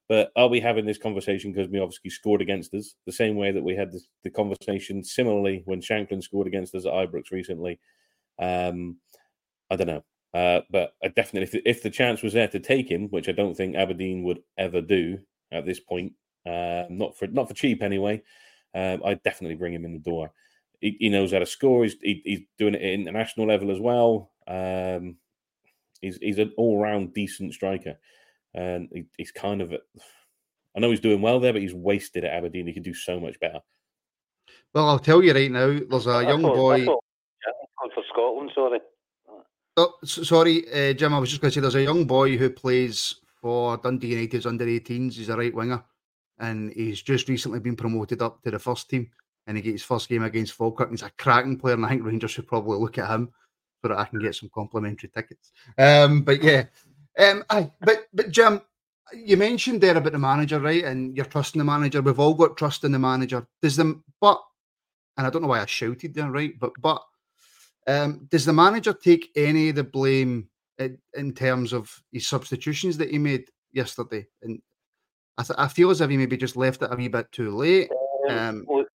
but 0.09 0.31
are 0.37 0.49
we 0.49 0.61
having 0.61 0.87
this 0.87 0.99
conversation 0.99 1.53
because 1.53 1.69
Miovski 1.69 2.11
scored 2.11 2.43
against 2.43 2.75
us 2.75 2.95
the 3.07 3.13
same 3.13 3.37
way 3.37 3.53
that 3.53 3.63
we 3.63 3.77
had 3.77 3.93
this, 3.93 4.07
the 4.25 4.31
conversation 4.31 5.03
similarly 5.03 5.63
when 5.67 5.81
Shankland 5.81 6.23
scored 6.23 6.47
against 6.47 6.75
us 6.75 6.87
at 6.87 6.93
Ibrox 6.93 7.31
recently? 7.31 7.81
Um, 8.39 8.99
I 9.71 9.77
don't 9.77 9.89
know. 9.89 10.05
Uh, 10.35 10.61
but 10.71 10.93
I 11.03 11.09
definitely, 11.09 11.59
if, 11.59 11.63
if 11.65 11.83
the 11.83 11.91
chance 11.91 12.23
was 12.23 12.33
there 12.35 12.49
to 12.49 12.59
take 12.61 12.91
him, 12.91 13.09
which 13.09 13.29
I 13.29 13.33
don't 13.33 13.55
think 13.57 13.75
Aberdeen 13.77 14.23
would 14.25 14.43
ever 14.59 14.81
do 14.81 15.19
at 15.51 15.65
this 15.65 15.81
point, 15.81 16.13
uh, 16.45 16.85
not 16.91 17.17
for 17.17 17.27
not 17.29 17.49
for 17.49 17.55
cheap 17.55 17.83
anyway, 17.83 18.23
um, 18.75 19.03
I'd 19.05 19.23
definitely 19.23 19.57
bring 19.57 19.73
him 19.75 19.85
in 19.85 19.93
the 19.95 19.99
door. 19.99 20.31
He, 20.81 20.97
he 21.01 21.09
knows 21.09 21.33
how 21.33 21.39
to 21.39 21.47
score. 21.47 21.85
He's, 21.85 21.97
he, 22.03 22.21
he's 22.25 22.41
doing 22.59 22.75
it 22.75 22.83
at 22.83 22.93
international 22.93 23.47
level 23.47 23.71
as 23.71 23.81
well. 23.81 24.31
Um, 24.47 25.17
he's 26.03 26.19
he's 26.19 26.39
an 26.39 26.53
all 26.59 26.79
round 26.79 27.15
decent 27.15 27.55
striker, 27.55 27.99
and 28.53 28.89
he, 28.93 29.05
he's 29.17 29.33
kind 29.33 29.63
of. 29.63 29.73
I 29.73 30.81
know 30.81 30.91
he's 30.91 31.01
doing 31.01 31.23
well 31.23 31.41
there, 31.41 31.55
but 31.55 31.63
he's 31.63 31.73
wasted 31.73 32.25
at 32.25 32.35
Aberdeen. 32.35 32.67
He 32.67 32.75
could 32.75 32.83
do 32.83 32.93
so 32.93 33.19
much 33.19 33.41
better. 33.41 33.61
Well, 34.75 34.87
I'll 34.91 34.99
tell 34.99 35.23
you 35.25 35.33
right 35.33 35.51
now, 35.51 35.79
there's 35.89 36.07
a 36.07 36.11
I 36.11 36.23
young 36.29 36.43
thought- 36.43 36.53
I 36.53 36.57
boy. 36.79 36.85
thought- 36.85 37.05
yeah, 37.47 37.53
I 37.53 37.87
thought 37.87 37.95
for 37.95 38.05
Scotland, 38.13 38.51
sorry. 38.55 38.81
Oh, 39.77 39.93
sorry, 40.05 40.65
uh, 40.73 40.95
Jim. 40.95 41.13
I 41.13 41.19
was 41.19 41.29
just 41.29 41.43
going 41.43 41.51
to 41.51 41.55
say 41.55 41.61
there's 41.61 41.75
a 41.75 41.83
young 41.83 42.07
boy 42.07 42.37
who 42.39 42.49
plays 42.49 43.17
for 43.43 43.77
Dundee 43.77 44.09
United's 44.09 44.47
under 44.47 44.65
18s. 44.65 45.15
He's 45.15 45.29
a 45.29 45.37
right 45.37 45.55
winger, 45.55 45.85
and 46.39 46.73
he's 46.73 47.03
just 47.03 47.29
recently 47.29 47.61
been 47.61 47.77
promoted 47.77 48.23
up 48.23 48.43
to 48.43 48.51
the 48.51 48.59
first 48.59 48.89
team. 48.89 49.11
And 49.47 49.57
he 49.57 49.63
gets 49.63 49.75
his 49.75 49.83
first 49.83 50.09
game 50.09 50.25
against 50.25 50.55
Falkirk. 50.55 50.91
He's 50.91 51.03
a 51.03 51.11
cracking 51.19 51.59
player, 51.59 51.75
and 51.75 51.85
I 51.85 51.91
think 51.91 52.05
Rangers 52.05 52.31
should 52.31 52.49
probably 52.49 52.79
look 52.79 52.97
at 52.97 53.11
him 53.11 53.31
so 53.83 53.89
that 53.89 53.99
I 53.99 54.07
can 54.07 54.19
get 54.19 54.35
some 54.35 54.51
complimentary 54.53 55.11
tickets. 55.11 55.53
Um, 55.77 56.23
but 56.23 56.43
yeah, 56.43 56.65
um, 57.19 57.45
but 57.49 58.09
but 58.15 58.31
Jim, 58.31 58.63
you 59.15 59.37
mentioned 59.37 59.83
there 59.83 59.97
about 59.97 60.13
the 60.13 60.19
manager, 60.19 60.59
right? 60.59 60.85
And 60.85 61.15
you're 61.15 61.27
trusting 61.27 61.59
the 61.59 61.65
manager. 61.65 62.01
We've 62.01 62.19
all 62.19 62.35
got 62.35 62.57
trust 62.57 62.85
in 62.85 62.93
the 62.93 62.99
manager. 62.99 63.47
Does 63.61 63.77
them, 63.77 64.03
but, 64.21 64.43
and 65.19 65.27
I 65.27 65.31
don't 65.31 65.43
know 65.43 65.49
why 65.49 65.61
I 65.61 65.67
shouted 65.67 66.15
there, 66.15 66.31
right? 66.31 66.59
But 66.59 66.73
but 66.81 67.03
um, 67.87 68.27
does 68.31 68.45
the 68.45 68.53
manager 68.53 68.93
take 68.93 69.31
any 69.37 69.69
of 69.69 69.77
the 69.77 69.85
blame 69.85 70.49
in, 70.79 70.99
in 71.15 71.33
terms 71.33 71.73
of 71.73 72.03
his 72.13 72.29
substitutions 72.29 72.97
that 72.99 73.11
he 73.11 73.19
made 73.19 73.49
yesterday? 73.73 74.27
And 74.43 74.61
I, 75.39 75.43
th- 75.43 75.59
I 75.59 75.69
feel 75.69 75.91
as 75.91 76.01
if 76.01 76.11
he 76.11 76.17
maybe 76.17 76.37
just 76.37 76.57
left 76.57 76.83
it 76.83 76.93
a 76.93 76.97
wee 76.97 77.09
bit 77.09 77.31
too 77.33 77.55
late. 77.57 77.91
Um, 78.29 78.65
Look, 78.69 78.89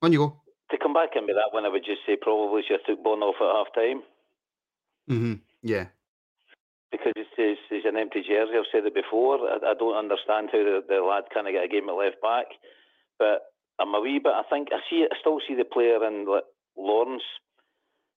on 0.00 0.12
you 0.12 0.18
go. 0.18 0.40
to 0.70 0.78
come 0.78 0.94
back 0.94 1.10
into 1.16 1.34
that 1.34 1.52
one, 1.52 1.64
I 1.64 1.68
would 1.68 1.84
just 1.84 2.00
say 2.06 2.16
probably 2.20 2.62
should 2.62 2.80
have 2.80 2.96
took 2.96 3.04
Borna 3.04 3.22
off 3.22 3.36
at 3.40 3.56
half 3.56 3.74
time 3.74 4.02
hmm 5.08 5.34
Yeah. 5.62 5.86
because 6.90 7.12
it's, 7.16 7.28
it's, 7.36 7.60
it's 7.70 7.86
an 7.86 7.96
empty 7.96 8.20
jersey. 8.20 8.52
I've 8.56 8.70
said 8.72 8.86
it 8.86 8.94
before. 8.94 9.38
I, 9.38 9.72
I 9.72 9.74
don't 9.74 9.96
understand 9.96 10.48
how 10.52 10.58
the, 10.58 10.82
the 10.88 11.00
lad 11.02 11.24
can't 11.32 11.46
get 11.50 11.64
a 11.64 11.68
game 11.68 11.88
at 11.88 11.94
left 11.94 12.22
back, 12.22 12.46
but 13.18 13.51
I'm 13.80 13.94
a 13.94 14.00
wee 14.00 14.20
bit. 14.22 14.32
I 14.32 14.42
think 14.50 14.68
I 14.72 14.80
see. 14.88 15.04
I 15.04 15.14
still 15.20 15.38
see 15.46 15.54
the 15.54 15.64
player 15.64 16.04
in 16.06 16.26
like, 16.26 16.44
Lawrence. 16.76 17.24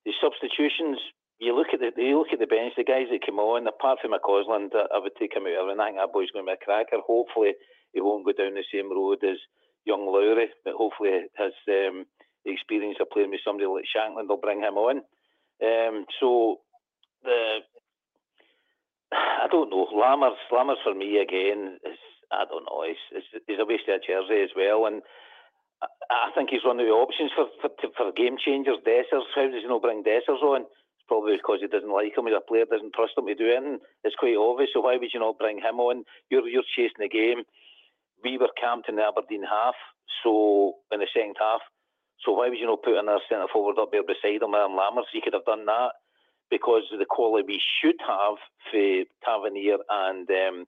The 0.04 0.12
substitutions. 0.20 0.98
You 1.38 1.56
look 1.56 1.74
at 1.74 1.80
the 1.80 1.90
you 2.00 2.18
look 2.18 2.32
at 2.32 2.38
the 2.38 2.46
bench. 2.46 2.74
The 2.76 2.84
guys 2.84 3.08
that 3.10 3.24
came 3.24 3.38
on, 3.38 3.66
apart 3.66 3.98
from 4.00 4.12
McCausland, 4.12 4.72
I, 4.72 4.98
would 4.98 5.16
take 5.18 5.34
him 5.34 5.44
out. 5.44 5.68
of 5.68 5.68
it. 5.68 5.80
I 5.80 5.86
think 5.88 5.98
that 5.98 6.12
boy's 6.12 6.30
going 6.30 6.46
to 6.46 6.52
be 6.52 6.56
a 6.56 6.64
cracker. 6.64 7.02
Hopefully, 7.04 7.52
he 7.92 8.00
won't 8.00 8.24
go 8.24 8.32
down 8.32 8.54
the 8.54 8.64
same 8.72 8.88
road 8.88 9.20
as 9.24 9.36
young 9.84 10.06
Lowry, 10.06 10.48
but 10.64 10.74
hopefully 10.74 11.28
his 11.36 11.56
um, 11.68 12.06
the 12.44 12.52
experience 12.52 12.98
of 13.00 13.10
playing 13.10 13.30
with 13.30 13.44
somebody 13.44 13.66
like 13.66 13.84
Shankland 13.90 14.28
will 14.28 14.40
bring 14.40 14.60
him 14.60 14.78
on. 14.78 15.02
Um, 15.62 16.06
so 16.20 16.60
the 17.22 17.60
I 19.12 19.46
don't 19.50 19.70
know. 19.70 19.86
Lammers, 19.94 20.38
Lammers 20.52 20.82
for 20.82 20.94
me 20.94 21.18
again 21.18 21.78
is 21.84 21.98
I 22.32 22.44
don't 22.48 22.66
know. 22.66 22.82
He's, 22.86 23.02
he's, 23.12 23.42
he's 23.46 23.60
a 23.60 23.66
waste 23.66 23.88
of 23.88 23.96
a 23.96 24.06
jersey 24.06 24.42
as 24.42 24.50
well, 24.56 24.86
and 24.86 25.02
I, 25.82 26.30
think 26.34 26.50
he's 26.50 26.64
one 26.64 26.80
of 26.80 26.86
the 26.86 26.92
options 26.92 27.30
for 27.34 27.46
for, 27.60 27.70
for 27.96 28.12
game 28.12 28.36
changers. 28.38 28.80
Dessers, 28.86 29.28
how 29.34 29.48
does 29.48 29.62
he 29.62 29.68
not 29.68 29.82
bring 29.82 30.02
Dessers 30.02 30.42
on? 30.42 30.62
It's 30.62 31.08
probably 31.08 31.36
because 31.36 31.60
he 31.60 31.68
doesn't 31.68 31.92
like 31.92 32.16
him. 32.16 32.26
As 32.26 32.34
a 32.36 32.40
player, 32.40 32.64
doesn't 32.64 32.94
trust 32.94 33.16
him 33.16 33.26
to 33.26 33.34
do 33.34 33.52
anything. 33.52 33.84
It's 34.04 34.16
quite 34.16 34.36
obvious. 34.36 34.70
So 34.72 34.80
why 34.80 34.96
would 34.96 35.12
you 35.12 35.20
not 35.20 35.38
bring 35.38 35.58
him 35.58 35.80
on? 35.80 36.04
You're 36.30 36.48
you're 36.48 36.66
chasing 36.74 37.04
the 37.04 37.12
game. 37.12 37.44
We 38.24 38.38
were 38.38 38.52
camped 38.56 38.88
in 38.88 38.96
the 38.96 39.04
Aberdeen 39.04 39.44
half, 39.44 39.76
so 40.24 40.80
in 40.90 41.00
the 41.00 41.10
second 41.12 41.36
half. 41.38 41.60
So 42.24 42.32
why 42.32 42.48
would 42.48 42.58
you 42.58 42.66
not 42.66 42.82
put 42.82 42.96
another 42.96 43.22
centre 43.28 43.50
forward 43.52 43.78
up 43.78 43.92
there 43.92 44.02
beside 44.02 44.40
him, 44.40 44.56
um, 44.56 44.72
Lammers? 44.72 45.12
You 45.12 45.20
could 45.22 45.36
have 45.36 45.44
done 45.44 45.66
that 45.66 45.92
because 46.50 46.88
the 46.90 47.04
quality 47.04 47.44
we 47.46 47.60
should 47.60 48.00
have 48.00 48.40
for 48.72 49.04
Tavernier 49.20 49.78
and 49.90 50.24
um, 50.30 50.64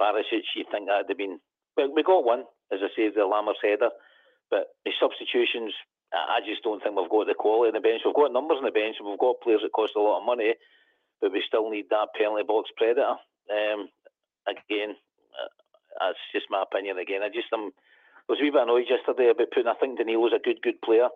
Barisic. 0.00 0.46
You 0.54 0.64
think 0.70 0.86
that'd 0.86 1.10
have 1.10 1.18
been 1.18 1.40
well, 1.76 1.92
we 1.94 2.02
got 2.02 2.24
one, 2.24 2.44
as 2.72 2.80
I 2.82 2.88
say, 2.96 3.08
the 3.12 3.28
Lammers 3.28 3.60
header, 3.62 3.90
but 4.50 4.76
the 4.84 4.92
substitutions. 5.00 5.74
I 6.14 6.38
just 6.46 6.62
don't 6.62 6.80
think 6.80 6.94
we've 6.96 7.10
got 7.10 7.26
the 7.26 7.34
quality 7.34 7.74
on 7.74 7.78
the 7.78 7.84
bench. 7.84 8.02
We've 8.06 8.14
got 8.14 8.32
numbers 8.32 8.62
on 8.62 8.64
the 8.64 8.72
bench, 8.72 8.96
and 8.98 9.08
we've 9.10 9.18
got 9.18 9.42
players 9.42 9.60
that 9.66 9.74
cost 9.74 9.98
a 9.98 10.00
lot 10.00 10.22
of 10.22 10.26
money, 10.26 10.54
but 11.20 11.32
we 11.32 11.42
still 11.46 11.68
need 11.68 11.90
that 11.90 12.14
penalty 12.16 12.46
box 12.46 12.70
predator. 12.78 13.18
Um, 13.50 13.90
again, 14.46 14.94
uh, 15.34 15.50
that's 15.98 16.22
just 16.32 16.46
my 16.48 16.62
opinion. 16.62 16.98
Again, 16.98 17.22
I 17.22 17.28
just. 17.28 17.50
I 17.52 18.32
was 18.32 18.40
a 18.40 18.44
wee 18.44 18.50
bit 18.50 18.62
annoyed 18.62 18.90
yesterday 18.90 19.30
about 19.30 19.50
putting. 19.54 19.70
I 19.70 19.78
think 19.78 19.98
Danilo's 19.98 20.34
a 20.34 20.42
good, 20.42 20.58
good 20.62 20.82
player, 20.82 21.06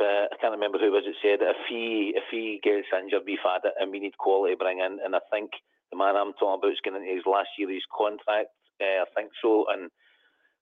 but 0.00 0.32
I 0.32 0.36
can't 0.40 0.56
remember 0.56 0.78
who 0.80 0.92
was 0.92 1.04
it 1.04 1.16
said 1.20 1.44
if 1.44 1.60
he 1.68 2.16
if 2.16 2.24
he 2.32 2.60
gets 2.64 2.88
injured, 2.92 3.28
we've 3.28 3.44
had 3.44 3.64
it, 3.64 3.76
and 3.80 3.92
we 3.92 4.00
need 4.00 4.16
quality 4.16 4.56
bring 4.56 4.80
in. 4.80 5.00
And 5.04 5.16
I 5.16 5.20
think 5.28 5.52
the 5.92 5.98
man 5.98 6.16
I'm 6.16 6.32
talking 6.40 6.60
about 6.64 6.72
is 6.72 6.80
getting 6.84 7.04
into 7.04 7.12
his 7.12 7.28
last 7.28 7.52
year 7.58 7.68
of 7.68 7.74
his 7.76 7.84
contract. 7.92 8.52
Uh, 8.80 9.04
I 9.04 9.08
think 9.12 9.32
so, 9.44 9.68
and 9.68 9.92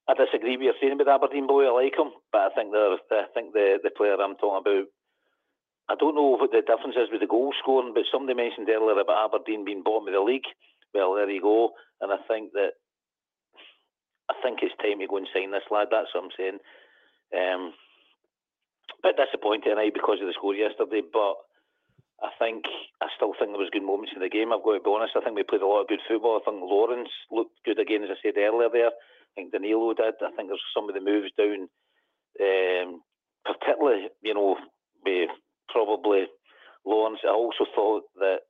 I 0.09 0.15
disagree 0.17 0.57
with 0.57 0.65
your 0.65 0.79
saying 0.81 0.97
about 0.97 1.21
Aberdeen 1.23 1.47
boy. 1.47 1.69
I 1.69 1.85
like 1.85 1.93
him, 1.93 2.11
but 2.33 2.49
I 2.49 2.51
think 2.57 2.73
the 2.73 2.97
I 3.13 3.29
think 3.35 3.53
the 3.53 3.79
the 3.85 3.91
player 3.93 4.17
I'm 4.17 4.37
talking 4.41 4.65
about. 4.65 4.87
I 5.89 5.97
don't 5.97 6.17
know 6.17 6.37
what 6.37 6.53
the 6.53 6.61
difference 6.61 6.97
is 7.01 7.09
with 7.13 7.21
the 7.21 7.29
goal 7.29 7.53
scoring, 7.61 7.93
but 7.95 8.05
somebody 8.13 8.37
mentioned 8.37 8.69
earlier 8.69 9.01
about 9.01 9.33
Aberdeen 9.33 9.65
being 9.65 9.83
bottom 9.83 10.09
of 10.09 10.13
the 10.13 10.21
league. 10.21 10.49
Well, 10.93 11.15
there 11.15 11.29
you 11.29 11.41
go, 11.41 11.73
and 12.01 12.13
I 12.13 12.17
think 12.29 12.53
that 12.53 12.77
I 14.29 14.35
think 14.43 14.61
it's 14.61 14.77
time 14.81 15.01
to 15.01 15.09
go 15.09 15.17
and 15.17 15.29
sign 15.33 15.53
this 15.53 15.69
lad. 15.71 15.89
That's 15.91 16.13
what 16.13 16.25
I'm 16.25 16.37
saying. 16.37 16.61
Um, 17.33 17.73
bit 19.03 19.17
disappointed 19.17 19.69
tonight 19.69 19.95
because 19.95 20.21
of 20.21 20.27
the 20.27 20.37
score 20.37 20.55
yesterday, 20.55 21.05
but 21.05 21.37
I 22.21 22.33
think 22.41 22.65
I 23.01 23.07
still 23.15 23.33
think 23.39 23.53
there 23.53 23.63
was 23.63 23.73
good 23.73 23.87
moments 23.87 24.13
in 24.17 24.21
the 24.21 24.33
game. 24.33 24.53
I've 24.53 24.65
got 24.65 24.75
to 24.75 24.83
be 24.83 24.91
honest. 24.91 25.15
I 25.17 25.23
think 25.23 25.37
we 25.37 25.47
played 25.47 25.63
a 25.63 25.69
lot 25.69 25.87
of 25.87 25.93
good 25.93 26.03
football. 26.09 26.41
I 26.41 26.45
think 26.45 26.65
Lawrence 26.65 27.13
looked 27.31 27.61
good 27.65 27.79
again, 27.79 28.03
as 28.03 28.11
I 28.11 28.19
said 28.19 28.37
earlier. 28.37 28.69
There, 28.73 28.93
I 29.37 29.41
think 29.41 29.53
Danilo 29.53 29.95
did. 29.95 30.15
I 30.23 30.31
think 30.37 30.49
there's 30.49 30.73
some 30.75 30.89
of 30.89 30.95
the 30.95 31.01
moves 31.01 31.31
down, 31.37 31.69
um, 32.41 33.03
particularly 33.45 34.09
you 34.23 34.35
know, 34.35 34.57
probably 35.69 36.27
Lawrence. 36.85 37.21
I 37.25 37.33
also 37.33 37.65
thought 37.75 38.05
that 38.17 38.41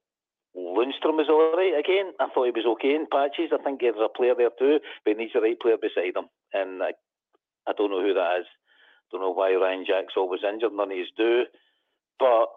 Lundstram 0.57 1.21
was 1.21 1.29
all 1.29 1.55
right 1.55 1.79
again. 1.79 2.13
I 2.21 2.27
thought 2.33 2.51
he 2.51 2.57
was 2.57 2.67
okay 2.79 2.95
in 2.95 3.07
patches. 3.11 3.53
I 3.53 3.63
think 3.63 3.81
there's 3.81 4.01
a 4.01 4.09
player 4.09 4.35
there 4.37 4.55
too, 4.59 4.81
but 5.05 5.13
he 5.13 5.19
needs 5.19 5.33
the 5.35 5.41
right 5.41 5.59
player 5.61 5.77
beside 5.77 6.17
him. 6.17 6.31
And 6.53 6.83
I, 6.83 6.95
I 7.69 7.73
don't 7.77 7.91
know 7.91 8.03
who 8.03 8.15
that 8.15 8.41
is. 8.41 8.49
Don't 9.13 9.21
know 9.21 9.33
why 9.33 9.55
Ryan 9.55 9.85
Jack's 9.87 10.17
always 10.17 10.45
injured. 10.45 10.73
None 10.73 10.93
of 10.93 10.99
his 10.99 11.13
do. 11.17 11.45
But 12.19 12.49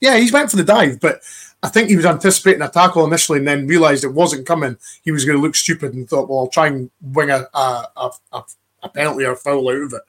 Yeah, 0.00 0.18
he's 0.18 0.32
went 0.32 0.50
for 0.50 0.56
the 0.56 0.64
dive, 0.64 1.00
but 1.00 1.22
I 1.62 1.68
think 1.68 1.88
he 1.88 1.96
was 1.96 2.04
anticipating 2.04 2.62
a 2.62 2.68
tackle 2.68 3.06
initially, 3.06 3.38
and 3.38 3.48
then 3.48 3.66
realised 3.66 4.04
it 4.04 4.12
wasn't 4.12 4.46
coming. 4.46 4.76
He 5.02 5.10
was 5.10 5.24
going 5.24 5.38
to 5.38 5.42
look 5.42 5.54
stupid 5.54 5.94
and 5.94 6.08
thought, 6.08 6.28
"Well, 6.28 6.40
I'll 6.40 6.48
try 6.48 6.66
and 6.66 6.90
wing 7.00 7.30
a 7.30 7.46
a, 7.54 7.86
a, 8.32 8.42
a 8.82 8.88
penalty 8.90 9.24
or 9.24 9.32
a 9.32 9.36
foul 9.36 9.68
out 9.70 9.76
of 9.76 9.92
it." 9.94 10.02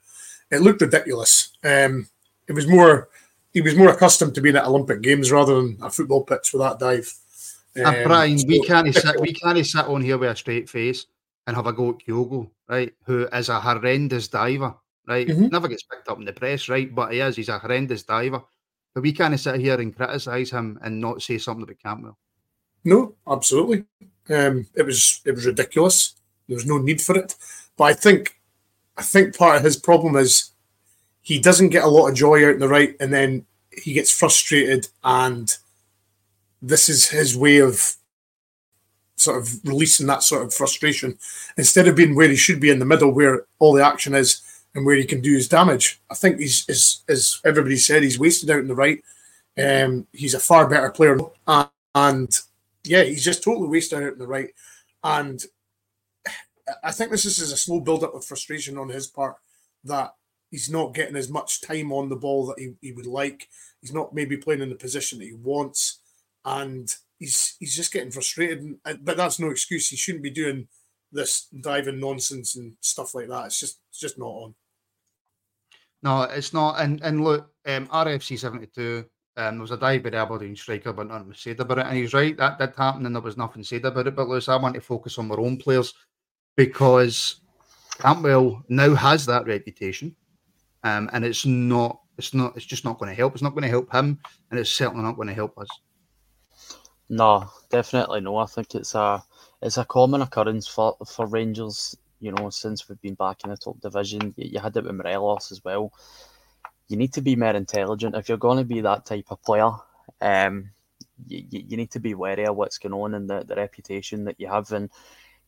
It 0.50 0.62
looked 0.62 0.80
ridiculous. 0.80 1.50
Um, 1.62 2.08
it 2.46 2.52
was 2.52 2.66
more 2.66 3.08
he 3.52 3.60
was 3.60 3.76
more 3.76 3.90
accustomed 3.90 4.34
to 4.34 4.40
being 4.40 4.56
at 4.56 4.66
Olympic 4.66 5.02
Games 5.02 5.32
rather 5.32 5.54
than 5.56 5.78
a 5.82 5.90
football 5.90 6.24
pitch 6.24 6.52
with 6.52 6.62
that 6.62 6.78
dive. 6.78 7.12
Um, 7.84 8.04
Bryan, 8.04 8.38
so, 8.38 8.46
we 8.46 8.62
can't 8.62 8.92
sit 8.94 9.20
we 9.20 9.32
can't 9.32 9.64
sit 9.64 9.84
on 9.84 10.02
here 10.02 10.18
with 10.18 10.30
a 10.30 10.36
straight 10.36 10.68
face 10.68 11.06
and 11.46 11.56
have 11.56 11.66
a 11.66 11.72
go 11.72 11.90
at 11.90 11.98
Kyogo, 11.98 12.50
right? 12.68 12.92
Who 13.04 13.26
is 13.26 13.48
a 13.48 13.60
horrendous 13.60 14.28
diver, 14.28 14.74
right? 15.06 15.26
Mm-hmm. 15.26 15.48
Never 15.48 15.68
gets 15.68 15.82
picked 15.84 16.08
up 16.08 16.18
in 16.18 16.24
the 16.24 16.32
press, 16.32 16.68
right? 16.68 16.94
But 16.94 17.12
he 17.12 17.20
is, 17.20 17.36
he's 17.36 17.48
a 17.48 17.58
horrendous 17.58 18.02
diver. 18.02 18.42
But 18.94 19.02
we 19.02 19.12
can't 19.12 19.38
sit 19.38 19.60
here 19.60 19.80
and 19.80 19.94
criticise 19.94 20.50
him 20.50 20.78
and 20.82 21.00
not 21.00 21.22
say 21.22 21.38
something 21.38 21.62
about 21.62 21.78
Cantwell. 21.78 22.18
No, 22.84 23.14
absolutely. 23.28 23.84
Um, 24.28 24.66
it 24.74 24.84
was 24.84 25.20
it 25.24 25.32
was 25.32 25.46
ridiculous. 25.46 26.14
There 26.48 26.56
was 26.56 26.66
no 26.66 26.78
need 26.78 27.00
for 27.00 27.16
it. 27.16 27.34
But 27.76 27.84
I 27.84 27.92
think 27.94 28.37
I 28.98 29.02
think 29.02 29.36
part 29.36 29.56
of 29.56 29.62
his 29.62 29.76
problem 29.76 30.16
is 30.16 30.50
he 31.22 31.38
doesn't 31.38 31.68
get 31.70 31.84
a 31.84 31.88
lot 31.88 32.08
of 32.08 32.16
joy 32.16 32.44
out 32.44 32.54
in 32.54 32.58
the 32.58 32.68
right, 32.68 32.96
and 33.00 33.12
then 33.12 33.46
he 33.70 33.92
gets 33.92 34.10
frustrated, 34.10 34.88
and 35.04 35.56
this 36.60 36.88
is 36.88 37.08
his 37.08 37.36
way 37.36 37.58
of 37.58 37.94
sort 39.16 39.38
of 39.38 39.64
releasing 39.64 40.06
that 40.06 40.22
sort 40.22 40.42
of 40.42 40.54
frustration 40.54 41.18
instead 41.56 41.88
of 41.88 41.96
being 41.96 42.14
where 42.14 42.28
he 42.28 42.36
should 42.36 42.60
be 42.60 42.70
in 42.70 42.78
the 42.78 42.84
middle, 42.84 43.10
where 43.10 43.44
all 43.58 43.72
the 43.72 43.84
action 43.84 44.14
is 44.14 44.42
and 44.74 44.84
where 44.84 44.96
he 44.96 45.04
can 45.04 45.20
do 45.20 45.32
his 45.34 45.48
damage. 45.48 46.00
I 46.10 46.14
think 46.14 46.38
he's, 46.38 46.68
as, 46.68 47.02
as 47.08 47.40
everybody 47.44 47.76
said, 47.76 48.02
he's 48.02 48.18
wasted 48.18 48.50
out 48.50 48.60
in 48.60 48.68
the 48.68 48.74
right. 48.74 49.02
Um, 49.56 50.06
he's 50.12 50.34
a 50.34 50.40
far 50.40 50.68
better 50.68 50.90
player, 50.90 51.18
and, 51.46 51.68
and 51.94 52.38
yeah, 52.84 53.02
he's 53.02 53.24
just 53.24 53.42
totally 53.42 53.68
wasted 53.68 54.02
out 54.02 54.12
in 54.12 54.18
the 54.18 54.26
right. 54.26 54.50
And 55.04 55.44
I 56.82 56.92
think 56.92 57.10
this 57.10 57.24
is 57.24 57.52
a 57.52 57.56
slow 57.56 57.80
build 57.80 58.04
up 58.04 58.14
of 58.14 58.24
frustration 58.24 58.78
on 58.78 58.88
his 58.88 59.06
part 59.06 59.36
that 59.84 60.12
he's 60.50 60.70
not 60.70 60.94
getting 60.94 61.16
as 61.16 61.28
much 61.28 61.60
time 61.60 61.92
on 61.92 62.08
the 62.08 62.16
ball 62.16 62.46
that 62.46 62.58
he, 62.58 62.74
he 62.80 62.92
would 62.92 63.06
like. 63.06 63.48
He's 63.80 63.92
not 63.92 64.14
maybe 64.14 64.36
playing 64.36 64.62
in 64.62 64.68
the 64.70 64.74
position 64.74 65.18
that 65.18 65.26
he 65.26 65.34
wants, 65.34 66.00
and 66.44 66.88
he's 67.18 67.56
he's 67.58 67.76
just 67.76 67.92
getting 67.92 68.10
frustrated. 68.10 68.74
But 69.02 69.16
that's 69.16 69.38
no 69.38 69.50
excuse. 69.50 69.88
He 69.88 69.96
shouldn't 69.96 70.24
be 70.24 70.30
doing 70.30 70.68
this 71.12 71.46
diving 71.62 72.00
nonsense 72.00 72.56
and 72.56 72.74
stuff 72.80 73.14
like 73.14 73.28
that. 73.28 73.46
It's 73.46 73.60
just 73.60 73.80
it's 73.90 74.00
just 74.00 74.18
not 74.18 74.26
on. 74.26 74.54
No, 76.02 76.22
it's 76.22 76.52
not. 76.52 76.80
And 76.80 77.00
and 77.02 77.22
look, 77.22 77.50
um, 77.66 77.86
RFC 77.88 78.38
seventy 78.38 78.66
two. 78.66 79.04
Um, 79.36 79.54
there 79.54 79.60
was 79.60 79.70
a 79.70 79.76
dive 79.76 80.02
by 80.02 80.10
the 80.10 80.16
Aberdeen 80.16 80.56
striker, 80.56 80.92
but 80.92 81.06
nothing 81.06 81.28
was 81.28 81.38
said 81.38 81.60
about 81.60 81.78
it. 81.78 81.86
And 81.86 81.96
he's 81.96 82.12
right, 82.12 82.36
that 82.38 82.58
did 82.58 82.74
happen, 82.76 83.06
and 83.06 83.14
there 83.14 83.22
was 83.22 83.36
nothing 83.36 83.62
said 83.62 83.84
about 83.84 84.08
it. 84.08 84.16
But 84.16 84.26
Lewis, 84.26 84.48
I 84.48 84.56
want 84.56 84.74
to 84.74 84.80
focus 84.80 85.16
on 85.16 85.30
our 85.30 85.38
own 85.38 85.58
players 85.58 85.94
because 86.58 87.36
Cantwell 88.00 88.64
now 88.68 88.92
has 88.96 89.24
that 89.26 89.46
reputation 89.46 90.16
um, 90.82 91.08
and 91.12 91.24
it's 91.24 91.46
not 91.46 92.00
it's 92.18 92.34
not 92.34 92.56
it's 92.56 92.66
just 92.66 92.84
not 92.84 92.98
going 92.98 93.08
to 93.08 93.14
help. 93.14 93.32
It's 93.32 93.42
not 93.42 93.54
going 93.54 93.62
to 93.62 93.68
help 93.68 93.94
him, 93.94 94.18
and 94.50 94.58
it's 94.58 94.72
certainly 94.72 95.04
not 95.04 95.14
going 95.14 95.28
to 95.28 95.34
help 95.34 95.56
us. 95.56 95.68
No, 97.08 97.48
definitely 97.70 98.20
no. 98.20 98.36
I 98.38 98.46
think 98.46 98.74
it's 98.74 98.96
a 98.96 99.22
it's 99.62 99.78
a 99.78 99.84
common 99.84 100.20
occurrence 100.20 100.66
for 100.66 100.96
for 101.06 101.26
Rangers. 101.26 101.96
You 102.18 102.32
know, 102.32 102.50
since 102.50 102.88
we've 102.88 103.00
been 103.00 103.14
back 103.14 103.44
in 103.44 103.50
the 103.50 103.56
top 103.56 103.80
division, 103.80 104.34
you, 104.36 104.50
you 104.54 104.58
had 104.58 104.76
it 104.76 104.82
with 104.82 104.96
Morelos 104.96 105.52
as 105.52 105.62
well. 105.64 105.92
You 106.88 106.96
need 106.96 107.12
to 107.12 107.20
be 107.20 107.36
more 107.36 107.54
intelligent 107.54 108.16
if 108.16 108.28
you're 108.28 108.36
going 108.36 108.58
to 108.58 108.64
be 108.64 108.80
that 108.80 109.06
type 109.06 109.26
of 109.30 109.40
player. 109.44 109.70
Um, 110.20 110.70
you, 111.28 111.44
you 111.50 111.76
need 111.76 111.92
to 111.92 112.00
be 112.00 112.14
wary 112.14 112.46
of 112.46 112.56
what's 112.56 112.78
going 112.78 112.94
on 112.94 113.14
and 113.14 113.30
the, 113.30 113.44
the 113.44 113.54
reputation 113.54 114.24
that 114.24 114.40
you 114.40 114.48
have, 114.48 114.72
and 114.72 114.90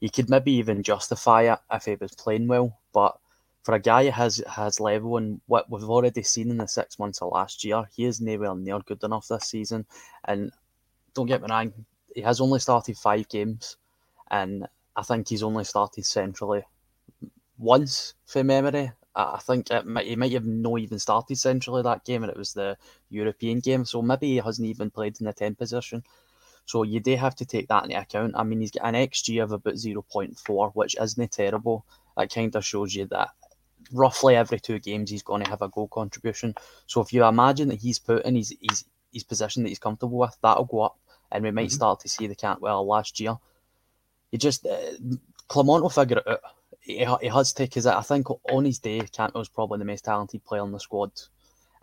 you 0.00 0.10
could 0.10 0.30
maybe 0.30 0.52
even 0.52 0.82
justify 0.82 1.52
it 1.52 1.58
if 1.70 1.84
he 1.84 1.94
was 1.94 2.14
playing 2.14 2.48
well, 2.48 2.78
but 2.92 3.18
for 3.62 3.74
a 3.74 3.78
guy 3.78 4.04
who 4.06 4.10
has 4.10 4.42
has 4.48 4.80
level 4.80 5.18
and 5.18 5.40
what 5.46 5.70
we've 5.70 5.88
already 5.88 6.22
seen 6.22 6.50
in 6.50 6.56
the 6.56 6.66
six 6.66 6.98
months 6.98 7.20
of 7.20 7.32
last 7.32 7.62
year, 7.64 7.84
he 7.94 8.06
is 8.06 8.20
nowhere 8.20 8.54
near 8.54 8.80
good 8.80 9.02
enough 9.04 9.28
this 9.28 9.44
season. 9.44 9.86
And 10.24 10.50
don't 11.14 11.26
get 11.26 11.42
me 11.42 11.48
wrong, 11.50 11.72
he 12.14 12.22
has 12.22 12.40
only 12.40 12.60
started 12.60 12.96
five 12.96 13.28
games, 13.28 13.76
and 14.30 14.66
I 14.96 15.02
think 15.02 15.28
he's 15.28 15.42
only 15.42 15.64
started 15.64 16.06
centrally 16.06 16.64
once 17.58 18.14
for 18.24 18.42
memory. 18.42 18.92
I 19.14 19.38
think 19.40 19.68
might, 19.84 20.06
he 20.06 20.16
might 20.16 20.32
have 20.32 20.46
not 20.46 20.78
even 20.78 20.98
started 20.98 21.36
centrally 21.36 21.82
that 21.82 22.04
game, 22.04 22.22
and 22.22 22.30
it 22.30 22.38
was 22.38 22.54
the 22.54 22.78
European 23.10 23.60
game. 23.60 23.84
So 23.84 24.00
maybe 24.00 24.28
he 24.28 24.36
hasn't 24.36 24.68
even 24.68 24.90
played 24.90 25.20
in 25.20 25.26
the 25.26 25.32
10 25.32 25.56
position. 25.56 26.04
So 26.70 26.84
you 26.84 27.00
do 27.00 27.16
have 27.16 27.34
to 27.34 27.44
take 27.44 27.66
that 27.66 27.82
into 27.82 27.98
account. 28.00 28.34
I 28.36 28.44
mean, 28.44 28.60
he's 28.60 28.70
got 28.70 28.86
an 28.86 28.94
XG 28.94 29.42
of 29.42 29.50
about 29.50 29.74
0.4, 29.74 30.70
which 30.74 30.94
isn't 31.00 31.32
terrible. 31.32 31.84
That 32.16 32.32
kind 32.32 32.54
of 32.54 32.64
shows 32.64 32.94
you 32.94 33.06
that 33.06 33.30
roughly 33.92 34.36
every 34.36 34.60
two 34.60 34.78
games 34.78 35.10
he's 35.10 35.24
going 35.24 35.42
to 35.42 35.50
have 35.50 35.62
a 35.62 35.68
goal 35.68 35.88
contribution. 35.88 36.54
So 36.86 37.00
if 37.00 37.12
you 37.12 37.24
imagine 37.24 37.70
that 37.70 37.80
he's 37.80 37.98
put 37.98 38.24
in 38.24 38.36
his 38.36 38.54
his, 38.62 38.84
his 39.12 39.24
position 39.24 39.64
that 39.64 39.70
he's 39.70 39.80
comfortable 39.80 40.18
with, 40.18 40.36
that'll 40.42 40.64
go 40.64 40.82
up, 40.82 40.98
and 41.32 41.42
we 41.42 41.50
might 41.50 41.70
mm-hmm. 41.70 41.74
start 41.74 41.98
to 42.00 42.08
see 42.08 42.28
the 42.28 42.36
Cantwell 42.36 42.86
last 42.86 43.18
year. 43.18 43.36
You 44.30 44.38
just 44.38 44.64
uh, 44.64 44.92
Clement 45.48 45.82
will 45.82 45.90
figure 45.90 46.18
it 46.18 46.28
out. 46.28 46.40
He, 46.78 47.04
he 47.20 47.26
has 47.26 47.52
to 47.54 47.64
because 47.64 47.86
I 47.86 48.02
think 48.02 48.28
on 48.48 48.64
his 48.64 48.78
day 48.78 49.00
Cantwell's 49.00 49.48
probably 49.48 49.80
the 49.80 49.84
most 49.84 50.04
talented 50.04 50.44
player 50.44 50.62
in 50.62 50.70
the 50.70 50.78
squad, 50.78 51.10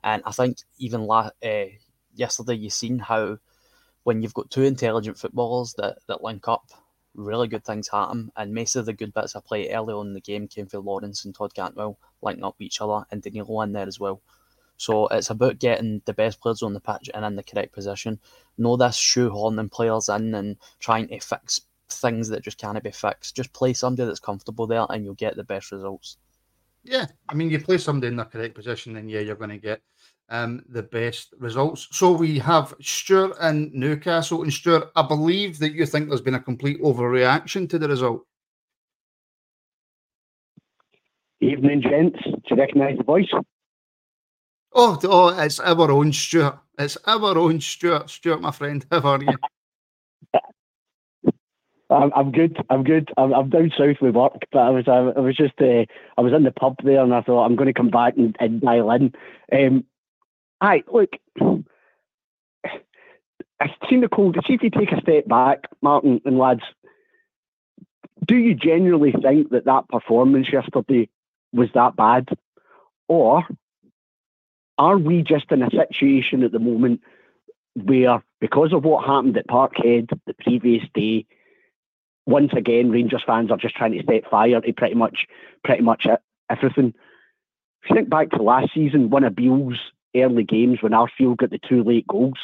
and 0.02 0.24
I 0.26 0.32
think 0.32 0.60
even 0.78 1.02
la- 1.02 1.32
uh, 1.44 1.66
yesterday 2.16 2.56
you 2.56 2.70
seen 2.70 3.00
how 3.00 3.38
when 4.08 4.22
you've 4.22 4.34
got 4.34 4.50
two 4.50 4.64
intelligent 4.64 5.18
footballers 5.18 5.74
that, 5.74 5.98
that 6.08 6.24
link 6.24 6.48
up 6.48 6.72
really 7.14 7.50
good 7.50 7.66
things 7.66 7.90
happen. 7.90 8.32
And 8.38 8.54
most 8.54 8.78
of 8.78 8.86
the 8.86 8.94
good 8.94 9.14
bits 9.14 9.36
I 9.36 9.42
played 9.42 9.70
early 9.74 9.94
on 9.94 10.08
in 10.08 10.14
the 10.14 10.22
game 10.22 10.48
came 10.48 10.66
for 10.66 10.80
Lawrence 10.80 11.26
and 11.26 11.36
Todd 11.36 11.54
Cantwell 11.54 12.00
linking 12.22 12.46
up 12.46 12.56
each 12.60 12.80
other 12.80 13.06
and 13.12 13.22
Danilo 13.22 13.60
in 13.64 13.74
there 13.74 13.86
as 13.86 14.00
well. 14.00 14.22
So 14.78 15.08
it's 15.08 15.30
about 15.30 15.60
getting 15.60 16.02
the 16.06 16.14
best 16.14 16.40
players 16.40 16.64
on 16.64 16.74
the 16.74 16.80
pitch 16.80 17.10
and 17.14 17.26
in 17.26 17.36
the 17.36 17.44
correct 17.44 17.74
position. 17.74 18.18
Know 18.58 18.78
this 18.78 18.96
shoehorning 18.96 19.72
players 19.72 20.08
in 20.08 20.34
and 20.36 20.56
trying 20.80 21.10
to 21.10 21.20
fix 21.20 21.60
things 21.90 22.30
that 22.30 22.44
just 22.44 22.58
can't 22.58 22.82
be 22.82 22.92
fixed. 22.92 23.36
Just 23.36 23.52
play 23.52 23.74
somebody 23.74 24.08
that's 24.08 24.22
comfortable 24.22 24.68
there, 24.68 24.86
and 24.90 25.04
you'll 25.04 25.16
get 25.16 25.36
the 25.36 25.44
best 25.44 25.74
results. 25.74 26.16
Yeah, 26.84 27.08
I 27.28 27.34
mean, 27.34 27.50
you 27.50 27.60
play 27.60 27.78
somebody 27.80 28.08
in 28.08 28.16
the 28.16 28.24
correct 28.24 28.56
position, 28.56 28.94
then 28.94 29.10
yeah, 29.10 29.20
you're 29.20 29.36
going 29.36 29.50
to 29.50 29.58
get 29.58 29.82
um, 30.30 30.64
the 30.70 30.84
best 30.84 31.34
results. 31.40 31.88
So 31.92 32.12
we 32.12 32.40
have 32.40 32.74
Stuart 32.82 33.36
and 33.40 33.74
Newcastle. 33.74 34.44
And 34.44 34.54
Stuart, 34.54 34.92
I 34.96 35.02
believe 35.02 35.60
that 35.60 35.74
you 35.74 35.86
think 35.86 36.10
there's 36.10 36.22
been 36.22 36.36
a 36.36 36.40
complete 36.40 36.82
overreaction 36.82 37.70
to 37.70 37.80
the 37.80 37.88
result. 37.88 38.26
Evening, 41.40 41.82
gents. 41.82 42.20
Do 42.24 42.42
you 42.50 42.56
recognise 42.56 42.98
the 42.98 43.04
voice? 43.04 43.30
Oh, 44.74 45.00
oh, 45.04 45.40
it's 45.40 45.60
our 45.60 45.92
own 45.92 46.12
Stuart. 46.12 46.58
It's 46.78 46.98
our 47.06 47.38
own 47.38 47.62
Stuart. 47.62 48.10
Stuart, 48.10 48.42
my 48.42 48.52
friend, 48.52 48.86
how 48.92 49.00
are 49.02 49.24
you? 49.24 49.38
I'm, 51.90 52.12
I'm 52.16 52.32
good. 52.32 52.58
I'm 52.70 52.84
good. 52.84 53.10
I'm, 53.18 53.34
I'm 53.34 53.50
down 53.50 53.72
south 53.78 53.98
with 54.02 54.16
work, 54.16 54.34
but 54.52 54.60
I 54.60 54.70
was 54.70 54.86
I, 54.88 55.00
was 55.20 55.38
just 55.38 55.54
uh, 55.62 55.86
I 56.18 56.22
was 56.22 56.34
in 56.34 56.44
the 56.44 56.52
pub 56.52 56.76
there, 56.84 57.02
and 57.02 57.14
I 57.14 57.22
thought 57.22 57.46
I'm 57.46 57.56
going 57.56 57.68
to 57.68 57.74
come 57.74 57.90
back 57.90 58.16
and, 58.18 58.36
and 58.40 58.60
dial 58.60 58.92
in. 58.92 59.14
Um, 59.54 59.86
Aye, 60.62 60.84
look, 60.92 61.12
I've 63.60 63.72
seen 63.90 64.02
the 64.02 64.10
cold. 64.10 64.38
See 64.48 64.54
if 64.54 64.64
you 64.64 64.70
take 64.70 64.92
a 64.92 65.02
step 65.02 65.28
back, 65.28 65.68
Martin 65.82 66.22
and 66.26 66.38
lads. 66.38 66.62
Do 68.26 68.36
you 68.36 68.56
genuinely 68.56 69.12
think 69.12 69.52
that 69.52 69.66
that 69.66 69.88
performance 69.90 70.52
yesterday 70.52 71.10
was 71.54 71.70
that 71.74 71.96
bad, 71.96 72.30
or 73.08 73.44
are 74.78 74.98
we 74.98 75.24
just 75.24 75.52
in 75.52 75.64
a 75.64 75.70
situation 75.70 76.44
at 76.44 76.52
the 76.52 76.60
moment 76.60 77.02
where, 77.76 78.24
because 78.42 78.74
of 78.74 78.84
what 78.84 79.06
happened 79.06 79.38
at 79.38 79.48
Parkhead 79.48 80.10
the 80.26 80.34
previous 80.34 80.84
day, 80.94 81.26
once 82.26 82.52
again 82.56 82.92
Rangers 82.92 83.24
fans 83.26 83.50
are 83.50 83.58
just 83.58 83.76
trying 83.76 83.94
to 83.94 84.04
set 84.06 84.30
fire 84.30 84.60
to 84.60 84.74
pretty 84.74 84.96
much, 84.96 85.26
pretty 85.64 85.82
much 85.82 86.06
everything. 86.50 86.94
If 87.84 87.90
you 87.90 87.96
think 87.96 88.10
back 88.10 88.32
to 88.32 88.42
last 88.42 88.74
season, 88.74 89.10
one 89.10 89.24
of 89.24 89.36
Beale's 89.36 89.80
early 90.24 90.44
games 90.44 90.82
when 90.82 90.92
Arfield 90.92 91.38
got 91.38 91.50
the 91.50 91.60
two 91.60 91.84
late 91.84 92.08
goals, 92.08 92.38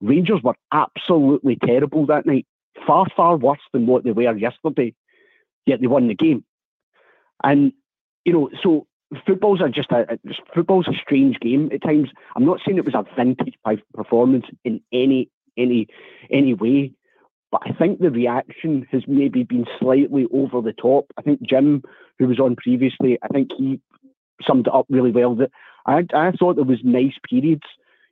Rangers 0.00 0.42
were 0.42 0.56
absolutely 0.72 1.56
terrible 1.56 2.06
that 2.06 2.26
night. 2.26 2.46
Far, 2.86 3.06
far 3.16 3.36
worse 3.36 3.60
than 3.72 3.86
what 3.86 4.04
they 4.04 4.12
were 4.12 4.36
yesterday. 4.36 4.94
Yet 5.64 5.80
they 5.80 5.86
won 5.86 6.08
the 6.08 6.14
game. 6.14 6.44
And, 7.42 7.72
you 8.24 8.32
know, 8.32 8.50
so 8.62 8.86
football's 9.26 9.60
are 9.60 9.68
just 9.68 9.90
a 9.92 10.18
football's 10.54 10.88
a 10.88 10.94
strange 11.00 11.38
game 11.40 11.70
at 11.72 11.82
times. 11.82 12.10
I'm 12.34 12.44
not 12.44 12.60
saying 12.64 12.78
it 12.78 12.84
was 12.84 12.94
a 12.94 13.04
vintage 13.16 13.54
performance 13.94 14.46
in 14.64 14.80
any 14.92 15.30
any 15.56 15.88
any 16.30 16.54
way, 16.54 16.92
but 17.50 17.62
I 17.64 17.72
think 17.72 18.00
the 18.00 18.10
reaction 18.10 18.86
has 18.90 19.02
maybe 19.06 19.42
been 19.42 19.66
slightly 19.78 20.26
over 20.32 20.60
the 20.60 20.72
top. 20.72 21.06
I 21.16 21.22
think 21.22 21.42
Jim, 21.42 21.82
who 22.18 22.26
was 22.26 22.40
on 22.40 22.56
previously, 22.56 23.18
I 23.22 23.28
think 23.28 23.50
he 23.56 23.80
summed 24.46 24.66
it 24.66 24.74
up 24.74 24.86
really 24.88 25.12
well. 25.12 25.34
That 25.36 25.50
I, 25.86 26.04
I 26.12 26.32
thought 26.32 26.56
there 26.56 26.64
was 26.64 26.80
nice 26.82 27.14
periods. 27.28 27.62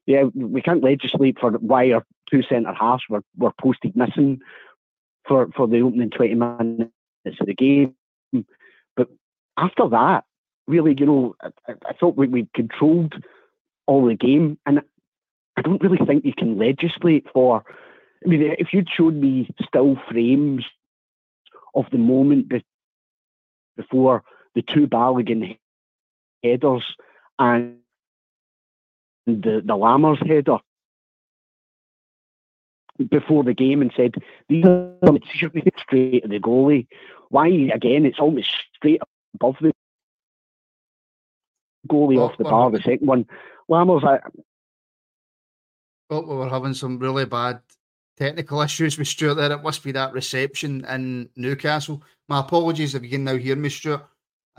Yeah, 0.07 0.25
we 0.35 0.63
can't 0.63 0.85
legislate 0.85 1.39
for 1.41 1.53
why 1.53 1.91
our 1.93 2.05
two 2.31 2.43
centre 2.43 2.73
halves 2.73 3.03
were, 3.09 3.25
were 3.37 3.53
posted 3.61 3.97
missing 3.97 4.41
for, 5.27 5.49
for 5.57 5.67
the 5.67 5.81
opening 5.81 6.11
20 6.11 6.35
minutes 6.35 6.93
of 7.41 7.47
the 7.47 7.55
game. 7.55 7.95
But 8.97 9.09
after 9.57 9.89
that, 9.89 10.25
really, 10.67 10.95
you 10.97 11.07
know, 11.07 11.37
I, 11.43 11.73
I 11.87 11.93
thought 11.99 12.17
we, 12.17 12.29
we 12.29 12.49
controlled 12.55 13.15
all 13.87 14.07
the 14.07 14.15
game. 14.15 14.59
And 14.67 14.81
I 15.57 15.63
don't 15.63 15.83
really 15.83 16.05
think 16.07 16.25
you 16.25 16.35
can 16.37 16.59
legislate 16.59 17.27
for. 17.33 17.65
I 18.25 18.29
mean, 18.29 18.55
if 18.59 18.69
you'd 18.73 18.89
shown 18.95 19.21
me 19.21 19.49
still 19.67 19.97
frames 20.11 20.65
of 21.75 21.87
the 21.91 21.99
moment 21.99 22.53
before 23.77 24.23
the 24.55 24.63
two 24.63 24.87
Balogun 24.87 25.59
headers 26.45 26.83
and 27.39 27.77
the, 29.27 29.63
the 29.65 29.75
Lammers 29.75 30.25
header 30.27 30.59
before 33.11 33.43
the 33.43 33.55
game 33.55 33.83
and 33.83 33.93
said, 33.97 34.15
these 34.49 34.65
are 34.65 34.99
straight 35.35 36.23
to 36.23 36.29
the 36.29 36.39
goalie. 36.39 36.87
Why, 37.31 37.49
again, 37.49 38.07
it's 38.07 38.21
almost 38.21 38.49
straight 38.77 39.01
above 39.35 39.57
the 39.61 39.73
goalie 41.89 42.19
off 42.19 42.39
the 42.39 42.45
bar, 42.45 42.71
the 42.71 42.81
second 42.81 43.07
one. 43.07 43.27
Lammers, 43.69 44.05
I, 44.05 44.21
Oh, 46.11 46.21
we 46.21 46.37
were 46.37 46.49
having 46.49 46.75
some 46.75 46.99
really 46.99 47.25
bad 47.25 47.61
technical 48.17 48.61
issues 48.61 48.99
with 48.99 49.09
Stuart 49.09 49.35
there. 49.35 49.51
It 49.53 49.63
must 49.63 49.83
be 49.83 49.93
that 49.93 50.13
reception 50.13 50.85
in 50.85 51.29
Newcastle. 51.35 52.03
My 52.29 52.41
apologies 52.41 52.95
if 52.95 53.03
you 53.03 53.09
can 53.09 53.25
now 53.25 53.37
hear 53.37 53.57
me, 53.57 53.71
Stuart 53.71 54.07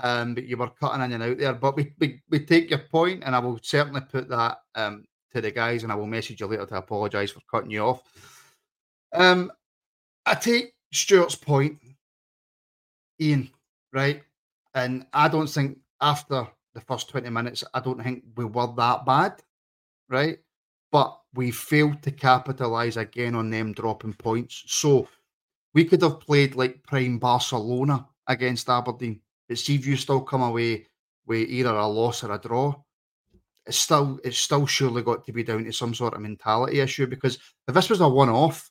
um, 0.04 0.36
but 0.36 0.46
you 0.46 0.58
were 0.58 0.70
cutting 0.70 1.04
in 1.04 1.14
and 1.14 1.24
out 1.24 1.38
there. 1.38 1.54
But 1.54 1.76
we, 1.76 1.94
we, 2.00 2.22
we 2.30 2.40
take 2.40 2.70
your 2.70 2.80
point, 2.80 3.24
and 3.26 3.36
I 3.36 3.40
will 3.40 3.60
certainly 3.62 4.02
put 4.02 4.30
that 4.30 4.58
um, 4.76 5.06
to 5.34 5.42
the 5.42 5.52
guys, 5.52 5.84
and 5.84 5.92
I 5.92 5.96
will 5.96 6.08
message 6.08 6.42
you 6.42 6.48
later 6.48 6.66
to 6.66 6.78
apologise 6.78 7.32
for 7.32 7.42
cutting 7.52 7.72
you 7.72 7.82
off. 7.82 8.02
Um, 9.14 9.52
I 10.26 10.36
take 10.36 10.74
Stuart's 10.94 11.36
point, 11.36 11.78
Iain, 13.22 13.50
right? 13.94 14.24
And 14.74 15.06
I 15.14 15.28
don't 15.28 15.48
think 15.48 15.78
after 16.02 16.48
the 16.74 16.82
first 16.82 17.10
20 17.10 17.30
minutes, 17.30 17.64
I 17.74 17.80
don't 17.80 18.04
think 18.04 18.24
we 18.36 18.46
were 18.46 18.68
that 18.76 19.06
bad, 19.06 19.42
right? 20.10 20.40
But 20.92 21.18
we 21.34 21.52
failed 21.52 22.02
to 22.04 22.12
capitalise 22.12 22.98
again 22.98 23.36
on 23.36 23.50
them 23.50 23.74
dropping 23.74 24.14
points. 24.14 24.64
So 24.68 25.08
we 25.74 25.86
could 25.86 26.02
have 26.02 26.20
played 26.20 26.56
like 26.56 26.84
prime 26.84 27.18
Barcelona 27.18 28.08
against 28.28 28.70
Aberdeen 28.70 29.22
but 29.48 29.58
see 29.58 29.76
if 29.76 29.86
you 29.86 29.96
still 29.96 30.22
come 30.22 30.42
away 30.42 30.88
with 31.26 31.50
either 31.50 31.76
a 31.76 31.88
loss 31.88 32.24
or 32.24 32.34
a 32.34 32.40
draw, 32.40 32.74
it's 33.66 33.78
still 33.78 34.20
it's 34.24 34.38
still 34.38 34.66
surely 34.66 35.02
got 35.02 35.26
to 35.26 35.34
be 35.34 35.44
down 35.44 35.64
to 35.64 35.74
some 35.74 35.94
sort 35.94 36.14
of 36.14 36.22
mentality 36.22 36.80
issue 36.80 37.08
because 37.08 37.40
if 37.68 37.74
this 37.74 37.90
was 37.90 38.02
a 38.02 38.08
one 38.08 38.30
off 38.30 38.70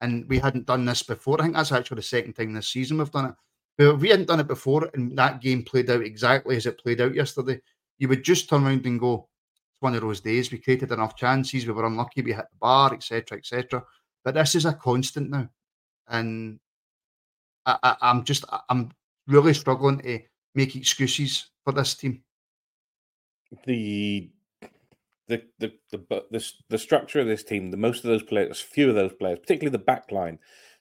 and 0.00 0.28
we 0.28 0.38
hadn't 0.38 0.66
done 0.66 0.84
this 0.84 1.02
before, 1.02 1.40
I 1.40 1.44
think 1.44 1.54
that's 1.54 1.72
actually 1.72 1.96
the 1.96 2.02
second 2.02 2.34
time 2.34 2.52
this 2.52 2.68
season 2.68 2.98
we've 2.98 3.10
done 3.10 3.26
it. 3.26 3.34
But 3.78 3.94
if 3.94 4.00
we 4.00 4.08
hadn't 4.08 4.26
done 4.26 4.40
it 4.40 4.48
before 4.48 4.90
and 4.94 5.16
that 5.16 5.40
game 5.40 5.62
played 5.62 5.90
out 5.90 6.02
exactly 6.02 6.56
as 6.56 6.66
it 6.66 6.78
played 6.78 7.00
out 7.00 7.14
yesterday, 7.14 7.60
you 7.98 8.08
would 8.08 8.24
just 8.24 8.48
turn 8.48 8.64
around 8.64 8.84
and 8.86 8.98
go, 8.98 9.28
It's 9.72 9.80
one 9.80 9.94
of 9.94 10.00
those 10.00 10.20
days. 10.20 10.50
We 10.50 10.58
created 10.58 10.92
enough 10.92 11.16
chances, 11.16 11.66
we 11.66 11.72
were 11.72 11.86
unlucky, 11.86 12.22
we 12.22 12.32
hit 12.32 12.46
the 12.50 12.58
bar, 12.58 12.92
etc. 12.94 13.38
etc. 13.38 13.84
But 14.24 14.34
this 14.34 14.54
is 14.54 14.64
a 14.64 14.72
constant 14.72 15.30
now. 15.30 15.48
And 16.08 16.58
I, 17.64 17.78
I, 17.82 17.96
I'm 18.02 18.24
just 18.24 18.44
I'm 18.68 18.90
really 19.26 19.54
struggling 19.54 19.98
to 20.00 20.20
make 20.54 20.76
excuses 20.76 21.50
for 21.64 21.72
this 21.72 21.94
team. 21.94 22.22
The 23.66 24.30
the 25.28 25.42
the 25.58 25.72
the 25.90 26.24
the, 26.30 26.52
the 26.68 26.78
structure 26.78 27.20
of 27.20 27.26
this 27.26 27.44
team, 27.44 27.70
the 27.70 27.76
most 27.76 28.04
of 28.04 28.10
those 28.10 28.22
players, 28.22 28.60
few 28.60 28.88
of 28.88 28.94
those 28.94 29.12
players, 29.14 29.38
particularly 29.38 29.72
the 29.72 29.84
back 29.84 30.10
line. 30.10 30.38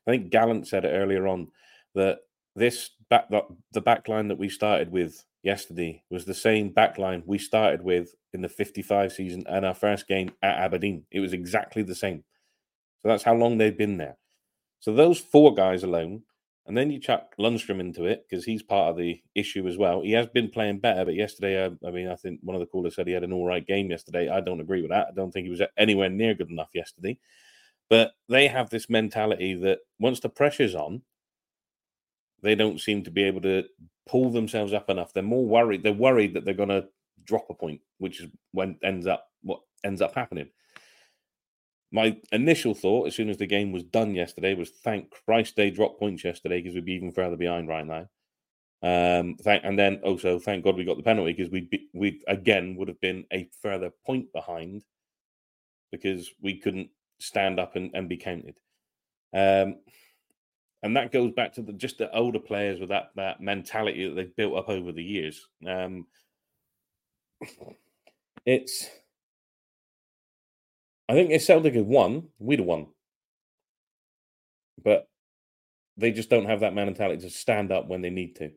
I 0.07 0.11
think 0.11 0.29
Gallant 0.29 0.67
said 0.67 0.85
it 0.85 0.89
earlier 0.89 1.27
on 1.27 1.47
that 1.95 2.19
this 2.55 2.91
back 3.09 3.29
the, 3.29 3.41
the 3.71 3.81
back 3.81 4.07
line 4.07 4.27
that 4.29 4.37
we 4.37 4.49
started 4.49 4.91
with 4.91 5.23
yesterday 5.43 6.03
was 6.09 6.25
the 6.25 6.33
same 6.33 6.69
back 6.69 6.97
line 6.97 7.23
we 7.25 7.37
started 7.37 7.81
with 7.81 8.15
in 8.33 8.41
the 8.41 8.49
55 8.49 9.13
season 9.13 9.43
and 9.47 9.65
our 9.65 9.75
first 9.75 10.07
game 10.07 10.31
at 10.41 10.57
Aberdeen. 10.57 11.05
It 11.11 11.19
was 11.19 11.33
exactly 11.33 11.83
the 11.83 11.95
same. 11.95 12.23
So 13.01 13.09
that's 13.09 13.23
how 13.23 13.35
long 13.35 13.57
they've 13.57 13.77
been 13.77 13.97
there. 13.97 14.17
So 14.79 14.93
those 14.93 15.19
four 15.19 15.53
guys 15.53 15.83
alone 15.83 16.23
and 16.67 16.75
then 16.75 16.89
you 16.89 16.99
chuck 16.99 17.35
Lundstram 17.39 17.79
into 17.79 18.05
it 18.05 18.25
because 18.27 18.43
he's 18.43 18.63
part 18.63 18.89
of 18.89 18.97
the 18.97 19.21
issue 19.35 19.67
as 19.67 19.77
well. 19.77 20.01
He 20.01 20.13
has 20.13 20.25
been 20.27 20.49
playing 20.49 20.79
better, 20.79 21.05
but 21.05 21.13
yesterday, 21.13 21.63
uh, 21.63 21.71
I 21.85 21.91
mean, 21.91 22.07
I 22.07 22.15
think 22.15 22.39
one 22.41 22.55
of 22.55 22.59
the 22.59 22.65
callers 22.65 22.95
said 22.95 23.05
he 23.05 23.13
had 23.13 23.23
an 23.23 23.33
all 23.33 23.45
right 23.45 23.65
game 23.65 23.91
yesterday. 23.91 24.29
I 24.29 24.41
don't 24.41 24.59
agree 24.59 24.81
with 24.81 24.89
that. 24.89 25.07
I 25.07 25.11
don't 25.15 25.31
think 25.31 25.45
he 25.45 25.51
was 25.51 25.61
anywhere 25.77 26.09
near 26.09 26.33
good 26.33 26.49
enough 26.49 26.69
yesterday. 26.73 27.19
But 27.87 28.13
they 28.29 28.47
have 28.47 28.71
this 28.71 28.89
mentality 28.89 29.53
that 29.53 29.79
once 29.99 30.19
the 30.19 30.29
pressure's 30.29 30.73
on, 30.73 31.03
they 32.41 32.55
don't 32.55 32.81
seem 32.81 33.03
to 33.03 33.11
be 33.11 33.23
able 33.23 33.41
to 33.41 33.65
pull 34.07 34.31
themselves 34.31 34.73
up 34.73 34.89
enough. 34.89 35.13
They're 35.13 35.21
more 35.21 35.45
worried. 35.45 35.83
They're 35.83 35.93
worried 35.93 36.33
that 36.33 36.45
they're 36.45 36.55
going 36.55 36.69
to 36.69 36.87
drop 37.25 37.45
a 37.51 37.53
point, 37.53 37.81
which 37.99 38.21
is 38.21 38.29
when 38.53 38.77
ends 38.83 39.05
up 39.05 39.27
what 39.43 39.59
ends 39.83 40.01
up 40.01 40.15
happening 40.15 40.49
my 41.95 42.17
initial 42.33 42.75
thought, 42.75 43.07
as 43.07 43.15
soon 43.15 43.29
as 43.29 43.37
the 43.37 43.47
game 43.47 43.71
was 43.71 43.83
done 43.83 44.13
yesterday, 44.13 44.53
was 44.53 44.69
thank 44.69 45.11
Christ 45.25 45.55
they 45.55 45.71
dropped 45.71 45.97
points 45.97 46.25
yesterday 46.25 46.61
because 46.61 46.75
we'd 46.75 46.83
be 46.83 46.91
even 46.91 47.13
further 47.13 47.37
behind 47.37 47.69
right 47.69 47.87
now. 47.87 48.09
Um, 48.83 49.37
thank, 49.41 49.63
and 49.63 49.79
then 49.79 50.01
also 50.03 50.37
thank 50.37 50.65
God 50.65 50.75
we 50.75 50.83
got 50.83 50.97
the 50.97 51.03
penalty 51.03 51.31
because 51.31 51.49
we 51.49 51.69
we 51.93 52.21
again 52.27 52.75
would 52.75 52.89
have 52.89 52.99
been 52.99 53.23
a 53.31 53.49
further 53.61 53.91
point 54.05 54.33
behind 54.33 54.83
because 55.93 56.29
we 56.41 56.57
couldn't 56.57 56.89
stand 57.19 57.61
up 57.61 57.77
and, 57.77 57.91
and 57.93 58.09
be 58.09 58.17
counted. 58.17 58.59
Um, 59.33 59.77
and 60.83 60.97
that 60.97 61.13
goes 61.13 61.31
back 61.31 61.53
to 61.53 61.61
the, 61.61 61.71
just 61.71 61.99
the 61.99 62.13
older 62.13 62.39
players 62.39 62.81
with 62.81 62.89
that 62.89 63.11
that 63.15 63.39
mentality 63.39 64.05
that 64.05 64.15
they've 64.15 64.35
built 64.35 64.57
up 64.57 64.67
over 64.67 64.91
the 64.91 65.03
years. 65.03 65.47
Um, 65.65 66.07
it's 68.45 68.89
I 71.07 71.13
think 71.13 71.31
if 71.31 71.43
Celtic 71.43 71.75
had 71.75 71.85
won, 71.85 72.29
we'd 72.39 72.59
have 72.59 72.67
won. 72.67 72.87
But 74.83 75.07
they 75.97 76.11
just 76.11 76.29
don't 76.29 76.45
have 76.45 76.59
that 76.61 76.73
mentality 76.73 77.21
to 77.21 77.29
stand 77.29 77.71
up 77.71 77.87
when 77.87 78.01
they 78.01 78.09
need 78.09 78.35
to. 78.35 78.51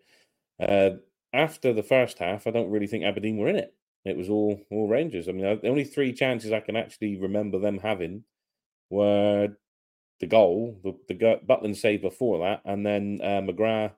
Uh, 0.61 0.97
after 1.33 1.73
the 1.73 1.83
first 1.83 2.19
half, 2.19 2.47
I 2.47 2.51
don't 2.51 2.71
really 2.71 2.87
think 2.87 3.05
Aberdeen 3.05 3.37
were 3.37 3.49
in 3.49 3.57
it. 3.57 3.75
It 4.05 4.17
was 4.17 4.29
all 4.29 4.63
all 4.71 4.89
Rangers. 4.89 5.29
I 5.29 5.33
mean, 5.33 5.61
the 5.61 5.69
only 5.69 5.85
three 5.85 6.13
chances 6.13 6.53
I 6.53 6.61
can 6.61 6.77
actually 6.77 7.19
remember 7.19 7.59
them 7.59 7.79
having 7.79 8.25
were 8.91 9.49
the 10.21 10.27
goal, 10.27 10.81
the, 10.83 10.95
the 11.09 11.41
Butland 11.47 11.77
save 11.77 12.03
before 12.03 12.39
that, 12.39 12.63
and 12.65 12.85
then 12.85 13.21
uh, 13.23 13.41
McGrath 13.43 13.93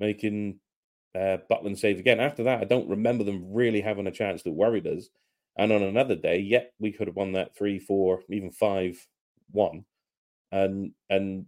making 0.00 0.58
uh, 1.14 1.38
Butland 1.50 1.78
save 1.78 1.98
again. 1.98 2.20
After 2.20 2.42
that, 2.44 2.60
I 2.60 2.64
don't 2.64 2.88
remember 2.88 3.24
them 3.24 3.52
really 3.52 3.80
having 3.80 4.06
a 4.06 4.12
chance 4.12 4.42
that 4.42 4.52
worried 4.52 4.86
us. 4.86 5.08
And 5.58 5.72
on 5.72 5.82
another 5.82 6.14
day, 6.14 6.38
yet 6.38 6.72
we 6.78 6.92
could 6.92 7.08
have 7.08 7.16
won 7.16 7.32
that 7.32 7.56
three, 7.56 7.80
four, 7.80 8.22
even 8.30 8.52
five, 8.52 9.04
one, 9.50 9.84
and 10.52 10.92
and 11.10 11.46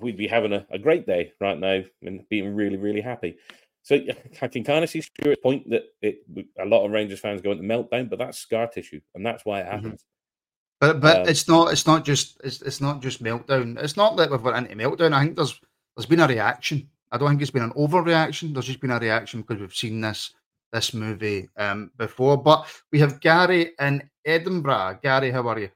we'd 0.00 0.16
be 0.16 0.26
having 0.26 0.52
a, 0.52 0.66
a 0.70 0.78
great 0.78 1.06
day 1.06 1.32
right 1.40 1.58
now 1.58 1.82
and 2.02 2.28
being 2.28 2.54
really, 2.54 2.76
really 2.76 3.00
happy. 3.00 3.36
So 3.82 4.00
I 4.40 4.48
can 4.48 4.64
kind 4.64 4.82
of 4.82 4.90
see 4.90 5.00
Stuart's 5.00 5.40
point 5.42 5.70
that 5.70 5.84
it 6.00 6.24
a 6.58 6.64
lot 6.64 6.84
of 6.84 6.90
Rangers 6.90 7.20
fans 7.20 7.40
go 7.40 7.52
into 7.52 7.62
meltdown, 7.62 8.10
but 8.10 8.18
that's 8.18 8.38
scar 8.38 8.66
tissue, 8.66 9.00
and 9.14 9.24
that's 9.24 9.44
why 9.44 9.60
it 9.60 9.64
mm-hmm. 9.64 9.72
happens. 9.72 10.00
Mm-hmm. 10.02 10.08
But 10.80 11.00
but 11.00 11.16
um, 11.20 11.28
it's 11.28 11.46
not 11.46 11.72
it's 11.72 11.86
not 11.86 12.04
just 12.04 12.40
it's, 12.42 12.62
it's 12.62 12.80
not 12.80 13.00
just 13.00 13.22
meltdown. 13.22 13.80
It's 13.80 13.96
not 13.96 14.16
that 14.16 14.30
we've 14.30 14.42
got 14.42 14.56
into 14.56 14.74
meltdown. 14.74 15.12
I 15.12 15.22
think 15.22 15.36
there's 15.36 15.60
there's 15.96 16.06
been 16.06 16.20
a 16.20 16.26
reaction. 16.26 16.88
I 17.12 17.18
don't 17.18 17.28
think 17.28 17.42
it's 17.42 17.52
been 17.52 17.62
an 17.62 17.72
overreaction. 17.72 18.52
There's 18.52 18.66
just 18.66 18.80
been 18.80 18.90
a 18.90 18.98
reaction 18.98 19.42
because 19.42 19.60
we've 19.60 19.74
seen 19.74 20.00
this 20.00 20.32
this 20.72 20.94
movie 20.94 21.48
um, 21.56 21.90
before. 21.96 22.36
But 22.36 22.66
we 22.90 22.98
have 23.00 23.20
Gary 23.20 23.72
in 23.80 24.08
Edinburgh. 24.24 24.98
Gary, 25.02 25.30
how 25.30 25.46
are 25.48 25.58
you? 25.58 25.70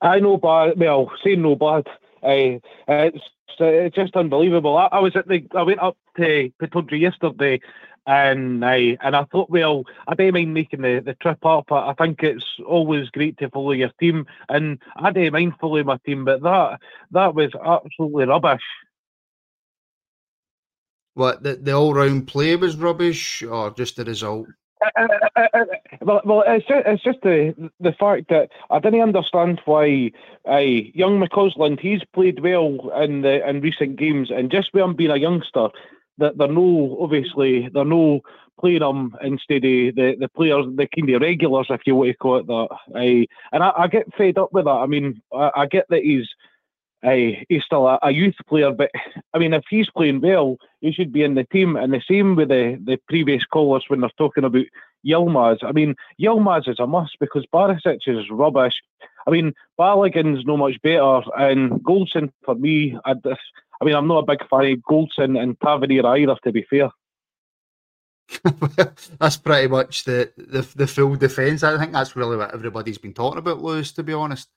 I 0.00 0.20
know 0.20 0.36
bad. 0.36 0.78
Well, 0.78 1.10
saying 1.22 1.42
no 1.42 1.56
bad. 1.56 1.86
I, 2.22 2.60
it's, 2.88 3.18
it's 3.58 3.96
just 3.96 4.16
unbelievable. 4.16 4.76
I, 4.76 4.88
I, 4.92 5.00
was 5.00 5.16
at 5.16 5.28
the. 5.28 5.46
I 5.54 5.62
went 5.62 5.80
up 5.80 5.96
to 6.16 6.52
Pittodrie 6.60 7.00
yesterday, 7.00 7.60
and 8.06 8.64
I 8.64 8.98
and 9.00 9.16
I 9.16 9.24
thought, 9.24 9.50
well, 9.50 9.84
I 10.06 10.14
don't 10.14 10.34
mind 10.34 10.52
making 10.52 10.82
the, 10.82 11.00
the 11.04 11.14
trip 11.14 11.44
up. 11.46 11.72
I, 11.72 11.90
I 11.90 11.94
think 11.94 12.22
it's 12.22 12.44
always 12.66 13.08
great 13.10 13.38
to 13.38 13.48
follow 13.50 13.72
your 13.72 13.92
team, 14.00 14.26
and 14.48 14.78
I 14.96 15.10
don't 15.10 15.32
mind 15.32 15.54
following 15.60 15.86
my 15.86 15.98
team, 16.04 16.24
but 16.24 16.42
that 16.42 16.80
that 17.12 17.34
was 17.34 17.52
absolutely 17.54 18.26
rubbish. 18.26 18.62
What 21.14 21.42
the, 21.42 21.56
the 21.56 21.72
all 21.72 21.94
round 21.94 22.26
play 22.26 22.56
was 22.56 22.76
rubbish, 22.76 23.42
or 23.42 23.70
just 23.70 23.96
the 23.96 24.04
result? 24.04 24.48
Uh, 24.98 25.08
uh, 25.36 25.46
uh, 25.54 25.64
well, 26.02 26.20
well, 26.24 26.44
it's 26.46 26.66
just, 26.66 26.86
it's 26.86 27.02
just 27.02 27.20
the 27.22 27.70
the 27.80 27.92
fact 27.92 28.28
that 28.28 28.50
I 28.70 28.80
didn't 28.80 29.00
understand 29.00 29.60
why 29.64 30.10
uh, 30.48 30.58
young 30.58 31.20
McCausland 31.20 31.80
he's 31.80 32.02
played 32.12 32.40
well 32.40 32.90
in 33.00 33.22
the 33.22 33.48
in 33.48 33.60
recent 33.60 33.96
games, 33.96 34.30
and 34.30 34.50
just 34.50 34.74
him 34.74 34.94
being 34.94 35.10
a 35.10 35.16
youngster, 35.16 35.68
that 36.18 36.36
they're 36.36 36.48
no 36.48 36.98
obviously 37.00 37.68
they're 37.72 37.84
no 37.84 38.20
playing 38.60 38.82
him 38.82 39.16
instead 39.22 39.64
of 39.64 39.94
the, 39.96 40.16
the 40.18 40.28
players, 40.28 40.66
the 40.76 40.86
kind 40.86 41.10
of 41.10 41.22
regulars, 41.22 41.66
if 41.70 41.80
you 41.86 41.94
want 41.94 42.10
to 42.10 42.16
call 42.16 42.38
it 42.38 42.46
that. 42.46 42.68
I 42.94 43.26
and 43.52 43.62
I, 43.62 43.72
I 43.76 43.86
get 43.86 44.14
fed 44.16 44.38
up 44.38 44.52
with 44.52 44.66
that. 44.66 44.70
I 44.70 44.86
mean, 44.86 45.22
I, 45.32 45.50
I 45.56 45.66
get 45.66 45.86
that 45.90 46.02
he's 46.02 46.28
uh, 47.04 47.40
he's 47.48 47.64
still 47.64 47.86
a, 47.86 47.98
a, 48.02 48.10
youth 48.10 48.34
player, 48.48 48.72
but 48.72 48.90
I 49.34 49.38
mean, 49.38 49.52
if 49.52 49.64
he's 49.68 49.90
playing 49.90 50.20
well, 50.20 50.56
he 50.80 50.92
should 50.92 51.12
be 51.12 51.22
in 51.22 51.34
the 51.34 51.44
team. 51.44 51.76
And 51.76 51.92
the 51.92 52.02
same 52.08 52.34
with 52.34 52.48
the, 52.48 52.80
the 52.82 52.98
previous 53.08 53.44
callers 53.44 53.84
when 53.88 54.00
they're 54.00 54.10
talking 54.16 54.44
about 54.44 54.64
Yilmaz. 55.06 55.62
I 55.62 55.72
mean, 55.72 55.94
Yilmaz 56.20 56.68
is 56.68 56.78
a 56.78 56.86
must 56.86 57.18
because 57.20 57.46
Barisic 57.52 58.00
is 58.06 58.30
rubbish. 58.30 58.74
I 59.26 59.30
mean, 59.30 59.52
Balogun's 59.78 60.44
no 60.44 60.56
much 60.56 60.80
better, 60.82 61.20
and 61.38 61.72
Goldson 61.82 62.30
for 62.44 62.54
me, 62.54 62.96
I, 63.04 63.12
I 63.80 63.84
mean, 63.84 63.94
I'm 63.94 64.08
not 64.08 64.18
a 64.18 64.26
big 64.26 64.48
fan 64.48 64.72
of 64.72 64.78
Goldson 64.80 65.40
and 65.40 65.58
Tavernier 65.60 66.06
either, 66.06 66.36
to 66.44 66.52
be 66.52 66.66
fair. 66.68 66.90
that's 69.18 69.36
pretty 69.36 69.68
much 69.68 70.04
the, 70.04 70.32
the 70.36 70.66
the 70.76 70.86
full 70.86 71.14
defence. 71.14 71.62
I 71.62 71.78
think 71.78 71.92
that's 71.92 72.16
really 72.16 72.38
what 72.38 72.54
everybody's 72.54 72.96
been 72.96 73.12
talking 73.12 73.38
about, 73.38 73.62
Lewis. 73.62 73.92
To 73.92 74.02
be 74.02 74.14
honest, 74.14 74.48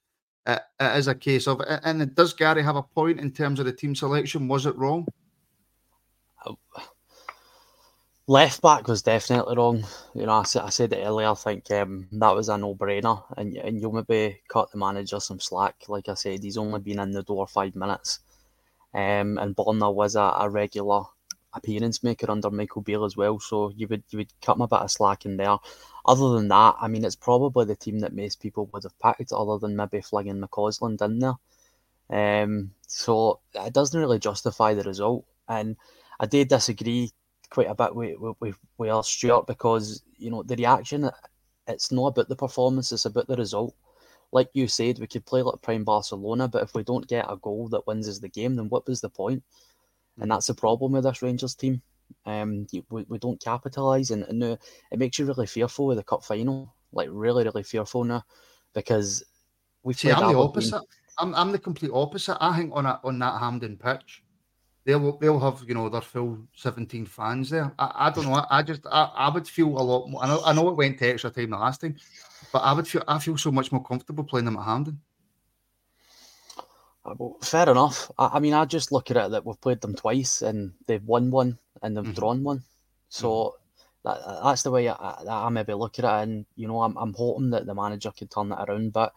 it, 0.47 0.61
it 0.79 0.97
is 0.97 1.07
a 1.07 1.15
case 1.15 1.47
of, 1.47 1.61
and 1.83 2.15
does 2.15 2.33
Gary 2.33 2.63
have 2.63 2.77
a 2.77 2.83
point 2.83 3.19
in 3.19 3.31
terms 3.31 3.59
of 3.59 3.65
the 3.65 3.73
team 3.73 3.93
selection? 3.93 4.47
Was 4.47 4.65
it 4.65 4.77
wrong? 4.77 5.05
Left 8.29 8.61
back 8.61 8.87
was 8.89 9.01
definitely 9.01 9.55
wrong. 9.55 9.85
You 10.13 10.25
know, 10.25 10.33
I 10.33 10.43
said, 10.43 10.63
I 10.63 10.69
said 10.69 10.91
it 10.91 11.05
earlier. 11.05 11.29
I 11.29 11.33
think 11.33 11.71
um, 11.71 12.09
that 12.11 12.35
was 12.35 12.49
a 12.49 12.57
no-brainer, 12.57 13.23
and 13.37 13.55
and 13.55 13.79
you'll 13.79 13.93
maybe 13.93 14.41
cut 14.49 14.69
the 14.69 14.77
manager 14.77 15.21
some 15.21 15.39
slack. 15.39 15.75
Like 15.87 16.09
I 16.09 16.13
said, 16.13 16.43
he's 16.43 16.57
only 16.57 16.81
been 16.81 16.99
in 16.99 17.11
the 17.11 17.23
door 17.23 17.47
five 17.47 17.73
minutes, 17.73 18.19
um, 18.93 19.37
and 19.37 19.55
Borna 19.55 19.93
was 19.93 20.17
a, 20.17 20.33
a 20.39 20.49
regular 20.49 21.03
appearance 21.57 22.03
maker 22.03 22.31
under 22.31 22.49
Michael 22.49 22.81
Beale 22.81 23.05
as 23.05 23.17
well. 23.17 23.39
So 23.39 23.71
you 23.75 23.87
would 23.87 24.03
you 24.09 24.19
would 24.19 24.33
cut 24.41 24.57
him 24.57 24.61
a 24.61 24.67
bit 24.67 24.79
of 24.79 24.91
slack 24.91 25.25
in 25.25 25.37
there. 25.37 25.57
Other 26.05 26.29
than 26.29 26.47
that, 26.47 26.75
I 26.79 26.87
mean, 26.87 27.03
it's 27.03 27.15
probably 27.15 27.65
the 27.65 27.75
team 27.75 27.99
that 27.99 28.15
most 28.15 28.39
people 28.39 28.69
would 28.71 28.83
have 28.83 28.99
picked, 28.99 29.31
other 29.33 29.57
than 29.57 29.75
maybe 29.75 30.01
flinging 30.01 30.41
McCausland 30.41 31.01
in 31.01 31.19
there. 31.19 31.35
Um, 32.09 32.71
so 32.87 33.41
it 33.53 33.73
doesn't 33.73 33.99
really 33.99 34.19
justify 34.19 34.73
the 34.73 34.83
result. 34.83 35.25
And 35.49 35.75
I 36.19 36.25
did 36.25 36.47
disagree 36.47 37.11
quite 37.49 37.69
a 37.69 37.75
bit 37.75 37.95
with, 37.95 38.15
with, 38.39 38.57
with 38.77 38.89
our 38.89 39.03
Stuart 39.03 39.47
because, 39.47 40.03
you 40.17 40.31
know, 40.31 40.43
the 40.43 40.55
reaction, 40.55 41.09
it's 41.67 41.91
not 41.91 42.07
about 42.07 42.29
the 42.29 42.35
performance, 42.35 42.91
it's 42.91 43.05
about 43.05 43.27
the 43.27 43.35
result. 43.35 43.75
Like 44.31 44.49
you 44.53 44.67
said, 44.67 44.99
we 44.99 45.07
could 45.07 45.25
play 45.25 45.41
like 45.41 45.61
prime 45.61 45.83
Barcelona, 45.83 46.47
but 46.47 46.63
if 46.63 46.73
we 46.73 46.83
don't 46.83 47.07
get 47.07 47.25
a 47.29 47.37
goal 47.37 47.69
that 47.69 47.87
wins 47.87 48.09
us 48.09 48.19
the 48.19 48.27
game, 48.27 48.55
then 48.55 48.67
what 48.69 48.87
was 48.87 48.99
the 49.01 49.09
point? 49.09 49.43
And 50.19 50.31
that's 50.31 50.47
the 50.47 50.53
problem 50.53 50.93
with 50.93 51.03
this 51.03 51.21
Rangers 51.21 51.55
team. 51.55 51.81
Um, 52.25 52.67
we, 52.89 53.05
we 53.07 53.17
don't 53.17 53.41
capitalise, 53.41 54.11
and, 54.11 54.23
and 54.23 54.43
it 54.43 54.99
makes 54.99 55.19
you 55.19 55.25
really 55.25 55.47
fearful 55.47 55.87
with 55.87 55.97
the 55.97 56.03
cup 56.03 56.23
final. 56.23 56.73
Like 56.93 57.09
really, 57.11 57.43
really 57.43 57.63
fearful 57.63 58.03
now 58.03 58.23
because 58.73 59.23
we. 59.83 59.93
See, 59.93 60.11
I'm 60.11 60.31
the 60.31 60.39
opposite. 60.39 60.81
I'm, 61.17 61.35
I'm 61.35 61.51
the 61.51 61.59
complete 61.59 61.91
opposite. 61.93 62.37
I 62.41 62.55
think 62.57 62.71
on 62.73 62.85
a, 62.85 62.99
on 63.03 63.19
that 63.19 63.39
Hampden 63.39 63.75
pitch, 63.75 64.23
they'll 64.85 65.17
they'll 65.17 65.39
have 65.39 65.63
you 65.67 65.73
know 65.73 65.89
their 65.89 66.01
full 66.01 66.39
17 66.55 67.05
fans 67.05 67.49
there. 67.49 67.73
I, 67.77 68.07
I 68.07 68.09
don't 68.09 68.25
know. 68.25 68.35
I, 68.35 68.59
I 68.59 68.63
just 68.63 68.87
I, 68.89 69.11
I 69.15 69.29
would 69.29 69.47
feel 69.47 69.67
a 69.67 69.83
lot 69.83 70.07
more. 70.07 70.23
I 70.23 70.27
know 70.27 70.41
I 70.45 70.53
know 70.53 70.69
it 70.69 70.77
went 70.77 70.97
to 70.99 71.09
extra 71.09 71.29
time 71.29 71.49
the 71.49 71.57
last 71.57 71.81
time, 71.81 71.97
but 72.53 72.59
I 72.59 72.73
would 72.73 72.87
feel 72.87 73.03
I 73.07 73.19
feel 73.19 73.37
so 73.37 73.51
much 73.51 73.71
more 73.71 73.83
comfortable 73.83 74.23
playing 74.23 74.45
them 74.45 74.57
at 74.57 74.63
Hampden. 74.63 74.99
Well, 77.15 77.37
fair 77.41 77.69
enough. 77.69 78.11
I, 78.17 78.31
I, 78.33 78.39
mean, 78.39 78.53
I 78.53 78.65
just 78.65 78.91
look 78.91 79.11
at 79.11 79.17
it 79.17 79.31
that 79.31 79.45
we've 79.45 79.59
played 79.61 79.81
them 79.81 79.95
twice 79.95 80.41
and 80.41 80.73
they've 80.87 81.03
won 81.03 81.31
one 81.31 81.57
and 81.81 81.95
they've 81.95 82.03
mm-hmm. 82.03 82.13
drawn 82.13 82.43
one. 82.43 82.63
So 83.09 83.55
mm-hmm. 84.05 84.09
that, 84.09 84.43
that's 84.43 84.63
the 84.63 84.71
way 84.71 84.89
I, 84.89 84.93
I, 84.93 85.45
I, 85.45 85.49
maybe 85.49 85.73
look 85.73 85.99
at 85.99 86.05
it. 86.05 86.23
And, 86.23 86.45
you 86.55 86.67
know, 86.67 86.81
I'm, 86.81 86.97
I'm 86.97 87.13
hoping 87.13 87.51
that 87.51 87.65
the 87.65 87.75
manager 87.75 88.11
can 88.11 88.27
turn 88.27 88.49
that 88.49 88.67
around. 88.67 88.93
But 88.93 89.13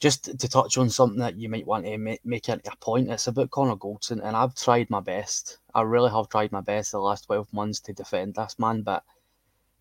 just 0.00 0.38
to 0.38 0.48
touch 0.48 0.78
on 0.78 0.90
something 0.90 1.20
that 1.20 1.36
you 1.36 1.48
might 1.48 1.66
want 1.66 1.84
to 1.84 1.98
make, 1.98 2.24
make 2.24 2.48
into 2.48 2.72
a 2.72 2.76
point, 2.76 3.10
it's 3.10 3.26
about 3.26 3.50
Connor 3.50 3.76
Goldson. 3.76 4.20
And 4.22 4.36
I've 4.36 4.54
tried 4.54 4.90
my 4.90 5.00
best. 5.00 5.58
I 5.74 5.82
really 5.82 6.10
have 6.10 6.28
tried 6.28 6.52
my 6.52 6.60
best 6.62 6.92
the 6.92 6.98
last 6.98 7.26
12 7.26 7.52
months 7.52 7.80
to 7.80 7.92
defend 7.92 8.34
this 8.34 8.58
man. 8.58 8.82
But 8.82 9.04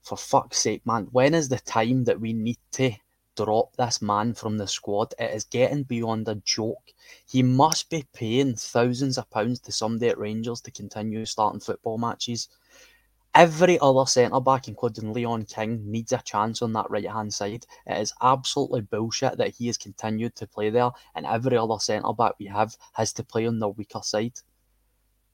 for 0.01 0.17
fuck's 0.17 0.59
sake, 0.59 0.85
man, 0.85 1.07
when 1.11 1.33
is 1.33 1.49
the 1.49 1.59
time 1.59 2.03
that 2.05 2.19
we 2.19 2.33
need 2.33 2.59
to 2.73 2.91
drop 3.35 3.75
this 3.75 4.01
man 4.01 4.33
from 4.33 4.57
the 4.57 4.67
squad. 4.67 5.13
It 5.19 5.31
is 5.31 5.43
getting 5.43 5.83
beyond 5.83 6.27
a 6.27 6.35
joke. 6.35 6.93
He 7.27 7.43
must 7.43 7.89
be 7.89 8.05
paying 8.13 8.55
thousands 8.55 9.17
of 9.17 9.29
pounds 9.29 9.59
to 9.61 9.71
somebody 9.71 10.09
at 10.09 10.17
Rangers 10.17 10.61
to 10.61 10.71
continue 10.71 11.25
starting 11.25 11.59
football 11.59 11.97
matches. 11.97 12.49
Every 13.33 13.77
other 13.79 14.05
centre 14.05 14.39
back, 14.39 14.69
including 14.69 15.11
Leon 15.11 15.45
King, 15.45 15.91
needs 15.91 16.13
a 16.13 16.19
chance 16.19 16.61
on 16.61 16.71
that 16.73 16.89
right 16.89 17.09
hand 17.09 17.33
side. 17.33 17.65
It 17.85 17.97
is 17.97 18.13
absolutely 18.21 18.81
bullshit 18.81 19.37
that 19.37 19.55
he 19.55 19.67
has 19.67 19.77
continued 19.77 20.35
to 20.35 20.47
play 20.47 20.69
there, 20.69 20.91
and 21.13 21.25
every 21.25 21.57
other 21.57 21.79
centre 21.79 22.13
back 22.13 22.35
we 22.39 22.45
have 22.45 22.77
has 22.93 23.11
to 23.13 23.23
play 23.25 23.45
on 23.45 23.59
the 23.59 23.67
weaker 23.67 23.99
side. 24.03 24.39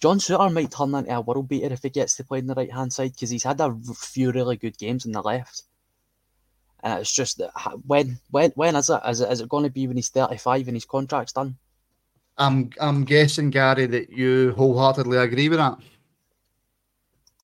John 0.02 0.18
Souttar 0.18 0.52
might 0.52 0.72
turn 0.72 0.96
into 0.96 1.16
a 1.16 1.22
world 1.22 1.48
beater 1.48 1.72
if 1.72 1.84
he 1.84 1.92
gets 1.92 2.16
to 2.16 2.24
play 2.24 2.40
on 2.40 2.48
the 2.48 2.56
right 2.56 2.74
hand 2.74 2.92
side 2.92 3.14
because 3.14 3.30
he's 3.30 3.44
had 3.44 3.62
a 3.62 3.78
few 3.96 4.32
really 4.32 4.58
good 4.58 4.80
games 4.80 5.06
on 5.06 5.12
the 5.12 5.22
left. 5.22 5.62
And 6.84 7.00
it's 7.00 7.12
just 7.12 7.38
that 7.38 7.52
when 7.86 8.20
when 8.32 8.52
when 8.52 8.76
is 8.76 8.90
it? 8.90 9.02
Is 9.08 9.22
it 9.22 9.32
is 9.32 9.42
it 9.42 9.50
going 9.50 9.64
to 9.64 9.70
be 9.70 9.88
when 9.88 9.98
he's 9.98 10.10
thirty 10.10 10.38
five 10.38 10.68
and 10.68 10.76
his 10.76 10.86
contract's 10.86 11.34
done? 11.34 11.58
I'm 12.38 12.72
I'm 12.80 13.04
guessing 13.04 13.50
Gary 13.50 13.86
that 13.88 14.10
you 14.10 14.54
wholeheartedly 14.58 15.18
agree 15.18 15.50
with 15.50 15.60
that. 15.60 15.78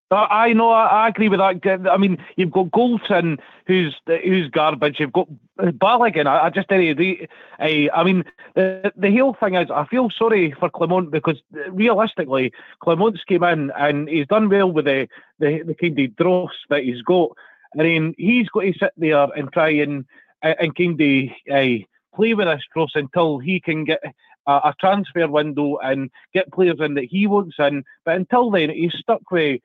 Uh, 0.10 0.26
I 0.30 0.54
know, 0.54 0.70
I, 0.70 1.10
agree 1.10 1.28
with 1.28 1.40
that. 1.40 1.90
I 1.92 1.98
mean, 1.98 2.18
you've 2.38 2.52
got 2.52 2.68
Goldson, 2.68 3.40
who's 3.66 3.94
who's 4.06 4.50
garbage. 4.50 5.02
You've 5.02 5.12
got 5.12 5.28
uh, 5.60 5.72
Balogun. 5.72 6.28
I, 6.28 6.46
I 6.46 6.50
just 6.50 6.70
didn't 6.70 6.88
agree. 6.88 7.28
I, 7.60 7.90
I 7.94 8.06
mean, 8.06 8.24
the 8.56 8.94
the 8.96 9.16
whole 9.18 9.34
thing 9.34 9.56
is, 9.56 9.70
I 9.70 9.86
feel 9.86 10.10
sorry 10.10 10.56
for 10.58 10.70
Clement 10.70 11.12
because 11.12 11.42
realistically, 11.72 12.54
Clement's 12.80 13.26
came 13.26 13.44
in 13.44 13.72
and 13.78 14.08
he's 14.08 14.28
done 14.28 14.48
well 14.48 14.72
with 14.72 14.86
the 14.86 15.10
the, 15.40 15.64
the 15.64 15.76
kind 15.76 16.00
of 16.00 16.16
dross 16.16 16.54
that 16.70 16.84
he's 16.84 17.02
got. 17.02 17.32
I 17.78 17.84
mean, 17.84 18.16
he's 18.18 18.50
got 18.50 18.62
to 18.62 18.74
sit 18.74 18.94
there 18.98 19.28
and 19.36 19.52
try 19.52 19.70
and 19.70 20.06
and 20.44 20.76
kind 20.76 21.02
of 21.02 21.30
uh, 21.52 21.84
play 22.16 22.34
with 22.34 22.48
this 22.48 22.64
cross 22.72 22.92
until 22.96 23.40
he 23.40 23.60
can 23.60 23.86
get 23.86 24.02
a, 24.48 24.52
a 24.52 24.76
transfer 24.80 25.28
window 25.28 25.78
and 25.78 26.10
get 26.34 26.52
players 26.52 26.78
in 26.80 26.94
that 26.96 27.06
he 27.06 27.28
wants 27.28 27.56
in. 27.60 27.84
But 28.06 28.16
until 28.16 28.52
then, 28.52 28.70
he's 28.70 28.94
stuck 29.00 29.22
with 29.32 29.62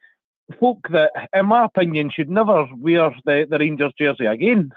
folk 0.58 0.78
that, 0.90 1.12
in 1.34 1.46
my 1.46 1.64
opinion, 1.64 2.10
should 2.10 2.30
never 2.30 2.68
wear 2.76 3.14
the, 3.24 3.46
the 3.48 3.58
Rangers 3.58 3.92
jersey 3.98 4.26
again. 4.26 4.72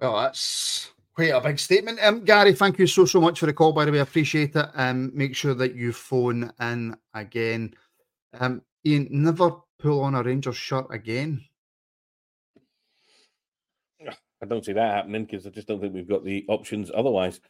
Well, 0.00 0.16
that's 0.16 0.92
quite 1.14 1.30
a 1.30 1.40
big 1.40 1.58
statement. 1.58 1.98
Um, 2.02 2.24
Gary, 2.24 2.54
thank 2.54 2.78
you 2.78 2.86
so, 2.86 3.04
so 3.04 3.20
much 3.20 3.40
for 3.40 3.46
the 3.46 3.52
call, 3.52 3.72
by 3.72 3.84
the 3.84 3.92
way. 3.92 3.98
I 3.98 4.02
appreciate 4.02 4.56
it. 4.56 4.66
Um, 4.74 5.10
make 5.14 5.36
sure 5.36 5.54
that 5.54 5.74
you 5.74 5.92
phone 5.92 6.50
in 6.60 6.96
again. 7.12 7.74
Um, 8.38 8.62
Iain, 8.86 9.08
never 9.10 9.50
pull 9.80 10.02
on 10.02 10.14
a 10.14 10.22
Rangers 10.22 10.56
shirt 10.56 10.86
again. 10.90 11.44
I 14.42 14.46
don't 14.46 14.64
see 14.64 14.72
that 14.72 14.94
happening 14.94 15.24
because 15.24 15.46
I 15.46 15.50
just 15.50 15.68
don't 15.68 15.80
think 15.80 15.94
we've 15.94 16.08
got 16.08 16.24
the 16.24 16.44
options 16.48 16.90
otherwise. 16.94 17.40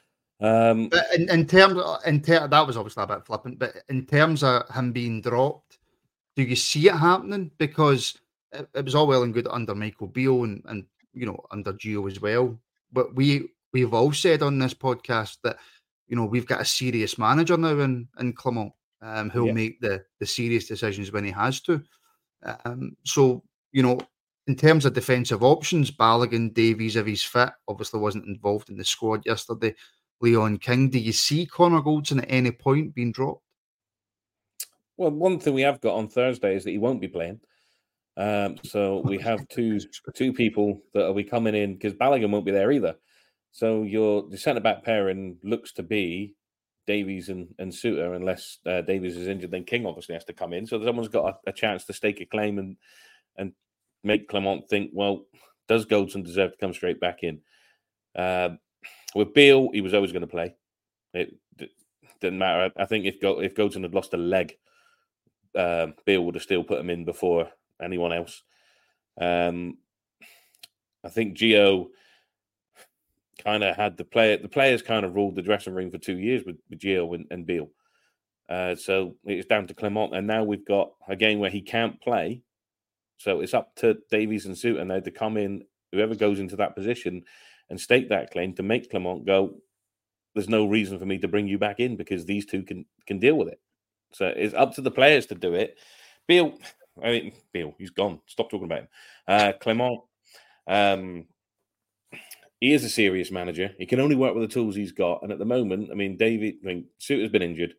Um, 0.41 0.89
but 0.89 1.07
in, 1.15 1.31
in 1.31 1.47
terms, 1.47 1.75
of, 1.77 1.99
in 2.07 2.21
ter- 2.21 2.49
that 2.49 2.67
was 2.67 2.77
obviously 2.77 3.05
a 3.05 3.07
bit 3.07 3.27
flippant. 3.27 3.59
But 3.59 3.77
in 3.89 4.07
terms 4.07 4.43
of 4.43 4.69
him 4.71 4.93
being 4.93 5.21
dropped, 5.21 5.79
do 6.35 6.43
you 6.43 6.57
see 6.57 6.89
it 6.89 6.95
happening? 6.95 7.51
Because 7.59 8.19
it, 8.53 8.69
it 8.75 8.85
was 8.85 8.95
all 8.95 9.07
well 9.07 9.23
and 9.23 9.35
good 9.35 9.47
under 9.49 9.75
Michael 9.75 10.09
Beale 10.09 10.45
and, 10.45 10.63
and 10.67 10.85
you 11.13 11.27
know 11.27 11.39
under 11.51 11.73
Gio 11.75 12.11
as 12.11 12.21
well. 12.21 12.59
But 12.93 13.15
we 13.15 13.51
we've 13.73 13.95
all 13.95 14.13
said 14.13 14.43
on 14.43 14.59
this 14.59 14.75
podcast 14.75 15.39
that 15.45 15.59
you 16.09 16.17
know 16.17 16.25
we've 16.25 16.47
got 16.47 16.63
a 16.63 16.65
serious 16.65 17.19
manager 17.19 17.57
now 17.57 17.79
in 17.79 18.09
in 18.19 18.33
Clement 18.33 18.73
um, 19.03 19.31
who'll 19.31 19.49
yeah. 19.49 19.53
make 19.53 19.81
the 19.81 20.05
the 20.19 20.27
serious 20.27 20.67
decisions 20.67 21.13
when 21.13 21.25
he 21.25 21.31
has 21.31 21.61
to. 21.63 21.83
Um, 22.65 22.97
so 23.05 23.43
you 23.73 23.83
know 23.83 23.99
in 24.47 24.57
terms 24.57 24.85
of 24.85 24.95
defensive 24.95 25.45
options, 25.45 25.91
Balogun, 25.91 26.53
Davies, 26.53 26.97
if 26.97 27.07
he's 27.07 27.23
fit, 27.23 27.51
obviously 27.69 28.01
wasn't 28.01 28.27
involved 28.27 28.69
in 28.69 28.77
the 28.77 28.85
squad 28.85 29.25
yesterday. 29.25 29.75
Leon 30.21 30.59
King, 30.59 30.91
do 30.91 30.99
you 30.99 31.13
see 31.13 31.47
Connor 31.47 31.81
Goldson 31.81 32.23
at 32.23 32.31
any 32.31 32.51
point 32.51 32.95
being 32.95 33.13
dropped? 33.13 33.43
Well, 34.97 35.13
one 35.13 35.39
thing 35.39 35.55
we 35.55 35.63
have 35.63 35.81
got 35.81 35.95
on 35.95 36.09
Thursday 36.09 36.57
is 36.57 36.65
that 36.65 36.73
he 36.73 36.79
won't 36.79 37.01
be 37.01 37.09
playing. 37.09 37.41
Um, 38.17 38.57
so 38.65 39.01
we 39.05 39.19
have 39.19 39.47
two 39.49 39.79
two 40.15 40.33
people 40.33 40.83
that 40.95 41.07
will 41.07 41.15
be 41.15 41.25
coming 41.25 41.55
in 41.55 41.75
because 41.75 41.95
Balogun 41.95 42.31
won't 42.31 42.45
be 42.45 42.51
there 42.51 42.73
either. 42.73 42.97
So 43.53 43.83
your 43.83 44.29
the 44.29 44.37
centre 44.37 44.61
back 44.61 44.85
pairing 44.85 45.39
looks 45.43 45.73
to 45.75 45.83
be 45.83 46.35
Davies 46.91 47.29
and, 47.29 47.55
and 47.61 47.71
Souttar, 47.71 48.17
unless 48.17 48.59
uh, 48.67 48.81
Davies 48.81 49.17
is 49.17 49.29
injured, 49.29 49.53
then 49.53 49.65
King 49.65 49.87
obviously 49.87 50.15
has 50.15 50.25
to 50.25 50.33
come 50.33 50.53
in. 50.53 50.67
So 50.67 50.83
someone's 50.85 51.09
got 51.09 51.41
a, 51.47 51.51
a 51.51 51.53
chance 51.53 51.85
to 51.85 51.93
stake 51.93 52.21
a 52.21 52.27
claim 52.27 52.59
and 52.59 52.77
and 53.37 53.53
make 54.03 54.29
Clement 54.29 54.69
think, 54.69 54.91
well, 54.93 55.27
does 55.69 55.87
Goldson 55.87 56.25
deserve 56.25 56.53
to 56.53 56.59
come 56.59 56.73
straight 56.73 56.99
back 56.99 57.23
in? 57.23 57.41
Uh, 58.17 58.51
with 59.15 59.35
Beale, 59.35 59.69
he 59.73 59.83
was 59.83 59.95
always 59.95 60.13
going 60.13 60.29
to 60.29 60.37
play. 60.37 60.55
It, 61.15 61.35
didn't 62.21 62.39
matter. 62.39 62.73
I 62.77 62.85
think 62.85 63.07
if 63.07 63.21
Go, 63.21 63.41
if 63.41 63.55
Goldson 63.55 63.83
had 63.83 63.95
lost 63.95 64.15
a 64.15 64.19
leg, 64.19 64.57
uh, 65.57 65.89
Beale 66.05 66.25
would 66.25 66.35
have 66.35 66.43
still 66.43 66.65
put 66.65 66.81
him 66.81 66.91
in 66.91 67.05
before 67.05 67.49
anyone 67.83 68.13
else. 68.13 68.43
Um, 69.21 69.79
I 71.05 71.09
think 71.09 71.37
Gio 71.37 71.89
kind 73.43 73.65
of 73.65 73.77
had 73.77 73.97
the 73.97 74.05
player. 74.05 74.37
The 74.37 74.49
players 74.49 74.83
kind 74.83 75.05
of 75.05 75.15
ruled 75.15 75.37
the 75.37 75.43
dressing 75.43 75.75
room 75.75 75.91
for 75.91 75.99
two 75.99 76.19
years 76.19 76.45
with, 76.45 76.57
with 76.69 76.81
Gio 76.81 77.15
and, 77.15 77.27
and 77.31 77.47
Beale. 77.47 77.71
Uh, 78.49 78.75
so 78.75 79.17
it's 79.25 79.47
down 79.47 79.67
to 79.69 79.75
Clement, 79.75 80.15
and 80.15 80.27
now 80.27 80.43
we've 80.43 80.67
got 80.67 80.93
a 81.09 81.15
game 81.15 81.39
where 81.39 81.51
he 81.51 81.63
can't 81.63 82.01
play. 82.01 82.43
So 83.19 83.41
it's 83.41 83.55
up 83.55 83.75
to 83.77 83.99
Davies 84.11 84.47
and 84.47 84.57
Souttar 84.57 84.87
now 84.87 85.01
to 85.01 85.11
come 85.11 85.37
in, 85.37 85.65
whoever 85.93 86.15
goes 86.15 86.41
into 86.41 86.57
that 86.57 86.75
position, 86.75 87.23
and 87.69 87.81
stake 87.81 88.09
that 88.09 88.33
claim 88.33 88.55
to 88.55 88.63
make 88.63 88.91
Clement 88.91 89.25
go. 89.25 89.55
There's 90.35 90.49
no 90.49 90.67
reason 90.67 90.99
for 90.99 91.07
me 91.07 91.19
to 91.19 91.29
bring 91.29 91.47
you 91.47 91.59
back 91.59 91.81
in 91.81 91.97
because 91.97 92.25
these 92.25 92.47
two 92.47 92.63
can 92.63 92.87
can 93.07 93.19
deal 93.19 93.37
with 93.37 93.49
it. 93.49 93.61
So 94.13 94.27
it's 94.27 94.55
up 94.55 94.75
to 94.75 94.81
the 94.81 94.91
players 94.91 95.27
to 95.27 95.35
do 95.35 95.55
it. 95.55 95.79
Beale, 96.27 96.59
I 97.03 97.11
mean 97.11 97.33
Beale, 97.53 97.75
he's 97.79 97.91
gone. 97.91 98.21
Stop 98.27 98.51
talking 98.51 98.67
about 98.67 98.81
him. 98.81 98.89
Uh, 99.29 99.53
Clement, 99.61 100.01
um, 100.67 101.27
he 102.61 102.73
is 102.73 102.85
a 102.85 102.91
serious 102.91 103.31
manager. 103.31 103.75
He 103.79 103.87
can 103.87 104.01
only 104.01 104.17
work 104.17 104.35
with 104.35 104.43
the 104.49 104.55
tools 104.55 104.77
he's 104.77 104.93
got, 104.93 105.23
and 105.23 105.33
at 105.33 105.39
the 105.39 105.45
moment, 105.45 105.91
I 105.91 105.95
mean, 105.95 106.17
David, 106.17 106.57
I 106.63 106.67
mean, 106.67 106.87
Souttar's 107.01 107.31
been 107.31 107.43
injured. 107.43 107.75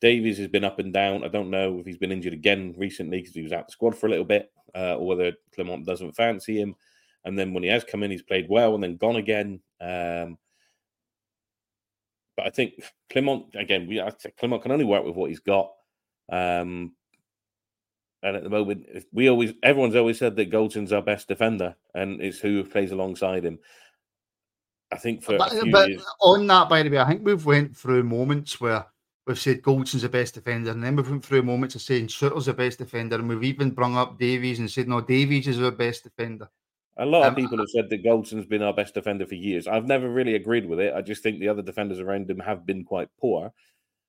Davies 0.00 0.38
has 0.38 0.48
been 0.48 0.64
up 0.64 0.78
and 0.78 0.92
down. 0.92 1.24
I 1.24 1.28
don't 1.28 1.50
know 1.50 1.78
if 1.78 1.86
he's 1.86 1.98
been 1.98 2.12
injured 2.12 2.32
again 2.32 2.74
recently 2.76 3.20
because 3.20 3.34
he 3.34 3.42
was 3.42 3.52
out 3.52 3.60
of 3.60 3.66
the 3.66 3.72
squad 3.72 3.96
for 3.96 4.06
a 4.06 4.10
little 4.10 4.24
bit, 4.24 4.50
uh, 4.74 4.96
or 4.96 5.06
whether 5.06 5.32
Clement 5.54 5.86
doesn't 5.86 6.16
fancy 6.16 6.60
him. 6.60 6.74
And 7.24 7.38
then 7.38 7.52
when 7.52 7.62
he 7.62 7.68
has 7.68 7.84
come 7.84 8.02
in, 8.02 8.10
he's 8.10 8.22
played 8.22 8.46
well 8.48 8.74
and 8.74 8.82
then 8.82 8.96
gone 8.96 9.16
again. 9.16 9.60
Um, 9.80 10.38
but 12.36 12.46
I 12.46 12.50
think 12.50 12.82
Clement 13.10 13.46
again. 13.54 13.86
We 13.86 14.02
Clement 14.38 14.62
can 14.62 14.72
only 14.72 14.86
work 14.86 15.04
with 15.04 15.16
what 15.16 15.28
he's 15.28 15.40
got. 15.40 15.70
Um, 16.32 16.92
and 18.22 18.36
at 18.36 18.42
the 18.42 18.50
moment, 18.50 18.86
we 19.12 19.28
always 19.28 19.52
everyone's 19.62 19.96
always 19.96 20.18
said 20.18 20.36
that 20.36 20.50
Goldson's 20.50 20.92
our 20.92 21.02
best 21.02 21.28
defender, 21.28 21.74
and 21.94 22.20
it's 22.20 22.38
who 22.38 22.64
plays 22.64 22.92
alongside 22.92 23.44
him. 23.44 23.58
I 24.92 24.96
think 24.96 25.22
for 25.22 25.38
but, 25.38 25.52
but 25.70 25.88
years... 25.88 26.04
on 26.20 26.46
that, 26.48 26.68
by 26.68 26.82
the 26.82 26.90
way, 26.90 26.98
I 26.98 27.06
think 27.06 27.24
we've 27.24 27.46
went 27.46 27.76
through 27.76 28.02
moments 28.02 28.60
where 28.60 28.86
we've 29.26 29.38
said 29.38 29.62
Goldson's 29.62 30.02
the 30.02 30.08
best 30.08 30.34
defender, 30.34 30.70
and 30.70 30.82
then 30.82 30.96
we've 30.96 31.08
went 31.08 31.24
through 31.24 31.42
moments 31.42 31.74
of 31.74 31.82
saying 31.82 32.08
Souttar's 32.08 32.46
the 32.46 32.54
best 32.54 32.78
defender, 32.78 33.16
and 33.16 33.28
we've 33.28 33.44
even 33.44 33.70
brung 33.70 33.96
up 33.96 34.18
Davies 34.18 34.58
and 34.58 34.70
said 34.70 34.88
no, 34.88 35.00
Davies 35.00 35.46
is 35.46 35.60
our 35.60 35.70
best 35.70 36.04
defender. 36.04 36.48
A 36.96 37.06
lot 37.06 37.22
um, 37.22 37.30
of 37.30 37.36
people 37.36 37.58
have 37.58 37.68
said 37.68 37.88
that 37.88 38.04
Goldson's 38.04 38.46
been 38.46 38.62
our 38.62 38.74
best 38.74 38.94
defender 38.94 39.26
for 39.26 39.36
years. 39.36 39.68
I've 39.68 39.86
never 39.86 40.10
really 40.10 40.34
agreed 40.34 40.66
with 40.66 40.80
it. 40.80 40.92
I 40.94 41.00
just 41.00 41.22
think 41.22 41.38
the 41.38 41.48
other 41.48 41.62
defenders 41.62 42.00
around 42.00 42.28
him 42.28 42.40
have 42.40 42.66
been 42.66 42.84
quite 42.84 43.08
poor 43.18 43.52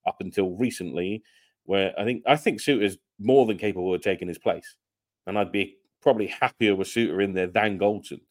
up 0.08 0.18
until 0.20 0.50
recently, 0.52 1.24
where 1.66 1.94
I 1.98 2.04
think 2.04 2.24
I 2.26 2.36
think 2.36 2.60
Souttar 2.60 2.84
is 2.84 2.98
more 3.20 3.46
than 3.46 3.58
capable 3.58 3.94
of 3.94 4.02
taking 4.02 4.28
his 4.28 4.40
place, 4.40 4.76
and 5.28 5.38
I'd 5.38 5.52
be 5.52 5.78
probably 6.02 6.28
happier 6.28 6.76
with 6.76 6.88
Souttar 6.88 7.24
in 7.24 7.34
there 7.34 7.48
than 7.48 7.78
Goldson. 7.78 8.22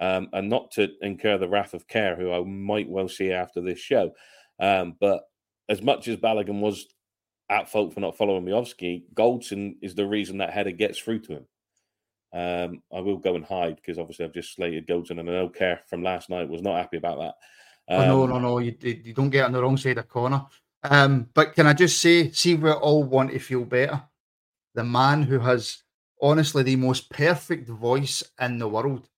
Um, 0.00 0.28
and 0.32 0.48
not 0.48 0.70
to 0.72 0.88
incur 1.02 1.38
the 1.38 1.48
wrath 1.48 1.74
of 1.74 1.88
Kerr, 1.88 2.14
who 2.14 2.32
I 2.32 2.42
might 2.44 2.88
well 2.88 3.08
see 3.08 3.32
after 3.32 3.60
this 3.60 3.80
show. 3.80 4.12
Um, 4.60 4.94
but 5.00 5.22
as 5.68 5.82
much 5.82 6.06
as 6.08 6.16
Balogun 6.16 6.60
was 6.60 6.86
at 7.50 7.68
fault 7.68 7.94
for 7.94 8.00
not 8.00 8.16
following 8.16 8.44
Miovski, 8.44 9.02
Goldson 9.14 9.76
is 9.82 9.94
the 9.94 10.06
reason 10.06 10.38
that 10.38 10.52
header 10.52 10.70
gets 10.70 10.98
through 10.98 11.20
to 11.20 11.32
him. 11.32 11.46
Um, 12.32 12.82
I 12.94 13.00
will 13.00 13.16
go 13.16 13.36
and 13.36 13.44
hide 13.44 13.76
because 13.76 13.98
obviously 13.98 14.24
I've 14.24 14.34
just 14.34 14.54
slated 14.54 14.86
Goldson, 14.86 15.18
and 15.18 15.28
I 15.28 15.32
know 15.32 15.48
Kerr 15.48 15.80
from 15.88 16.02
last 16.02 16.30
night 16.30 16.48
was 16.48 16.62
not 16.62 16.76
happy 16.76 16.98
about 16.98 17.18
that. 17.18 17.34
Um, 17.94 18.10
oh, 18.10 18.26
no, 18.26 18.26
no, 18.26 18.38
no, 18.38 18.58
you, 18.58 18.76
you 18.82 19.14
don't 19.14 19.30
get 19.30 19.46
on 19.46 19.52
the 19.52 19.62
wrong 19.62 19.76
side 19.76 19.98
of 19.98 20.08
corner. 20.08 20.44
Um, 20.82 21.28
but 21.34 21.54
can 21.54 21.66
I 21.66 21.72
just 21.72 22.00
say, 22.00 22.30
see, 22.30 22.54
we 22.54 22.70
all 22.70 23.02
want 23.02 23.30
to 23.30 23.38
feel 23.38 23.64
better. 23.64 24.02
The 24.74 24.84
man 24.84 25.22
who 25.22 25.38
has 25.38 25.82
honestly 26.20 26.62
the 26.62 26.76
most 26.76 27.10
perfect 27.10 27.68
voice 27.68 28.22
in 28.40 28.58
the 28.58 28.68
world, 28.68 29.08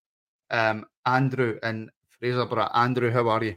um, 0.51 0.85
Andrew 1.07 1.59
in 1.63 1.91
Fraserburgh. 2.21 2.71
Andrew, 2.75 3.11
how 3.11 3.29
are 3.29 3.45
you? 3.45 3.57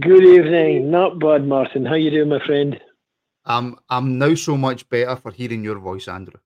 Good 0.00 0.24
evening. 0.24 0.90
Not 0.90 1.20
bad, 1.20 1.46
Martin. 1.46 1.86
How 1.86 1.94
you 1.94 2.10
doing, 2.10 2.28
my 2.28 2.44
friend? 2.44 2.80
I'm 3.44 3.76
I'm 3.88 4.18
now 4.18 4.34
so 4.34 4.56
much 4.56 4.88
better 4.88 5.14
for 5.16 5.30
hearing 5.30 5.62
your 5.62 5.78
voice, 5.78 6.08
Andrew. 6.08 6.40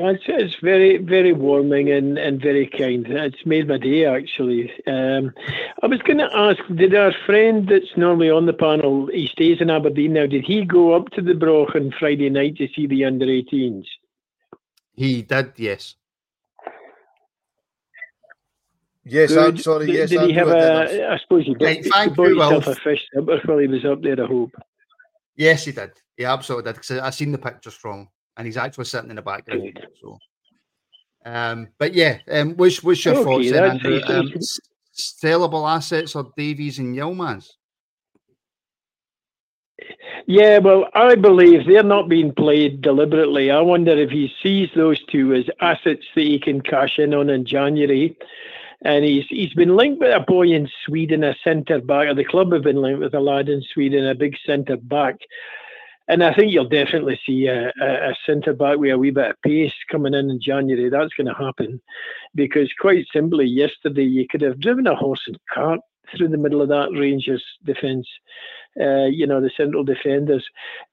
It's, 0.00 0.22
it's 0.28 0.54
very, 0.62 0.98
very 0.98 1.32
warming 1.32 1.90
and, 1.90 2.18
and 2.18 2.40
very 2.40 2.68
kind. 2.68 3.04
It's 3.08 3.44
made 3.44 3.66
my 3.66 3.78
day, 3.78 4.06
actually. 4.06 4.70
Um, 4.86 5.32
I 5.82 5.86
was 5.88 6.00
going 6.02 6.18
to 6.18 6.30
ask, 6.32 6.60
did 6.76 6.94
our 6.94 7.12
friend 7.26 7.68
that's 7.68 7.96
normally 7.96 8.30
on 8.30 8.46
the 8.46 8.52
panel, 8.52 9.08
he 9.12 9.26
stays 9.26 9.60
in 9.60 9.70
Aberdeen 9.70 10.12
now, 10.12 10.26
did 10.26 10.44
he 10.44 10.64
go 10.64 10.94
up 10.94 11.10
to 11.10 11.20
the 11.20 11.34
Broch 11.34 11.74
on 11.74 11.92
Friday 11.98 12.30
night 12.30 12.58
to 12.58 12.68
see 12.76 12.86
the 12.86 13.04
under 13.04 13.26
18s? 13.26 13.86
He 14.98 15.22
did, 15.22 15.52
yes. 15.56 15.94
Yes, 19.04 19.30
I'm 19.36 19.56
sorry. 19.56 19.86
Did, 19.86 19.94
yes, 19.94 20.10
did 20.10 20.22
he 20.22 20.32
have 20.32 20.48
a? 20.48 21.08
I 21.12 21.18
suppose 21.18 21.46
he 21.46 21.54
did. 21.54 21.64
Right, 21.64 21.86
thank 21.86 22.10
he 22.10 22.16
bought 22.16 22.28
you, 22.28 22.40
himself 22.40 22.66
Wilf. 22.66 22.78
a 22.78 22.80
fish 22.80 23.06
while 23.12 23.58
he 23.58 23.68
was 23.68 23.84
up 23.84 24.02
there. 24.02 24.20
I 24.20 24.26
hope. 24.26 24.50
Yes, 25.36 25.64
he 25.66 25.72
did. 25.72 25.92
He 26.16 26.24
absolutely 26.24 26.72
did. 26.72 26.80
Because 26.80 26.98
I 26.98 27.10
seen 27.10 27.30
the 27.30 27.38
pictures 27.38 27.74
from, 27.74 28.08
and 28.36 28.44
he's 28.44 28.56
actually 28.56 28.86
sitting 28.86 29.10
in 29.10 29.16
the 29.16 29.22
background. 29.22 29.78
So, 30.02 30.18
um, 31.24 31.68
but 31.78 31.94
yeah, 31.94 32.18
um, 32.32 32.56
what's 32.56 32.82
what's 32.82 33.04
your 33.04 33.14
Okay, 33.18 33.24
thoughts 33.24 33.50
then, 33.52 33.70
Andrew? 33.70 34.00
Um, 34.04 34.32
sellable 34.92 35.70
assets 35.70 36.16
or 36.16 36.32
Davies 36.36 36.80
and 36.80 36.96
Yilmaz? 36.96 37.50
Yeah, 40.26 40.58
well, 40.58 40.88
I 40.94 41.14
believe 41.14 41.66
they're 41.66 41.82
not 41.82 42.08
being 42.08 42.34
played 42.34 42.82
deliberately. 42.82 43.50
I 43.50 43.60
wonder 43.60 43.92
if 43.92 44.10
he 44.10 44.32
sees 44.42 44.68
those 44.74 45.02
two 45.04 45.34
as 45.34 45.44
assets 45.60 46.06
that 46.14 46.22
he 46.22 46.38
can 46.38 46.60
cash 46.60 46.98
in 46.98 47.14
on 47.14 47.30
in 47.30 47.44
January. 47.46 48.16
And 48.84 49.04
he's 49.04 49.26
he's 49.28 49.54
been 49.54 49.76
linked 49.76 50.00
with 50.00 50.14
a 50.14 50.20
boy 50.20 50.48
in 50.48 50.68
Sweden, 50.84 51.24
a 51.24 51.34
centre 51.42 51.80
back. 51.80 52.08
Or 52.08 52.14
the 52.14 52.24
club 52.24 52.52
have 52.52 52.62
been 52.62 52.80
linked 52.82 53.00
with 53.00 53.14
a 53.14 53.20
lad 53.20 53.48
in 53.48 53.62
Sweden, 53.62 54.06
a 54.06 54.14
big 54.14 54.36
centre 54.46 54.76
back. 54.76 55.16
and 56.08 56.24
I 56.24 56.32
think 56.32 56.52
you'll 56.52 56.68
definitely 56.68 57.20
see 57.24 57.46
a, 57.46 57.70
a, 57.80 58.10
a 58.10 58.14
centre 58.24 58.54
back 58.54 58.78
with 58.78 58.92
a 58.92 58.98
wee 58.98 59.10
bit 59.10 59.30
of 59.30 59.42
pace 59.42 59.74
coming 59.90 60.14
in 60.14 60.30
in 60.30 60.40
January. 60.40 60.88
That's 60.88 61.12
going 61.14 61.26
to 61.26 61.34
happen 61.34 61.80
because, 62.34 62.72
quite 62.80 63.06
simply, 63.12 63.44
yesterday 63.44 64.04
you 64.04 64.26
could 64.26 64.40
have 64.40 64.58
driven 64.60 64.86
a 64.86 64.94
horse 64.94 65.20
and 65.26 65.38
cart 65.52 65.80
through 66.16 66.28
the 66.28 66.36
middle 66.36 66.62
of 66.62 66.68
that 66.68 66.90
Rangers 66.92 67.44
defence. 67.64 68.06
Uh, 68.80 69.06
you 69.06 69.26
know, 69.26 69.40
the 69.40 69.50
central 69.56 69.82
defenders. 69.82 70.46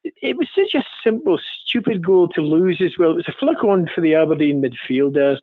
It, 0.04 0.38
was 0.38 0.48
such 0.56 0.74
a 0.74 0.84
simple, 1.04 1.40
stupid 1.66 2.04
goal 2.04 2.28
to 2.30 2.42
lose 2.42 2.82
as 2.82 2.98
well. 2.98 3.12
It 3.12 3.16
was 3.16 3.28
a 3.28 3.34
flick 3.40 3.64
on 3.64 3.88
for 3.94 4.02
the 4.02 4.16
Aberdeen 4.16 4.60
midfielders. 4.60 5.38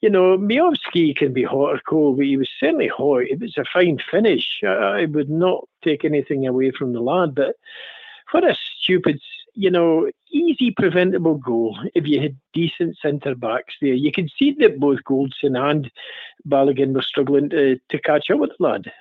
You 0.00 0.08
know, 0.08 0.38
Miovski 0.38 1.14
can 1.14 1.34
be 1.34 1.42
hot 1.42 1.74
or 1.74 1.80
cold, 1.86 2.16
but 2.16 2.24
he 2.24 2.38
was 2.38 2.48
certainly 2.58 2.88
hot. 2.88 3.24
It 3.24 3.40
was 3.40 3.58
a 3.58 3.64
fine 3.70 3.98
finish. 4.10 4.60
I, 4.66 5.04
would 5.04 5.28
not 5.28 5.68
take 5.84 6.04
anything 6.04 6.46
away 6.46 6.70
from 6.70 6.94
the 6.94 7.00
lad, 7.00 7.34
but 7.34 7.56
what 8.30 8.44
a 8.44 8.56
stupid, 8.80 9.20
you 9.52 9.70
know, 9.70 10.10
easy 10.30 10.70
preventable 10.70 11.36
goal 11.36 11.78
if 11.94 12.06
you 12.06 12.22
had 12.22 12.38
decent 12.54 12.96
centre 13.02 13.34
backs 13.34 13.74
there. 13.82 13.92
You 13.92 14.12
can 14.12 14.30
see 14.38 14.56
that 14.60 14.80
both 14.80 15.00
Goldson 15.06 15.58
and 15.58 15.90
Balogun 16.48 16.94
were 16.94 17.02
struggling 17.02 17.50
to, 17.50 17.78
to 17.90 17.98
catch 18.00 18.30
up 18.30 18.38
with 18.38 18.50
the 18.58 18.64
lad. 18.64 18.92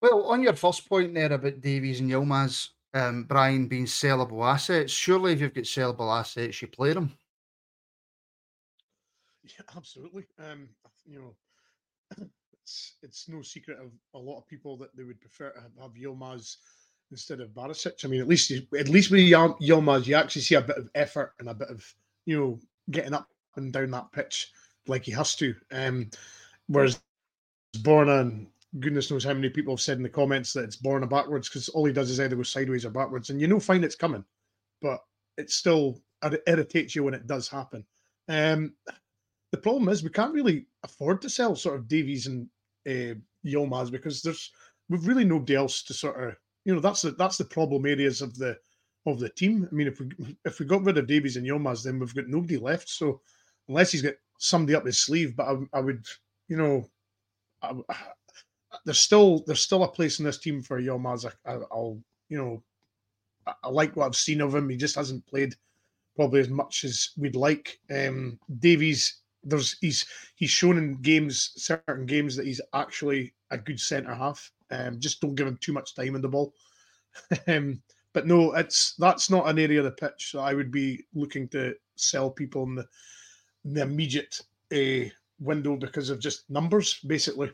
Well, 0.00 0.24
on 0.24 0.42
your 0.42 0.54
first 0.54 0.88
point 0.88 1.14
there 1.14 1.32
about 1.32 1.60
Davies 1.60 2.00
and 2.00 2.10
Yilmaz, 2.10 2.68
um, 2.94 3.24
Bryan 3.24 3.66
being 3.66 3.86
sellable 3.86 4.46
assets, 4.46 4.92
surely 4.92 5.32
if 5.32 5.40
you've 5.40 5.54
got 5.54 5.64
sellable 5.64 6.16
assets, 6.16 6.62
you 6.62 6.68
play 6.68 6.92
them. 6.92 7.12
Yeah, 9.42 9.64
absolutely. 9.76 10.26
Um, 10.38 10.68
you 11.04 11.18
know, 11.18 12.26
it's 12.62 12.94
it's 13.02 13.28
no 13.28 13.42
secret 13.42 13.78
of 13.78 13.90
a 14.14 14.18
lot 14.18 14.38
of 14.38 14.46
people 14.46 14.76
that 14.78 14.94
they 14.96 15.04
would 15.04 15.20
prefer 15.20 15.50
to 15.50 15.82
have 15.82 15.92
Yilmaz 15.92 16.56
instead 17.10 17.40
of 17.40 17.50
Barisic. 17.50 18.04
I 18.04 18.08
mean, 18.08 18.20
at 18.20 18.28
least 18.28 18.50
at 18.50 18.88
least 18.88 19.10
with 19.10 19.20
Yilmaz, 19.20 20.06
you 20.06 20.14
actually 20.14 20.42
see 20.42 20.54
a 20.54 20.60
bit 20.60 20.76
of 20.76 20.90
effort 20.94 21.34
and 21.38 21.48
a 21.48 21.54
bit 21.54 21.68
of 21.68 21.84
you 22.26 22.38
know 22.38 22.60
getting 22.90 23.14
up 23.14 23.28
and 23.56 23.72
down 23.72 23.90
that 23.90 24.12
pitch 24.12 24.52
like 24.86 25.04
he 25.04 25.12
has 25.12 25.34
to. 25.36 25.54
Um, 25.72 26.10
whereas 26.66 27.00
Borna 27.78 28.20
and 28.20 28.46
goodness 28.80 29.10
knows 29.10 29.24
how 29.24 29.32
many 29.32 29.48
people 29.48 29.74
have 29.74 29.80
said 29.80 29.96
in 29.96 30.02
the 30.02 30.08
comments 30.08 30.52
that 30.52 30.64
it's 30.64 30.76
Borna 30.76 31.08
backwards 31.08 31.48
because 31.48 31.68
all 31.70 31.84
he 31.84 31.92
does 31.92 32.10
is 32.10 32.20
either 32.20 32.36
go 32.36 32.42
sideways 32.42 32.84
or 32.84 32.90
backwards, 32.90 33.30
and 33.30 33.40
you 33.40 33.46
know 33.46 33.60
fine 33.60 33.84
it's 33.84 33.94
coming, 33.94 34.24
but 34.82 35.00
it 35.36 35.50
still 35.50 36.00
irritates 36.46 36.94
you 36.94 37.04
when 37.04 37.14
it 37.14 37.26
does 37.26 37.48
happen. 37.48 37.84
Um, 38.28 38.74
the 39.52 39.58
problem 39.58 39.88
is 39.88 40.02
we 40.02 40.10
can't 40.10 40.34
really 40.34 40.66
afford 40.82 41.22
to 41.22 41.30
sell 41.30 41.56
sort 41.56 41.76
of 41.76 41.88
Davies 41.88 42.26
and 42.26 42.48
uh, 42.86 43.14
Yilmaz 43.46 43.90
because 43.90 44.20
there's 44.22 44.50
we've 44.88 45.06
really 45.06 45.24
nobody 45.24 45.54
else 45.54 45.82
to 45.84 45.94
sort 45.94 46.22
of 46.22 46.36
you 46.64 46.74
know 46.74 46.80
that's 46.80 47.02
the 47.02 47.12
that's 47.12 47.38
the 47.38 47.44
problem 47.44 47.86
areas 47.86 48.20
of 48.20 48.36
the 48.36 48.58
of 49.06 49.18
the 49.18 49.30
team. 49.30 49.66
I 49.70 49.74
mean, 49.74 49.86
if 49.88 50.00
we 50.00 50.36
if 50.44 50.60
we 50.60 50.66
got 50.66 50.84
rid 50.84 50.98
of 50.98 51.06
Davies 51.06 51.36
and 51.36 51.46
Yilmaz, 51.46 51.82
then 51.82 51.98
we've 51.98 52.14
got 52.14 52.28
nobody 52.28 52.58
left. 52.58 52.90
So 52.90 53.22
unless 53.68 53.92
he's 53.92 54.02
got 54.02 54.14
somebody 54.38 54.74
up 54.74 54.84
his 54.84 55.00
sleeve, 55.00 55.34
but 55.34 55.46
I, 55.46 55.78
I 55.78 55.80
would 55.80 56.04
you 56.48 56.56
know 56.56 56.90
I, 57.62 57.72
there's 58.84 59.00
still 59.00 59.44
there's 59.46 59.60
still 59.60 59.84
a 59.84 59.88
place 59.88 60.18
in 60.18 60.24
this 60.24 60.38
team 60.38 60.62
for 60.62 60.80
Yilmaz. 60.80 61.30
I, 61.46 61.56
will 61.56 62.02
you 62.28 62.38
know 62.38 62.62
I, 63.46 63.52
I, 63.64 63.68
like 63.68 63.96
what 63.96 64.06
I've 64.06 64.16
seen 64.16 64.40
of 64.40 64.54
him. 64.54 64.68
He 64.68 64.76
just 64.76 64.96
hasn't 64.96 65.26
played 65.26 65.54
probably 66.16 66.40
as 66.40 66.48
much 66.48 66.84
as 66.84 67.10
we'd 67.16 67.36
like. 67.36 67.78
Um, 67.90 68.38
Davies, 68.58 69.20
there's 69.44 69.76
he's 69.80 70.06
he's 70.36 70.50
shown 70.50 70.78
in 70.78 71.00
games 71.00 71.52
certain 71.56 72.06
games 72.06 72.36
that 72.36 72.46
he's 72.46 72.60
actually 72.74 73.34
a 73.50 73.58
good 73.58 73.80
centre 73.80 74.14
half. 74.14 74.50
Um, 74.70 75.00
just 75.00 75.20
don't 75.20 75.34
give 75.34 75.46
him 75.46 75.58
too 75.60 75.72
much 75.72 75.94
time 75.94 76.14
in 76.14 76.22
the 76.22 76.28
ball. 76.28 76.52
um, 77.48 77.82
but 78.12 78.26
no, 78.26 78.52
it's 78.54 78.94
that's 78.98 79.30
not 79.30 79.48
an 79.48 79.58
area 79.58 79.78
of 79.78 79.84
the 79.84 79.90
pitch 79.92 80.32
that 80.32 80.40
I 80.40 80.54
would 80.54 80.70
be 80.70 81.04
looking 81.14 81.48
to 81.48 81.74
sell 81.96 82.30
people 82.30 82.64
in 82.64 82.74
the, 82.76 82.86
in 83.64 83.74
the 83.74 83.82
immediate 83.82 84.40
uh, 84.72 85.08
window 85.40 85.76
because 85.76 86.10
of 86.10 86.20
just 86.20 86.48
numbers, 86.50 86.98
basically 87.06 87.52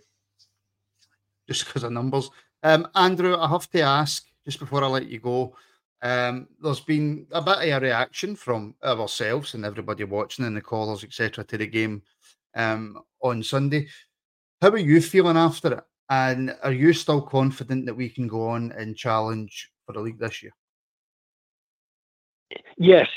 just 1.49 1.67
because 1.67 1.85
of 1.85 1.93
numbers. 1.93 2.31
Um, 2.63 2.89
Andrew, 2.95 3.37
I 3.37 3.49
have 3.49 3.69
to 3.71 3.81
ask 3.81 4.25
just 4.45 4.59
before 4.59 4.83
I 4.83 4.87
let 4.87 5.07
you 5.07 5.21
go. 5.21 5.57
Um, 6.03 6.49
there's 6.61 6.81
been 6.81 7.27
a 7.33 7.41
bit 7.41 7.57
of 7.57 7.63
a 7.63 7.81
reaction 7.81 8.37
from 8.37 8.75
ourselves 8.85 9.55
and 9.55 9.65
everybody 9.65 10.05
watching 10.05 10.45
and 10.45 10.57
the 10.57 10.61
callers, 10.61 11.03
etc., 11.05 11.45
to 11.45 11.59
the 11.59 11.67
game 11.67 12.03
um, 12.55 13.01
on 13.23 13.43
Sunday. 13.43 13.89
How 14.61 14.69
are 14.71 14.79
you 14.79 15.01
feeling 15.01 15.37
after 15.37 15.75
it? 15.75 15.85
And 16.11 16.55
are 16.63 16.73
you 16.73 16.93
still 16.93 17.23
confident 17.23 17.87
that 17.87 17.95
we 17.95 18.11
can 18.11 18.29
go 18.29 18.49
on 18.49 18.73
and 18.73 18.97
challenge 18.97 19.71
for 19.87 19.93
the 19.93 20.01
league 20.01 20.19
this 20.19 20.43
year? 20.43 20.53
Yes, 22.77 23.09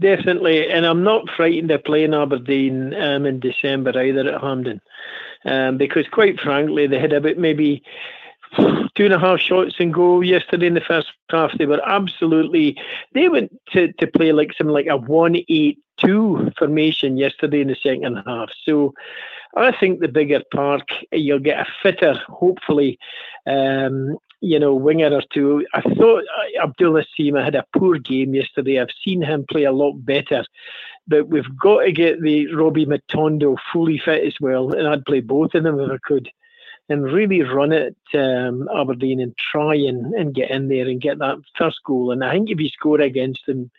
definitely. 0.00 0.68
And 0.68 0.84
I'm 0.84 1.04
not 1.04 1.28
frightened 1.36 1.70
of 1.70 1.84
playing 1.84 2.14
Aberdeen 2.14 2.94
um, 2.94 3.26
in 3.26 3.38
December 3.38 3.90
either 4.02 4.28
at 4.28 4.40
Hampden 4.40 4.80
um, 5.44 5.76
because 5.76 6.06
quite 6.08 6.40
frankly, 6.40 6.86
they 6.86 6.98
had 6.98 7.12
about 7.12 7.36
maybe 7.36 7.82
two 8.56 9.04
and 9.04 9.12
a 9.12 9.18
half 9.18 9.40
shots 9.40 9.74
in 9.78 9.90
goal 9.90 10.22
yesterday 10.22 10.66
in 10.66 10.74
the 10.74 10.80
first 10.80 11.12
half. 11.30 11.56
They 11.58 11.66
were 11.66 11.82
absolutely 11.86 12.76
they 13.12 13.28
went 13.28 13.52
to, 13.72 13.92
to 13.94 14.06
play 14.06 14.32
like 14.32 14.52
some 14.56 14.68
like 14.68 14.86
a 14.86 14.96
one 14.96 15.36
eight 15.48 15.78
two 15.98 16.50
formation 16.58 17.16
yesterday 17.16 17.60
in 17.60 17.68
the 17.68 17.76
second 17.76 18.22
half. 18.26 18.50
So 18.64 18.94
I 19.56 19.72
think 19.72 20.00
the 20.00 20.08
bigger 20.08 20.42
park 20.52 20.88
you'll 21.12 21.38
get 21.38 21.60
a 21.60 21.66
fitter, 21.82 22.14
hopefully, 22.28 22.98
um, 23.46 24.18
you 24.40 24.58
know, 24.58 24.74
winger 24.74 25.14
or 25.14 25.22
two. 25.32 25.64
I 25.74 25.80
thought 25.80 26.24
uh, 26.24 26.62
Abdallah 26.62 27.04
Sima 27.18 27.44
had 27.44 27.54
a 27.54 27.64
poor 27.76 27.98
game 27.98 28.34
yesterday. 28.34 28.80
I've 28.80 28.88
seen 29.04 29.22
him 29.22 29.46
play 29.48 29.64
a 29.64 29.72
lot 29.72 29.92
better 30.04 30.44
but 31.06 31.28
we've 31.28 31.56
got 31.58 31.82
to 31.82 31.92
get 31.92 32.20
the 32.22 32.52
Rabbi 32.54 32.84
Matondo 32.84 33.56
fully 33.72 34.00
fit 34.04 34.26
as 34.26 34.34
well, 34.40 34.72
and 34.72 34.86
I'd 34.86 35.04
play 35.04 35.20
both 35.20 35.54
of 35.54 35.62
them 35.62 35.78
if 35.80 35.90
I 35.90 35.98
could, 36.02 36.28
and 36.88 37.04
really 37.04 37.42
run 37.42 37.72
it 37.72 37.96
um, 38.14 38.68
Aberdeen 38.74 39.20
and 39.20 39.34
try 39.36 39.74
and, 39.74 40.14
and 40.14 40.34
get 40.34 40.50
in 40.50 40.68
there 40.68 40.86
and 40.86 41.00
get 41.00 41.18
that 41.18 41.38
first 41.56 41.80
goal. 41.84 42.10
And 42.10 42.24
I 42.24 42.32
think 42.32 42.50
if 42.50 42.60
you 42.60 42.68
score 42.68 43.00
against 43.00 43.46
them, 43.46 43.70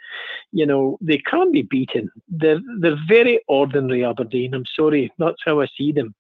you 0.52 0.66
know 0.66 0.98
they 1.02 1.18
can't 1.18 1.54
be 1.54 1.64
beaten. 1.64 2.10
They're 2.28 2.62
they're 2.80 2.98
very 3.08 3.42
ordinary 3.48 4.06
Aberdeen. 4.06 4.54
I'm 4.54 4.66
sorry, 4.76 5.12
that's 5.18 5.42
how 5.46 5.62
I 5.62 5.68
see 5.78 5.92
them. 5.92 6.14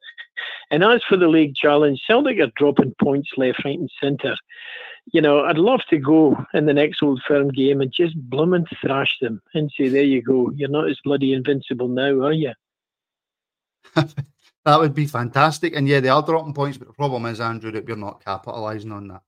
And 0.71 0.83
as 0.83 1.01
for 1.07 1.17
the 1.17 1.27
league 1.27 1.55
challenge, 1.55 2.01
Celtic 2.05 2.39
are 2.39 2.51
dropping 2.57 2.95
points 3.01 3.29
left, 3.37 3.63
right, 3.63 3.79
and 3.79 3.89
centre 4.01 4.35
you 5.11 5.21
know, 5.21 5.41
I'd 5.41 5.57
love 5.57 5.81
to 5.89 5.97
go 5.97 6.35
in 6.53 6.65
the 6.65 6.73
next 6.73 7.03
Old 7.03 7.21
Firm 7.27 7.49
game 7.49 7.81
and 7.81 7.91
just 7.91 8.15
blooming 8.29 8.65
thrash 8.81 9.15
them 9.21 9.41
and 9.53 9.71
say, 9.77 9.87
there 9.87 10.03
you 10.03 10.21
go, 10.21 10.51
you're 10.55 10.69
not 10.69 10.89
as 10.89 10.99
bloody 11.03 11.33
invincible 11.33 11.87
now, 11.87 12.21
are 12.21 12.33
you? 12.33 12.53
that 13.95 14.79
would 14.79 14.95
be 14.95 15.05
fantastic. 15.05 15.75
And 15.75 15.87
yeah, 15.87 15.99
they 15.99 16.09
are 16.09 16.23
dropping 16.23 16.53
points, 16.53 16.77
but 16.77 16.87
the 16.87 16.93
problem 16.93 17.25
is, 17.27 17.39
Andrew, 17.39 17.71
that 17.71 17.87
we're 17.87 17.95
not 17.95 18.23
capitalising 18.23 18.91
on 18.91 19.07
that. 19.09 19.21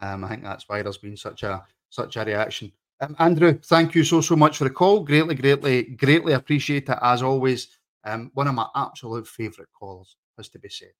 Um, 0.00 0.24
I 0.24 0.28
think 0.28 0.42
that's 0.42 0.68
why 0.68 0.82
there's 0.82 0.98
been 0.98 1.16
such 1.16 1.42
a 1.42 1.64
such 1.90 2.16
a 2.16 2.24
reaction. 2.24 2.72
Um, 3.00 3.16
Andrew, 3.18 3.58
thank 3.64 3.94
you 3.94 4.04
so 4.04 4.20
so 4.20 4.36
much 4.36 4.58
for 4.58 4.64
the 4.64 4.70
call. 4.70 5.00
Greatly, 5.00 5.34
greatly, 5.34 5.82
greatly 5.82 6.32
appreciate 6.32 6.88
it 6.88 6.98
as 7.02 7.22
always. 7.22 7.78
Um, 8.04 8.30
one 8.34 8.48
of 8.48 8.54
my 8.54 8.66
absolute 8.74 9.26
favourite 9.26 9.70
calls 9.72 10.16
has 10.36 10.48
to 10.50 10.58
be 10.58 10.68
said. 10.68 10.92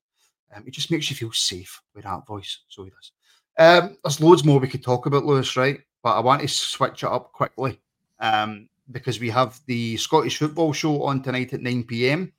Um, 0.55 0.64
it 0.66 0.72
just 0.72 0.91
makes 0.91 1.11
you 1.11 1.16
feel 1.16 1.32
safe 1.32 1.82
with 1.95 2.05
that 2.05 2.26
voice. 2.26 2.61
So 2.68 2.85
he 2.85 2.91
does. 2.91 3.12
Um, 3.59 3.97
there's 4.03 4.21
loads 4.21 4.45
more 4.45 4.59
we 4.59 4.69
could 4.69 4.83
talk 4.83 5.07
about, 5.07 5.25
Lewis, 5.25 5.57
right? 5.57 5.81
But 6.03 6.17
I 6.17 6.21
want 6.21 6.43
to 6.43 6.49
switch 6.49 7.03
it 7.03 7.09
up 7.09 7.33
quickly 7.33 7.81
um, 8.21 8.69
because 8.91 9.21
we 9.21 9.31
have 9.31 9.61
the 9.67 9.97
Scottish 9.97 10.39
football 10.39 10.73
show 10.73 11.03
on 11.03 11.23
tonight 11.23 11.55
at 11.55 11.61
9 11.63 11.85
p.m. 11.85 12.33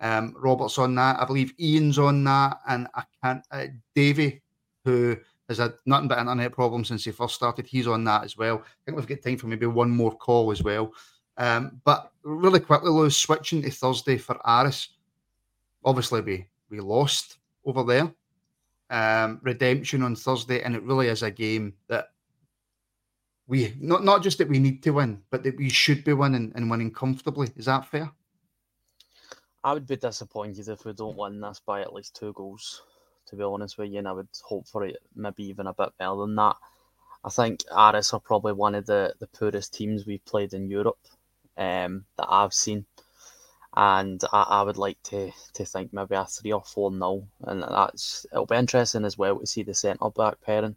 Um, 0.00 0.34
Robert's 0.38 0.78
on 0.78 0.94
that. 0.94 1.20
I 1.20 1.24
believe 1.24 1.54
Iain's 1.60 1.98
on 1.98 2.22
that. 2.24 2.60
And 2.68 2.88
I 2.94 3.02
can't, 3.22 3.44
uh, 3.50 3.66
Davey, 3.94 4.42
who 4.84 5.16
has 5.48 5.58
had 5.58 5.74
nothing 5.86 6.08
but 6.08 6.18
internet 6.18 6.52
problems 6.52 6.88
since 6.88 7.04
he 7.04 7.10
first 7.10 7.34
started, 7.34 7.66
he's 7.66 7.86
on 7.86 8.04
that 8.04 8.24
as 8.24 8.36
well. 8.36 8.62
I 8.64 8.84
think 8.84 8.96
we've 8.96 9.06
got 9.06 9.22
time 9.22 9.36
for 9.36 9.48
maybe 9.48 9.66
one 9.66 9.90
more 9.90 10.16
call 10.16 10.50
as 10.52 10.62
well. 10.62 10.92
Um, 11.36 11.80
but 11.84 12.12
really 12.22 12.60
quickly, 12.60 12.90
Lewis, 12.90 13.16
switching 13.16 13.60
to 13.62 13.70
Thursday 13.70 14.18
for 14.18 14.38
Aris. 14.46 14.90
Obviously, 15.84 16.20
we, 16.20 16.46
we 16.70 16.80
lost 16.80 17.38
over 17.66 17.82
there 17.82 18.14
um, 18.90 19.40
redemption 19.42 20.02
on 20.02 20.16
Thursday, 20.16 20.62
and 20.62 20.74
it 20.74 20.82
really 20.82 21.08
is 21.08 21.22
a 21.22 21.30
game 21.30 21.74
that 21.88 22.10
we 23.46 23.74
not 23.80 24.04
not 24.04 24.22
just 24.22 24.38
that 24.38 24.48
we 24.48 24.58
need 24.58 24.82
to 24.82 24.90
win, 24.90 25.22
but 25.30 25.42
that 25.42 25.56
we 25.56 25.68
should 25.68 26.04
be 26.04 26.12
winning 26.12 26.52
and 26.54 26.70
winning 26.70 26.92
comfortably. 26.92 27.48
Is 27.56 27.66
that 27.66 27.86
fair? 27.86 28.10
I 29.62 29.72
would 29.72 29.86
be 29.86 29.96
disappointed 29.96 30.68
if 30.68 30.84
we 30.84 30.92
don't 30.92 31.16
win 31.16 31.40
this 31.40 31.60
by 31.64 31.80
at 31.80 31.94
least 31.94 32.16
two 32.16 32.32
goals. 32.34 32.82
To 33.28 33.36
be 33.36 33.42
honest 33.42 33.78
with 33.78 33.90
you, 33.90 34.00
and 34.00 34.08
I 34.08 34.12
would 34.12 34.28
hope 34.42 34.68
for 34.68 34.84
it 34.84 34.98
maybe 35.16 35.44
even 35.44 35.66
a 35.66 35.72
bit 35.72 35.96
better 35.98 36.16
than 36.16 36.36
that. 36.36 36.56
I 37.24 37.30
think 37.30 37.64
Aris 37.74 38.12
are 38.12 38.20
probably 38.20 38.52
one 38.52 38.74
of 38.74 38.84
the, 38.84 39.14
the 39.18 39.26
poorest 39.26 39.72
teams 39.72 40.06
we've 40.06 40.24
played 40.26 40.52
in 40.52 40.68
Europe 40.68 40.98
um, 41.56 42.04
that 42.18 42.26
I've 42.28 42.52
seen 42.52 42.84
and 43.76 44.22
I, 44.32 44.42
I, 44.42 44.62
would 44.62 44.76
like 44.76 45.02
to 45.04 45.32
to 45.54 45.64
think 45.64 45.92
maybe 45.92 46.14
a 46.14 46.24
three 46.24 46.52
or 46.52 46.62
four 46.62 46.92
nil, 46.92 47.26
and 47.42 47.62
that's 47.62 48.24
it'll 48.32 48.46
be 48.46 48.56
interesting 48.56 49.04
as 49.04 49.18
well 49.18 49.38
to 49.38 49.46
see 49.46 49.62
the 49.62 49.74
centre 49.74 50.10
back 50.10 50.40
pairing. 50.40 50.76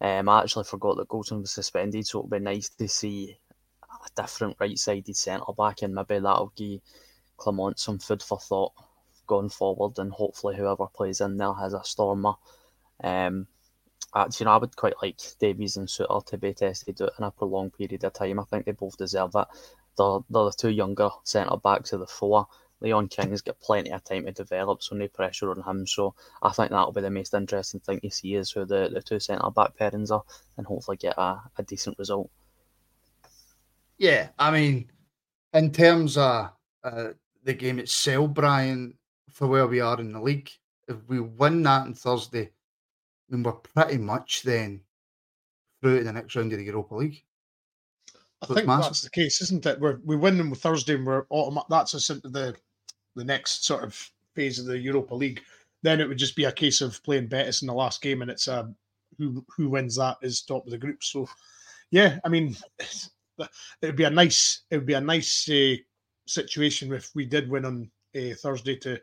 Um, 0.00 0.28
I 0.28 0.42
actually 0.42 0.64
forgot 0.64 0.98
that 0.98 1.08
Goldson 1.08 1.40
was 1.40 1.52
suspended, 1.52 2.06
so 2.06 2.18
it'll 2.18 2.28
be 2.28 2.38
nice 2.38 2.68
to 2.68 2.88
see 2.88 3.38
a 3.82 4.20
different 4.20 4.56
right-sided 4.60 5.16
centre 5.16 5.52
back, 5.56 5.80
and 5.82 5.94
maybe 5.94 6.18
that'll 6.18 6.52
give 6.54 6.80
Clement 7.38 7.78
some 7.78 7.98
food 7.98 8.22
for 8.22 8.38
thought 8.38 8.72
going 9.26 9.48
forward, 9.48 9.98
and 9.98 10.12
hopefully 10.12 10.56
whoever 10.56 10.86
plays 10.86 11.22
in 11.22 11.38
there 11.38 11.54
has 11.54 11.72
a 11.72 11.84
stormer. 11.84 12.34
Um, 13.02 13.46
actually, 14.14 14.44
you 14.44 14.46
know, 14.46 14.52
I 14.52 14.58
would 14.58 14.76
quite 14.76 15.00
like 15.00 15.20
Davies 15.40 15.78
and 15.78 15.88
Souttar 15.88 16.26
to 16.26 16.36
be 16.36 16.52
tested 16.52 17.00
in 17.00 17.24
a 17.24 17.30
prolonged 17.30 17.72
period 17.78 18.04
of 18.04 18.12
time. 18.12 18.40
I 18.40 18.44
think 18.44 18.66
they 18.66 18.72
both 18.72 18.98
deserve 18.98 19.30
it. 19.34 19.46
They're, 19.96 20.20
they're 20.30 20.44
the 20.44 20.54
two 20.56 20.70
younger 20.70 21.10
centre 21.24 21.56
backs 21.56 21.92
of 21.92 22.00
the 22.00 22.06
four. 22.06 22.46
Leon 22.80 23.08
King's 23.08 23.40
got 23.40 23.60
plenty 23.60 23.90
of 23.90 24.04
time 24.04 24.26
to 24.26 24.32
develop, 24.32 24.82
so 24.82 24.94
no 24.94 25.08
pressure 25.08 25.50
on 25.50 25.62
him. 25.62 25.86
So 25.86 26.14
I 26.42 26.50
think 26.50 26.70
that'll 26.70 26.92
be 26.92 27.00
the 27.00 27.10
most 27.10 27.32
interesting 27.32 27.80
thing 27.80 28.00
to 28.00 28.10
see 28.10 28.34
is 28.34 28.50
who 28.50 28.64
the, 28.64 28.90
the 28.92 29.00
two 29.00 29.20
centre 29.20 29.50
back 29.50 29.76
pairings 29.78 30.10
are 30.10 30.22
and 30.58 30.66
hopefully 30.66 30.98
get 30.98 31.16
a, 31.16 31.40
a 31.56 31.62
decent 31.62 31.98
result. 31.98 32.30
Yeah, 33.96 34.28
I 34.38 34.50
mean, 34.50 34.90
in 35.52 35.70
terms 35.70 36.18
of 36.18 36.50
uh, 36.82 37.08
the 37.44 37.54
game 37.54 37.78
itself, 37.78 38.34
Brian, 38.34 38.94
for 39.30 39.46
where 39.46 39.66
we 39.66 39.80
are 39.80 39.98
in 40.00 40.12
the 40.12 40.20
league, 40.20 40.50
if 40.88 40.96
we 41.08 41.20
win 41.20 41.62
that 41.62 41.82
on 41.82 41.94
Thursday, 41.94 42.50
then 43.28 43.42
we're 43.42 43.52
pretty 43.52 43.98
much 43.98 44.42
then 44.42 44.80
through 45.80 45.98
to 45.98 46.04
the 46.04 46.12
next 46.12 46.36
round 46.36 46.52
of 46.52 46.58
the 46.58 46.64
Europa 46.64 46.94
League. 46.96 47.22
I 48.50 48.54
think 48.54 48.66
that's 48.66 49.02
the 49.02 49.10
case, 49.10 49.40
isn't 49.42 49.66
it? 49.66 49.80
We're, 49.80 49.98
we 50.04 50.16
win 50.16 50.38
them 50.38 50.54
Thursday 50.54 50.94
and 50.94 51.06
we're 51.06 51.26
automatic. 51.30 51.68
That's 51.68 51.94
us 51.94 52.10
into 52.10 52.28
the 52.28 52.56
the 53.16 53.24
next 53.24 53.64
sort 53.64 53.84
of 53.84 54.10
phase 54.34 54.58
of 54.58 54.66
the 54.66 54.78
Europa 54.78 55.14
League. 55.14 55.40
Then 55.82 56.00
it 56.00 56.08
would 56.08 56.18
just 56.18 56.36
be 56.36 56.44
a 56.44 56.52
case 56.52 56.80
of 56.80 57.02
playing 57.04 57.28
Betis 57.28 57.62
in 57.62 57.68
the 57.68 57.74
last 57.74 58.02
game, 58.02 58.22
and 58.22 58.30
it's 58.30 58.48
a 58.48 58.72
who 59.18 59.44
who 59.56 59.68
wins 59.68 59.96
that 59.96 60.16
is 60.22 60.42
top 60.42 60.64
of 60.66 60.70
the 60.70 60.78
group. 60.78 61.02
So, 61.02 61.28
yeah, 61.90 62.18
I 62.24 62.28
mean, 62.28 62.56
it 63.38 63.48
would 63.82 63.96
be 63.96 64.04
a 64.04 64.10
nice 64.10 64.62
it 64.70 64.76
would 64.76 64.86
be 64.86 64.94
a 64.94 65.00
nice 65.00 65.48
uh, 65.48 65.76
situation 66.26 66.92
if 66.92 67.10
we 67.14 67.24
did 67.24 67.50
win 67.50 67.64
on 67.64 67.90
uh, 68.16 68.34
Thursday 68.36 68.76
to, 68.76 68.98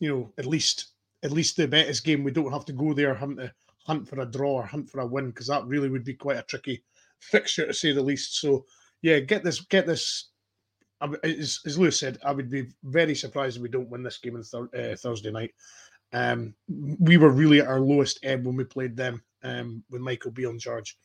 you 0.00 0.08
know, 0.08 0.32
at 0.38 0.46
least 0.46 0.92
at 1.22 1.32
least 1.32 1.56
the 1.56 1.66
Betis 1.66 2.00
game 2.00 2.22
we 2.22 2.30
don't 2.30 2.52
have 2.52 2.64
to 2.66 2.72
go 2.72 2.92
there 2.94 3.14
having 3.14 3.36
to 3.36 3.52
hunt 3.86 4.06
for 4.06 4.20
a 4.20 4.26
draw 4.26 4.56
or 4.56 4.66
hunt 4.66 4.88
for 4.88 5.00
a 5.00 5.06
win 5.06 5.30
because 5.30 5.46
that 5.46 5.66
really 5.66 5.88
would 5.88 6.04
be 6.04 6.14
quite 6.14 6.36
a 6.36 6.42
tricky 6.42 6.82
fixture 7.20 7.66
to 7.66 7.74
say 7.74 7.92
the 7.92 8.02
least. 8.02 8.40
So 8.40 8.64
yeah, 9.02 9.20
get 9.20 9.44
this 9.44 9.60
get 9.60 9.86
this. 9.86 10.30
As, 11.22 11.60
as 11.64 11.78
Lewis 11.78 11.98
said, 11.98 12.18
I 12.24 12.32
would 12.32 12.50
be 12.50 12.66
very 12.82 13.14
surprised 13.14 13.56
if 13.56 13.62
we 13.62 13.68
don't 13.68 13.88
win 13.88 14.02
this 14.02 14.18
game 14.18 14.34
on 14.34 14.42
th- 14.42 14.92
uh, 14.92 14.96
Thursday 14.96 15.30
night. 15.30 15.54
Um, 16.12 16.54
we 16.98 17.18
were 17.18 17.30
really 17.30 17.60
at 17.60 17.68
our 17.68 17.80
lowest 17.80 18.18
ebb 18.24 18.44
when 18.44 18.56
we 18.56 18.64
played 18.64 18.96
them 18.96 19.22
um, 19.44 19.84
with 19.90 20.00
Michael 20.00 20.32
Beale 20.32 20.50
on 20.50 20.58
charge. 20.58 20.96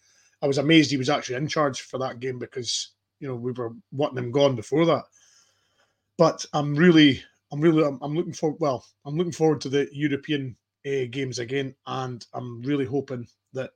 I 0.41 0.47
was 0.47 0.57
amazed 0.57 0.89
he 0.89 0.97
was 0.97 1.09
actually 1.09 1.35
in 1.35 1.47
charge 1.47 1.81
for 1.81 1.99
that 1.99 2.19
game 2.19 2.39
because 2.39 2.93
you 3.19 3.27
know 3.27 3.35
we 3.35 3.51
were 3.51 3.73
wanting 3.91 4.17
him 4.17 4.31
gone 4.31 4.55
before 4.55 4.85
that. 4.85 5.03
But 6.17 6.45
I'm 6.53 6.75
really, 6.75 7.23
I'm 7.51 7.61
really, 7.61 7.83
I'm, 7.83 7.99
I'm 8.01 8.15
looking 8.15 8.33
for. 8.33 8.55
Well, 8.59 8.85
I'm 9.05 9.15
looking 9.15 9.31
forward 9.31 9.61
to 9.61 9.69
the 9.69 9.87
European 9.91 10.55
uh, 10.85 11.05
games 11.09 11.39
again, 11.39 11.75
and 11.87 12.25
I'm 12.33 12.61
really 12.61 12.85
hoping 12.85 13.27
that 13.53 13.71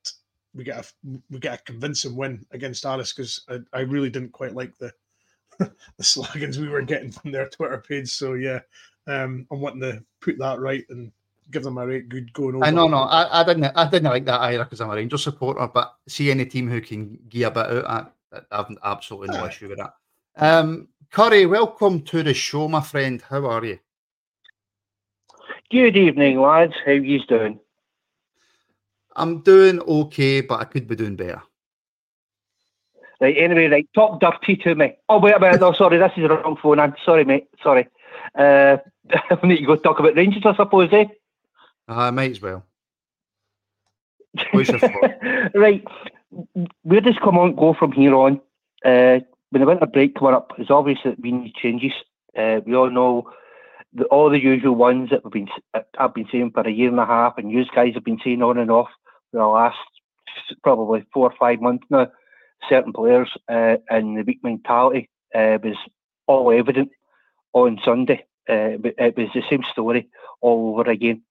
we 0.58 0.64
get 0.64 0.80
a 0.80 1.20
we 1.30 1.40
get 1.40 1.60
a 1.60 1.64
convincing 1.64 2.16
win 2.16 2.46
against 2.52 2.86
Aris 2.86 3.14
because 3.14 3.46
I, 3.48 3.60
I, 3.78 3.82
really 3.82 4.10
didn't 4.10 4.32
quite 4.32 4.56
like 4.56 4.76
the 4.78 4.92
the 5.60 6.04
slogans 6.04 6.58
we 6.58 6.68
were 6.68 6.82
getting 6.82 7.12
from 7.12 7.32
their 7.32 7.48
Twitter 7.48 7.78
page. 7.88 8.10
So 8.10 8.34
yeah, 8.34 8.60
um, 9.06 9.46
I'm 9.52 9.62
wanting 9.62 9.82
to 9.82 10.04
put 10.20 10.38
that 10.40 10.60
right 10.60 10.84
and 10.90 11.12
give 11.52 11.64
them 11.64 11.78
a 11.78 11.88
right 11.88 12.10
good 12.10 12.34
going 12.34 12.56
over. 12.56 12.66
I 12.66 12.72
know, 12.72 12.88
no, 12.88 12.98
I, 12.98 13.42
I 13.42 13.44
didn't, 13.44 13.66
I 13.76 13.90
didn't 13.90 14.10
like 14.10 14.26
that 14.26 14.42
either 14.42 14.64
because 14.64 14.82
I'm 14.82 14.90
a 14.90 14.96
Rangers 14.96 15.24
supporter. 15.24 15.68
But 15.68 15.96
see 16.08 16.32
any 16.32 16.46
team 16.46 16.70
who 16.70 16.82
can 16.82 17.20
gear 17.30 17.48
a 17.48 17.52
bit 17.52 17.66
out, 17.86 18.14
I, 18.34 18.42
I 18.52 18.58
have 18.58 18.78
absolutely 18.84 19.38
no 19.38 19.46
issue 19.46 19.70
with 19.70 19.78
that. 19.78 19.94
Um, 20.36 20.90
Curry, 21.12 21.46
welcome 21.46 22.02
to 22.02 22.24
the 22.24 22.34
show, 22.34 22.68
my 22.68 22.82
friend. 22.82 23.22
How 23.22 23.46
are 23.46 23.64
you? 23.64 23.80
Good 25.72 25.98
evening, 25.98 26.42
lads. 26.42 26.74
How 26.86 26.92
you 26.92 27.24
doing? 27.26 27.60
I'm 29.18 29.40
doing 29.42 29.82
okay, 29.82 30.42
but 30.42 30.62
I 30.62 30.66
could 30.66 30.88
be 30.88 30.96
doing 30.96 31.16
better. 31.16 31.42
Right, 33.20 33.36
anyway, 33.36 33.66
right, 33.66 33.90
talk 33.96 34.22
dirty 34.22 34.56
to 34.58 34.76
me. 34.76 34.96
Oh, 35.10 35.20
wait 35.20 35.36
a 35.36 35.40
minute, 35.40 35.60
no, 35.60 35.74
sorry, 35.74 35.98
this 35.98 36.12
is 36.16 36.28
the 36.28 36.30
wrong 36.30 36.56
phone. 36.62 36.80
I'm 36.80 36.94
sorry, 37.04 37.26
mate, 37.26 37.48
sorry. 37.64 37.88
Uh, 38.36 38.78
I 39.12 39.48
need 39.48 39.58
to 39.58 39.66
go 39.66 39.76
talk 39.76 40.00
about 40.00 40.16
Rangers, 40.16 40.44
I 40.46 40.56
suppose, 40.56 40.90
eh? 40.92 41.06
I 41.88 42.08
uh, 42.08 42.12
might 42.12 42.32
as 42.32 42.42
well. 42.42 42.64
right, 45.56 45.84
where 46.84 47.02
does 47.02 47.18
on 47.18 47.56
go 47.56 47.74
from 47.74 47.92
here 47.92 48.14
on? 48.14 48.40
Uh, 48.86 49.20
when 49.50 49.62
the 49.62 49.66
winter 49.66 49.88
break 49.88 50.14
coming 50.14 50.36
up, 50.36 50.54
it's 50.60 50.70
obvious 50.70 51.00
that 51.04 51.20
we 51.20 51.32
need 51.32 51.56
changes. 51.56 51.94
Uh, 52.38 52.60
we 52.68 52.76
all 52.76 52.92
know 52.92 53.32
the, 53.94 54.04
all 54.06 54.30
the 54.30 54.40
usual 54.40 54.76
ones 54.76 55.10
that 55.10 55.24
we've 55.24 55.34
been 55.34 55.50
I've 55.98 56.14
been 56.14 56.28
saying 56.32 56.52
for 56.52 56.68
a 56.68 56.72
year 56.72 56.90
and 56.90 57.00
a 57.00 57.06
half, 57.06 57.40
and 57.40 57.52
you 57.52 57.66
guys 57.74 57.96
have 57.96 58.04
been 58.04 58.20
saying 58.24 58.44
on 58.44 58.60
and 58.60 58.70
off 58.70 58.90
the 59.38 59.46
last 59.46 59.78
probably 60.64 61.06
four 61.14 61.30
or 61.32 61.36
five 61.40 61.62
months 61.62 61.86
now. 61.90 62.08
Certain 62.70 62.94
players 62.94 63.30
uh, 63.50 63.78
and 63.90 64.18
the 64.18 64.24
weak 64.24 64.40
mentality 64.44 65.10
uh, 65.36 65.58
was 65.64 65.78
all 66.26 66.52
evident 66.52 66.90
on 67.54 67.80
Sunday. 67.84 68.26
Uh, 68.50 68.78
it 68.98 69.18
was 69.18 69.30
the 69.34 69.44
same 69.50 69.64
story 69.72 70.10
all 70.42 70.72
over 70.72 70.90
again. 70.90 71.22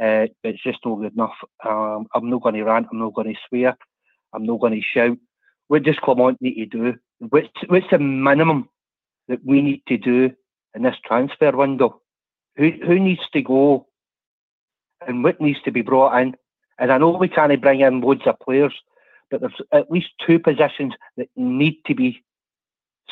Uh, 0.00 0.26
it's 0.44 0.62
just 0.62 0.78
not 0.84 0.96
good 0.96 1.12
enough. 1.14 1.34
Um, 1.64 2.06
I'm 2.14 2.28
not 2.30 2.42
going 2.42 2.54
to 2.54 2.64
rant. 2.64 2.86
I'm 2.92 2.98
not 2.98 3.14
going 3.14 3.32
to 3.32 3.40
swear. 3.48 3.76
I'm 4.32 4.44
not 4.44 4.60
going 4.60 4.74
to 4.74 4.82
shout. 4.82 5.16
What 5.68 5.82
does 5.82 5.98
Clement 5.98 6.40
need 6.40 6.56
to 6.56 6.66
do? 6.66 6.94
What's, 7.18 7.48
what's 7.68 7.90
the 7.90 7.98
minimum 7.98 8.68
that 9.28 9.44
we 9.44 9.62
need 9.62 9.82
to 9.88 9.96
do 9.96 10.30
in 10.74 10.82
this 10.82 10.96
transfer 11.04 11.50
window? 11.56 12.02
Who 12.56 12.70
who 12.86 12.98
needs 12.98 13.22
to 13.32 13.42
go 13.42 13.86
and 15.06 15.22
what 15.24 15.40
needs 15.40 15.60
to 15.62 15.70
be 15.72 15.82
brought 15.82 16.18
in? 16.20 16.36
And 16.78 16.92
I 16.92 16.98
know 16.98 17.10
we 17.10 17.28
can't 17.28 17.60
bring 17.60 17.80
in 17.80 18.00
loads 18.00 18.26
of 18.26 18.38
players, 18.40 18.74
but 19.30 19.40
there's 19.40 19.60
at 19.72 19.90
least 19.90 20.08
two 20.26 20.38
positions 20.38 20.94
that 21.16 21.28
need 21.36 21.78
to 21.86 21.94
be 21.94 22.22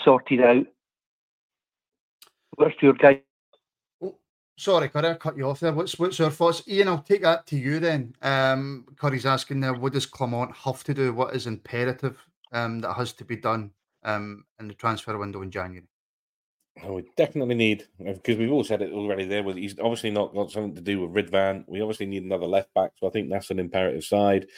sorted 0.04 0.40
out. 0.40 0.66
What's 2.56 2.80
your 2.82 2.92
guy? 2.92 3.22
Oh, 4.02 4.16
sorry, 4.56 4.88
Curry, 4.88 5.08
I 5.08 5.14
cut 5.14 5.36
you 5.36 5.48
off 5.48 5.60
there. 5.60 5.72
What's 5.72 5.98
what's 5.98 6.18
your 6.18 6.30
thoughts, 6.30 6.62
Iain? 6.68 6.88
I'll 6.88 7.02
take 7.02 7.22
that 7.22 7.46
to 7.48 7.56
you 7.56 7.80
then. 7.80 8.14
Um, 8.22 8.86
Curry's 8.96 9.26
asking 9.26 9.60
there, 9.60 9.74
what 9.74 9.92
does 9.92 10.06
Clement 10.06 10.54
have 10.54 10.84
to 10.84 10.94
do? 10.94 11.12
What 11.12 11.34
is 11.34 11.46
imperative 11.46 12.16
um, 12.52 12.80
that 12.80 12.94
has 12.94 13.12
to 13.14 13.24
be 13.24 13.36
done 13.36 13.70
um, 14.04 14.44
in 14.60 14.68
the 14.68 14.74
transfer 14.74 15.16
window 15.18 15.42
in 15.42 15.50
January? 15.50 15.88
Oh, 16.82 16.94
we 16.94 17.04
definitely 17.16 17.54
need 17.54 17.86
because 17.98 18.36
we've 18.36 18.50
all 18.50 18.64
said 18.64 18.82
it 18.82 18.92
already. 18.92 19.26
There, 19.26 19.44
with 19.44 19.56
he's 19.56 19.78
obviously 19.78 20.10
not 20.10 20.34
got 20.34 20.50
something 20.50 20.74
to 20.74 20.80
do 20.80 21.06
with 21.06 21.30
Ridvan. 21.30 21.64
We 21.68 21.80
obviously 21.80 22.06
need 22.06 22.24
another 22.24 22.46
left 22.46 22.74
back, 22.74 22.90
so 22.96 23.06
I 23.06 23.10
think 23.10 23.30
that's 23.30 23.50
an 23.50 23.60
imperative 23.60 24.04
side. 24.04 24.48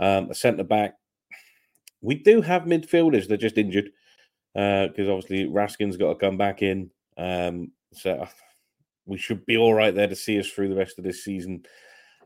Um, 0.00 0.30
a 0.30 0.34
centre 0.34 0.64
back. 0.64 0.94
We 2.00 2.14
do 2.14 2.40
have 2.40 2.62
midfielders; 2.62 3.28
they're 3.28 3.36
just 3.36 3.58
injured 3.58 3.90
because 4.54 5.08
uh, 5.08 5.12
obviously 5.12 5.44
Raskin's 5.44 5.98
got 5.98 6.14
to 6.14 6.18
come 6.18 6.38
back 6.38 6.62
in. 6.62 6.90
Um, 7.18 7.72
so 7.92 8.26
we 9.04 9.18
should 9.18 9.44
be 9.44 9.56
all 9.56 9.74
right 9.74 9.94
there 9.94 10.08
to 10.08 10.16
see 10.16 10.38
us 10.38 10.48
through 10.48 10.70
the 10.70 10.76
rest 10.76 10.98
of 10.98 11.04
this 11.04 11.22
season. 11.22 11.64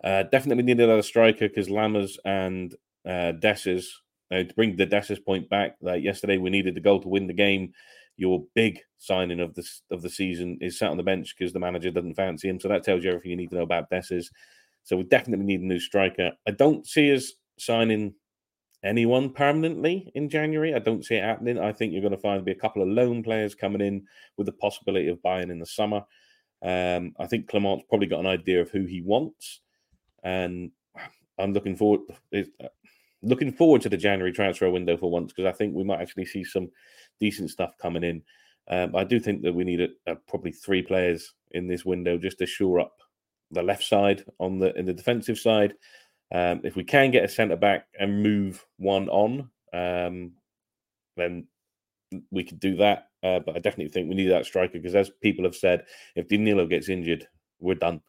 Uh, 0.05 0.23
definitely 0.25 0.63
need 0.63 0.81
another 0.81 1.03
striker 1.03 1.49
because 1.49 1.69
Lammers 1.69 2.17
and 2.25 2.75
uh, 3.05 3.33
uh, 4.33 4.45
to 4.45 4.55
bring 4.55 4.77
the 4.77 4.87
Dessers 4.87 5.25
point 5.25 5.49
back. 5.49 5.77
Like 5.81 6.03
yesterday, 6.03 6.39
we 6.39 6.51
needed 6.51 6.75
the 6.75 6.81
goal 6.81 7.01
to 7.01 7.09
win 7.09 7.27
the 7.27 7.33
game 7.33 7.73
your 8.17 8.45
big 8.55 8.81
signing 8.99 9.41
of 9.41 9.55
the 9.55 9.69
of 9.91 10.03
the 10.03 10.11
season 10.11 10.59
is 10.61 10.79
sat 10.79 10.91
on 10.91 10.97
the 10.97 11.03
bench 11.03 11.35
because 11.37 11.53
the 11.53 11.59
manager 11.59 11.91
doesn't 11.91 12.15
fancy 12.15 12.49
him. 12.49 12.61
So 12.61 12.69
that 12.69 12.85
tells 12.85 13.05
you 13.05 13.11
everything 13.11 13.33
you 13.33 13.37
need 13.37 13.51
to 13.51 13.57
know 13.57 13.63
about 13.63 13.91
Dessers. 13.91 14.27
So 14.85 14.97
we 14.97 15.05
definitely 15.05 15.47
need 15.47 15.61
a 15.61 15.67
new 15.67 15.81
striker. 15.81 16.33
I 16.47 16.51
don't 16.53 16.87
see 16.87 17.15
us 17.15 17.33
signing 17.59 18.15
anyone 18.85 19.33
permanently 19.33 20.11
in 20.15 20.29
January. 20.29 20.75
I 20.75 20.81
don't 20.81 21.05
see 21.05 21.15
it 21.15 21.25
happening. 21.25 21.59
I 21.59 21.73
think 21.73 21.93
you're 21.93 22.03
going 22.03 22.13
to 22.13 22.19
find 22.19 22.45
be 22.45 22.53
a 22.53 22.57
couple 22.57 22.83
of 22.83 22.89
loan 22.89 23.23
players 23.23 23.55
coming 23.55 23.81
in 23.81 24.07
with 24.37 24.47
the 24.47 24.53
possibility 24.53 25.09
of 25.09 25.23
buying 25.23 25.51
in 25.51 25.59
the 25.59 25.67
summer. 25.67 26.05
Um, 26.63 27.15
I 27.19 27.27
think 27.27 27.49
Clement's 27.49 27.85
probably 27.89 28.07
got 28.09 28.21
an 28.21 28.27
idea 28.27 28.61
of 28.61 28.71
who 28.71 28.85
he 28.85 29.03
wants, 29.03 29.61
and 30.23 30.71
I'm 31.39 31.53
looking 31.53 31.77
forward 31.77 32.03
looking 33.23 33.53
forward 33.53 33.81
to 33.83 33.89
the 33.89 33.97
January 33.97 34.33
transfer 34.33 34.69
window 34.69 34.97
for 34.97 35.11
once 35.11 35.33
because 35.33 35.49
I 35.49 35.57
think 35.57 35.75
we 35.75 35.85
might 35.85 36.01
actually 36.01 36.27
see 36.27 36.43
some 36.45 36.71
decent 37.23 37.51
stuff 37.51 37.79
coming 37.81 38.03
in. 38.03 38.23
Um, 38.69 38.97
I 38.97 39.05
do 39.05 39.21
think 39.21 39.43
that 39.43 39.55
we 39.55 39.65
need 39.65 39.81
a, 39.81 39.89
a, 40.07 40.17
probably 40.17 40.53
three 40.53 40.83
players 40.83 41.33
in 41.53 41.69
this 41.69 41.85
window 41.85 42.19
just 42.19 42.39
to 42.39 42.47
shore 42.47 42.81
up 42.81 42.97
the 43.53 43.63
left 43.63 43.85
side 43.85 44.25
on 44.39 44.59
the 44.59 44.75
in 44.79 44.87
the 44.87 44.93
defensive 44.93 45.39
side. 45.39 45.75
Um, 46.35 46.61
if 46.65 46.75
we 46.77 46.85
can 46.85 47.11
get 47.11 47.25
a 47.25 47.29
centre 47.29 47.57
back 47.57 47.87
and 48.01 48.23
move 48.23 48.65
one 48.79 49.09
on, 49.09 49.51
um, 49.73 50.33
then 51.17 51.47
we 52.31 52.43
could 52.45 52.61
do 52.61 52.77
that. 52.77 53.09
Uh, 53.23 53.39
but 53.39 53.55
I 53.55 53.61
definitely 53.61 53.93
think 53.93 54.09
we 54.09 54.17
need 54.17 54.31
that 54.31 54.47
striker 54.47 54.73
because, 54.73 54.95
as 54.95 55.11
people 55.23 55.45
have 55.45 55.55
said, 55.55 55.85
if 56.17 56.29
Danilo 56.29 56.67
gets 56.67 56.89
injured, 56.89 57.29
we're 57.61 57.75
done. 57.75 58.01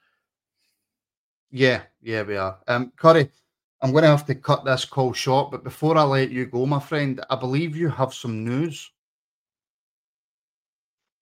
Yeah, 1.52 1.84
yeah, 2.02 2.24
we 2.24 2.36
are. 2.38 2.58
Um, 2.68 2.92
I'm 3.04 3.92
going 3.92 4.04
to 4.04 4.16
have 4.16 4.26
to 4.28 4.36
cut 4.36 4.64
this 4.64 4.86
call 4.86 5.12
short, 5.12 5.52
but 5.52 5.64
before 5.64 5.98
I 5.98 6.04
let 6.04 6.32
you 6.32 6.46
go, 6.46 6.66
my 6.66 6.80
friend, 6.80 7.24
I 7.30 7.36
believe 7.36 7.76
you 7.76 7.90
have 7.90 8.14
some 8.14 8.44
news. 8.46 8.90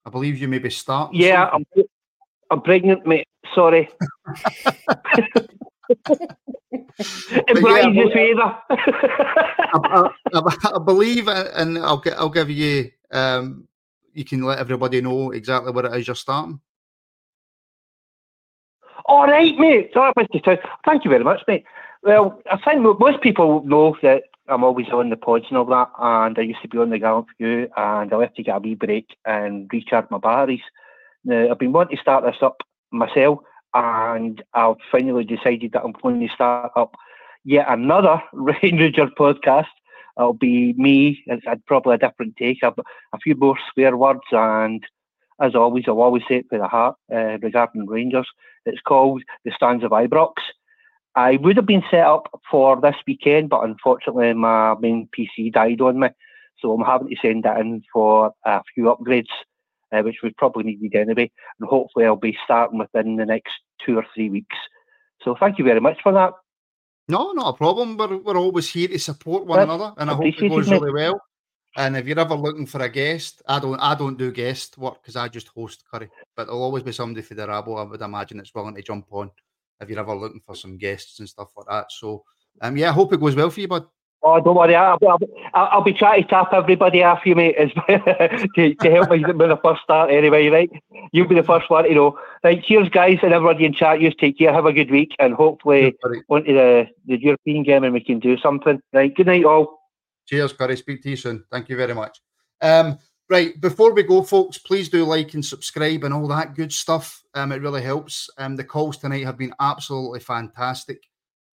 I 0.06 0.10
believe 0.10 0.38
you 0.38 0.48
maybe 0.48 0.70
start. 0.70 1.14
Yeah, 1.14 1.50
I'm, 1.52 1.66
I'm 2.50 2.62
pregnant, 2.62 3.06
mate. 3.06 3.28
Sorry. 3.54 3.90
In 7.48 7.62
Bryan's 7.62 8.14
favour. 8.14 8.58
I, 8.70 10.10
I, 10.34 10.72
I, 10.76 10.80
believe, 10.80 11.28
and 11.28 11.78
I'll 11.78 12.02
I'll 12.18 12.30
give 12.30 12.50
you. 12.50 12.92
Um, 13.12 13.68
you 14.14 14.26
can 14.26 14.42
let 14.44 14.60
everybody 14.60 15.02
know 15.02 15.32
exactly 15.32 15.72
where 15.72 15.86
it 15.86 15.96
is 15.96 16.08
you're 16.08 16.16
starting. 16.16 16.60
All 19.06 19.26
right, 19.26 19.58
mate. 19.58 19.92
Sorry, 19.94 20.14
Mr. 20.14 20.60
Thank 20.86 21.04
you 21.04 21.10
very 21.10 21.24
much, 21.24 21.42
mate. 21.48 21.66
Well, 22.04 22.42
I 22.50 22.58
think 22.58 22.82
most 23.00 23.22
people 23.22 23.64
know 23.64 23.96
that 24.02 24.24
I'm 24.48 24.64
always 24.64 24.90
on 24.90 25.10
the 25.10 25.18
pods 25.18 25.46
and 25.50 25.58
all 25.58 25.66
that, 25.66 25.90
and 26.00 26.38
I 26.38 26.42
used 26.42 26.62
to 26.64 26.68
be 26.68 26.78
on 26.78 26.90
the 26.90 27.00
Gallant 27.00 27.28
Few, 27.38 27.70
and 27.78 28.12
I 28.12 28.16
left 28.16 28.36
to 28.38 28.44
get 28.44 28.58
a 28.58 28.60
wee 28.60 28.76
break 28.76 29.16
and 29.26 29.70
recharge 29.72 30.08
my 30.10 30.18
batteries. 30.18 30.62
Now, 31.24 31.50
I've 31.50 31.60
been 31.60 31.72
wanting 31.72 31.96
to 31.96 32.02
start 32.02 32.24
this 32.26 32.42
up 32.42 32.62
myself, 32.92 33.40
and 33.74 34.44
I've 34.54 34.78
finally 34.92 35.24
decided 35.24 35.74
that 35.74 35.84
I'm 35.84 35.94
going 35.94 36.20
to 36.20 36.34
start 36.34 36.72
up 36.76 36.96
yet 37.44 37.68
another 37.70 38.22
Ranger 38.34 39.08
podcast. 39.18 39.68
It'll 40.18 40.34
be 40.34 40.74
me, 40.74 41.24
it's 41.28 41.46
probably 41.68 41.96
a 41.96 42.00
different 42.00 42.36
take, 42.36 42.64
a, 42.64 42.74
a 43.14 43.20
few 43.20 43.36
more 43.36 43.58
swear 43.74 43.96
words, 43.96 44.20
and 44.32 44.86
as 45.40 45.56
always, 45.56 45.86
I'll 45.88 46.02
always 46.02 46.24
say 46.28 46.38
it 46.38 46.46
with 46.52 46.62
a 46.62 46.68
heart 46.68 46.96
uh, 47.12 47.38
regarding 47.42 47.88
Rangers. 47.88 48.28
It's 48.66 48.82
called 48.82 49.24
The 49.44 49.52
Stands 49.52 49.84
of 49.84 49.92
Ibrox. 49.92 50.34
I 51.16 51.38
would 51.38 51.58
have 51.58 51.66
been 51.66 51.84
set 51.92 52.06
up 52.06 52.30
for 52.50 52.80
this 52.80 52.96
weekend, 53.06 53.50
but 53.50 53.64
unfortunately 53.64 54.34
my 54.34 54.76
main 54.76 55.10
PC 55.18 55.52
died 55.52 55.82
on 55.82 56.00
me. 56.00 56.10
So 56.60 56.72
I'm 56.74 56.86
having 56.86 57.10
to 57.10 57.16
send 57.22 57.44
that 57.44 57.60
in 57.60 57.84
for 57.92 58.34
a 58.46 58.62
few 58.74 58.84
upgrades, 58.86 59.32
uh, 59.92 60.02
which 60.04 60.18
we 60.24 60.30
probably 60.32 60.64
needed 60.64 60.96
anyway. 60.96 61.32
And 61.60 61.68
hopefully 61.68 62.06
I'll 62.06 62.16
be 62.16 62.38
starting 62.46 62.80
within 62.80 63.18
the 63.18 63.26
next 63.26 63.52
two 63.86 63.98
or 63.98 64.06
three 64.14 64.30
weeks. 64.30 64.56
So 65.24 65.36
thank 65.40 65.58
you 65.58 65.66
very 65.66 65.82
much 65.82 65.98
for 66.02 66.14
that. 66.14 66.34
No, 67.08 67.32
not 67.34 67.56
a 67.56 67.58
problem. 67.58 67.98
We're, 67.98 68.18
we're 68.18 68.38
always 68.38 68.70
here 68.70 68.88
to 68.88 69.00
support 69.00 69.46
one 69.46 69.60
another, 69.60 69.94
and 69.98 70.10
I 70.10 70.14
hope 70.14 70.26
it 70.26 70.50
goes 70.50 70.70
really 70.70 70.94
well. 70.94 71.22
And 71.76 71.98
if 71.98 72.06
you're 72.06 72.20
ever 72.20 72.36
looking 72.36 72.66
for 72.66 72.82
a 72.82 72.90
guest, 72.90 73.42
I 73.48 73.60
don't 73.60 73.80
I 73.80 73.96
don't 73.96 74.18
do 74.18 74.32
guest 74.32 74.78
work 74.78 75.02
because 75.02 75.16
I 75.16 75.28
just 75.28 75.48
host 75.50 75.84
curry. 75.92 76.10
But 76.36 76.46
there'll 76.46 76.64
always 76.64 76.84
be 76.84 76.92
somebody 76.92 77.22
for 77.22 77.34
the 77.34 77.48
rabble. 77.48 77.78
I 77.78 77.84
would 77.84 78.02
imagine 78.02 78.38
that's 78.38 78.54
willing 78.54 78.76
to 78.76 78.82
jump 78.82 79.08
on 79.12 79.32
if 79.82 79.90
you're 79.90 80.00
ever 80.00 80.16
looking 80.16 80.42
for 80.46 80.56
some 80.56 80.78
guests 80.78 81.20
and 81.20 81.28
stuff 81.28 81.50
like 81.58 81.68
that. 81.68 81.92
So, 81.92 82.24
um, 82.62 82.78
yeah, 82.78 82.90
I 82.90 82.94
hope 82.94 83.14
it 83.14 83.20
goes 83.20 83.36
well 83.36 83.50
for 83.50 83.60
you, 83.60 83.68
bud. 83.68 83.86
Oh, 84.24 84.40
don't 84.40 84.56
worry. 84.56 84.76
I'll, 84.76 85.00
I'll, 85.08 85.20
I'll 85.54 85.82
be 85.82 85.94
trying 85.94 86.22
to 86.22 86.30
tap 86.30 86.54
everybody 86.54 87.02
off 87.02 87.26
you, 87.26 87.36
mate, 87.36 87.56
to, 88.56 88.76
to 88.76 88.92
help 88.92 89.10
me 89.10 89.26
with 89.26 89.38
the 89.38 89.60
first 89.64 89.82
start 89.82 90.12
anyway, 90.12 90.48
right? 90.48 90.70
You'll 91.12 91.28
be 91.28 91.34
the 91.34 91.44
first 91.44 91.70
one 91.72 91.86
to 91.86 91.96
know. 91.96 92.20
Right, 92.44 92.64
cheers, 92.64 92.88
guys, 92.90 93.18
and 93.24 93.34
everybody 93.34 93.66
in 93.66 93.74
chat. 93.74 94.00
You 94.00 94.12
take 94.12 94.38
care. 94.38 94.54
Have 94.54 94.68
a 94.68 94.74
good 94.74 94.92
week, 94.92 95.16
and 95.18 95.34
hopefully 95.34 95.96
on 96.30 96.44
to 96.44 96.54
the, 96.54 96.88
the 97.08 97.20
European 97.20 97.64
game 97.64 97.84
and 97.84 97.94
we 97.94 98.04
can 98.04 98.20
do 98.20 98.38
something. 98.38 98.80
Right, 98.94 99.14
good 99.16 99.26
night, 99.26 99.44
all. 99.44 99.80
Cheers, 100.28 100.54
Curry. 100.54 100.78
Speak 100.78 101.02
to 101.02 101.10
you 101.10 101.16
soon. 101.16 101.44
Thank 101.52 101.70
you 101.70 101.76
very 101.76 101.96
much. 101.96 102.22
Um, 102.62 103.00
Right, 103.32 103.62
before 103.62 103.94
we 103.94 104.04
go, 104.04 104.24
folks, 104.24 104.58
please 104.58 104.90
do 104.90 105.06
like 105.06 105.36
and 105.36 105.46
subscribe 105.46 106.04
and 106.04 106.14
all 106.14 106.28
that 106.28 106.54
good 106.54 106.74
stuff. 106.74 107.24
Um, 107.34 107.54
it 107.54 107.62
really 107.62 107.82
helps. 107.82 108.30
Um, 108.38 108.58
the 108.58 108.64
calls 108.66 108.98
tonight 108.98 109.24
have 109.24 109.38
been 109.38 109.54
absolutely 109.62 110.20
fantastic. 110.20 111.02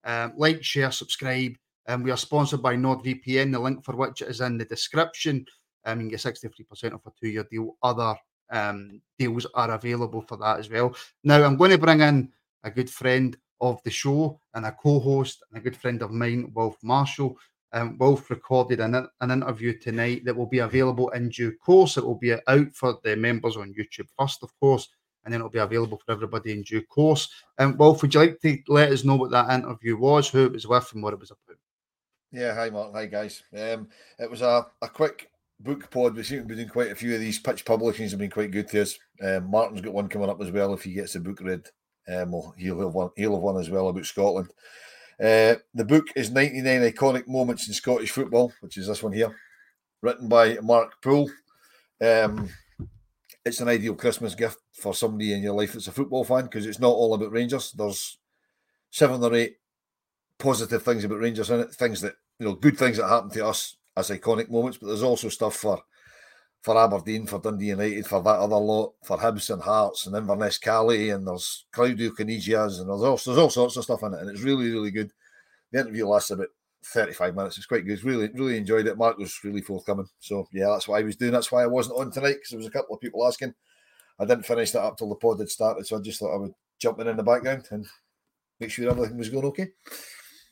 Um, 0.02 0.32
like, 0.36 0.64
share, 0.64 0.90
subscribe. 0.90 1.52
Um, 1.86 2.02
we 2.02 2.10
are 2.10 2.16
sponsored 2.16 2.62
by 2.62 2.74
NordVPN, 2.74 3.52
the 3.52 3.60
link 3.60 3.84
for 3.84 3.94
which 3.94 4.22
is 4.22 4.40
in 4.40 4.58
the 4.58 4.64
description. 4.64 5.46
Um, 5.84 6.00
you 6.00 6.10
get 6.10 6.18
63% 6.18 6.94
off 6.94 7.06
a 7.06 7.12
two 7.20 7.28
year 7.28 7.46
deal. 7.48 7.76
Other 7.80 8.16
um, 8.50 9.00
deals 9.16 9.46
are 9.54 9.70
available 9.70 10.22
for 10.22 10.36
that 10.38 10.58
as 10.58 10.68
well. 10.68 10.96
Now, 11.22 11.44
I'm 11.44 11.56
going 11.56 11.70
to 11.70 11.78
bring 11.78 12.00
in 12.00 12.32
a 12.64 12.72
good 12.72 12.90
friend 12.90 13.36
of 13.60 13.80
the 13.84 13.90
show 13.92 14.40
and 14.52 14.66
a 14.66 14.72
co 14.72 14.98
host 14.98 15.44
and 15.48 15.60
a 15.60 15.62
good 15.62 15.76
friend 15.76 16.02
of 16.02 16.10
mine, 16.10 16.50
Wolf 16.56 16.76
Marshall. 16.82 17.38
Um, 17.72 17.98
Wolf 17.98 18.30
recorded 18.30 18.80
an, 18.80 19.06
an 19.20 19.30
interview 19.30 19.78
tonight 19.78 20.24
that 20.24 20.36
will 20.36 20.46
be 20.46 20.60
available 20.60 21.10
in 21.10 21.28
due 21.28 21.52
course. 21.52 21.96
It 21.96 22.04
will 22.04 22.18
be 22.18 22.32
out 22.32 22.74
for 22.74 22.98
the 23.04 23.16
members 23.16 23.56
on 23.56 23.74
YouTube 23.74 24.08
first, 24.18 24.42
of 24.42 24.50
course, 24.58 24.88
and 25.24 25.32
then 25.32 25.40
it'll 25.40 25.50
be 25.50 25.58
available 25.58 26.00
for 26.04 26.12
everybody 26.12 26.52
in 26.52 26.62
due 26.62 26.82
course. 26.82 27.28
Um, 27.58 27.76
Wolf, 27.76 28.00
would 28.02 28.14
you 28.14 28.20
like 28.20 28.40
to 28.40 28.58
let 28.68 28.92
us 28.92 29.04
know 29.04 29.16
what 29.16 29.30
that 29.32 29.50
interview 29.50 29.98
was, 29.98 30.28
who 30.28 30.46
it 30.46 30.52
was 30.52 30.66
with, 30.66 30.92
and 30.94 31.02
what 31.02 31.12
it 31.12 31.20
was 31.20 31.30
about? 31.30 31.58
Yeah, 32.30 32.54
hi 32.54 32.68
Mark, 32.70 32.92
hi 32.92 33.06
guys. 33.06 33.42
Um, 33.54 33.88
it 34.18 34.30
was 34.30 34.42
a, 34.42 34.66
a 34.82 34.88
quick 34.88 35.30
book 35.60 35.90
pod. 35.90 36.14
We 36.14 36.22
seem 36.22 36.40
to 36.40 36.44
be 36.44 36.56
doing 36.56 36.68
quite 36.68 36.92
a 36.92 36.94
few 36.94 37.14
of 37.14 37.20
these 37.20 37.38
pitch 37.38 37.64
publishings 37.64 38.10
have 38.10 38.18
been 38.18 38.30
quite 38.30 38.50
good 38.50 38.68
to 38.68 38.82
us. 38.82 38.98
Um, 39.22 39.50
Martin's 39.50 39.80
got 39.80 39.94
one 39.94 40.08
coming 40.08 40.28
up 40.28 40.40
as 40.40 40.50
well 40.50 40.74
if 40.74 40.84
he 40.84 40.92
gets 40.92 41.14
the 41.14 41.20
book 41.20 41.40
read. 41.40 41.66
Um, 42.06 42.32
well, 42.32 42.54
he'll 42.56 42.80
have 42.80 42.94
one. 42.94 43.10
He'll 43.16 43.34
have 43.34 43.42
one 43.42 43.58
as 43.58 43.70
well 43.70 43.88
about 43.88 44.06
Scotland. 44.06 44.50
Uh, 45.20 45.56
the 45.74 45.84
book 45.84 46.06
is 46.14 46.30
99 46.30 46.92
Iconic 46.92 47.26
Moments 47.26 47.66
in 47.66 47.74
Scottish 47.74 48.12
Football, 48.12 48.52
which 48.60 48.76
is 48.76 48.86
this 48.86 49.02
one 49.02 49.12
here, 49.12 49.34
written 50.00 50.28
by 50.28 50.58
Mark 50.62 50.92
Poole. 51.02 51.28
Um, 52.00 52.48
it's 53.44 53.60
an 53.60 53.68
ideal 53.68 53.94
Christmas 53.94 54.36
gift 54.36 54.58
for 54.74 54.94
somebody 54.94 55.32
in 55.32 55.42
your 55.42 55.54
life 55.54 55.72
that's 55.72 55.88
a 55.88 55.92
football 55.92 56.24
fan 56.24 56.44
because 56.44 56.66
it's 56.66 56.78
not 56.78 56.92
all 56.92 57.14
about 57.14 57.32
Rangers. 57.32 57.72
There's 57.72 58.18
seven 58.90 59.22
or 59.22 59.34
eight 59.34 59.56
positive 60.38 60.82
things 60.84 61.02
about 61.02 61.18
Rangers 61.18 61.50
in 61.50 61.60
it, 61.60 61.74
things 61.74 62.00
that, 62.02 62.14
you 62.38 62.46
know, 62.46 62.54
good 62.54 62.78
things 62.78 62.98
that 62.98 63.08
happen 63.08 63.30
to 63.30 63.46
us 63.46 63.76
as 63.96 64.10
iconic 64.10 64.48
moments, 64.48 64.78
but 64.78 64.86
there's 64.86 65.02
also 65.02 65.28
stuff 65.28 65.56
for 65.56 65.82
for 66.62 66.76
Aberdeen, 66.76 67.26
for 67.26 67.40
Dundee 67.40 67.66
United, 67.66 68.06
for 68.06 68.22
that 68.22 68.38
other 68.38 68.56
lot, 68.56 68.94
for 69.04 69.16
Hibs 69.16 69.50
and 69.50 69.62
Hearts 69.62 70.06
and 70.06 70.16
Inverness 70.16 70.59
Caley, 70.59 71.11
and 71.11 71.26
there's 71.26 71.66
Claudio 71.72 72.11
Caniggias, 72.11 72.80
and 72.80 72.88
there's 72.88 73.02
all, 73.02 73.16
there's 73.16 73.38
all 73.38 73.50
sorts 73.50 73.76
of 73.76 73.84
stuff 73.84 74.02
in 74.02 74.14
it, 74.14 74.20
and 74.20 74.30
it's 74.30 74.42
really, 74.42 74.70
really 74.70 74.90
good. 74.90 75.12
The 75.72 75.80
interview 75.80 76.06
lasts 76.06 76.30
about 76.30 76.48
35 76.84 77.34
minutes. 77.34 77.59
It's 77.59 77.66
quite 77.66 77.86
good. 77.86 78.02
Really, 78.02 78.28
really 78.34 78.56
enjoyed 78.56 78.86
it. 78.86 78.98
Mark 78.98 79.18
was 79.18 79.38
really 79.44 79.61
forthcoming. 79.61 80.09
So, 80.18 80.46
yeah, 80.52 80.66
that's 80.66 80.88
why 80.88 80.98
I 80.98 81.02
was 81.02 81.16
doing. 81.16 81.32
That's 81.32 81.52
why 81.52 81.62
I 81.62 81.66
wasn't 81.66 81.98
on 81.98 82.11
tonight, 82.11 82.34
because 82.34 82.50
there 82.50 82.59
was 82.59 82.66
a 82.66 82.72
couple 82.72 82.94
of 82.94 83.00
people 83.00 83.26
asking. 83.26 83.54
I 84.18 84.24
didn't 84.24 84.46
finish 84.46 84.72
that 84.72 84.82
up 84.82 84.98
till 84.98 85.09
the 85.09 85.14
pod 85.14 85.38
had 85.38 85.48
started, 85.48 85.86
so 85.86 85.96
I 85.96 86.00
just 86.00 86.18
thought 86.18 86.34
I 86.34 86.38
would 86.38 86.54
jump 86.78 86.98
in 87.00 87.09
in 87.09 87.16
the 87.16 87.22
background 87.22 87.68
and 87.70 87.86
make 88.59 88.70
sure 88.70 88.90
everything 88.90 89.16
was 89.16 89.28
going 89.28 89.44
okay. 89.46 89.68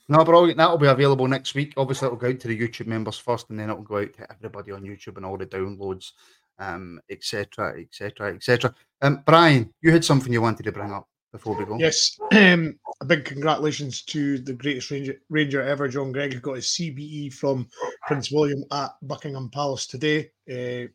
No, 0.08 0.24
brilliant. 0.24 0.58
That'll 0.58 0.78
be 0.78 0.86
available 0.86 1.26
next 1.26 1.54
week. 1.54 1.74
Obviously, 1.76 2.06
it'll 2.06 2.18
go 2.18 2.28
out 2.28 2.40
to 2.40 2.48
the 2.48 2.58
YouTube 2.58 2.86
members 2.86 3.18
first, 3.18 3.50
and 3.50 3.58
then 3.58 3.70
it'll 3.70 3.82
go 3.82 3.98
out 3.98 4.12
to 4.14 4.30
everybody 4.30 4.72
on 4.72 4.82
YouTube 4.82 5.16
and 5.16 5.26
all 5.26 5.36
the 5.36 5.46
downloads, 5.46 6.12
um, 6.58 7.00
etc., 7.10 7.80
etc., 7.80 8.34
etc. 8.34 8.74
Um, 9.02 9.22
Bryan, 9.26 9.72
you 9.82 9.90
had 9.90 10.04
something 10.04 10.32
you 10.32 10.42
wanted 10.42 10.62
to 10.62 10.72
bring 10.72 10.92
up 10.92 11.08
before 11.32 11.56
we 11.56 11.64
go. 11.64 11.76
Yes, 11.76 12.16
um, 12.32 12.78
a 13.00 13.04
big 13.04 13.24
congratulations 13.24 14.02
to 14.04 14.38
the 14.38 14.52
greatest 14.52 14.90
ranger, 14.90 15.16
ranger 15.28 15.62
ever, 15.62 15.88
John 15.88 16.12
Greig, 16.12 16.32
who 16.32 16.40
got 16.40 16.54
his 16.54 16.66
CBE 16.66 17.34
from 17.34 17.68
Prince 18.06 18.30
William 18.30 18.64
at 18.72 18.92
Buckingham 19.02 19.50
Palace 19.50 19.88
today. 19.88 20.30
Uh, 20.50 20.88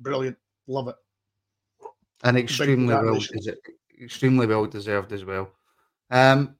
brilliant, 0.00 0.38
love 0.66 0.88
it, 0.88 0.96
and 2.24 2.38
extremely 2.38 2.94
well, 2.94 3.20
extremely 4.02 4.46
well 4.46 4.66
deserved 4.66 5.12
as 5.12 5.24
well. 5.24 5.50
Um, 6.10 6.56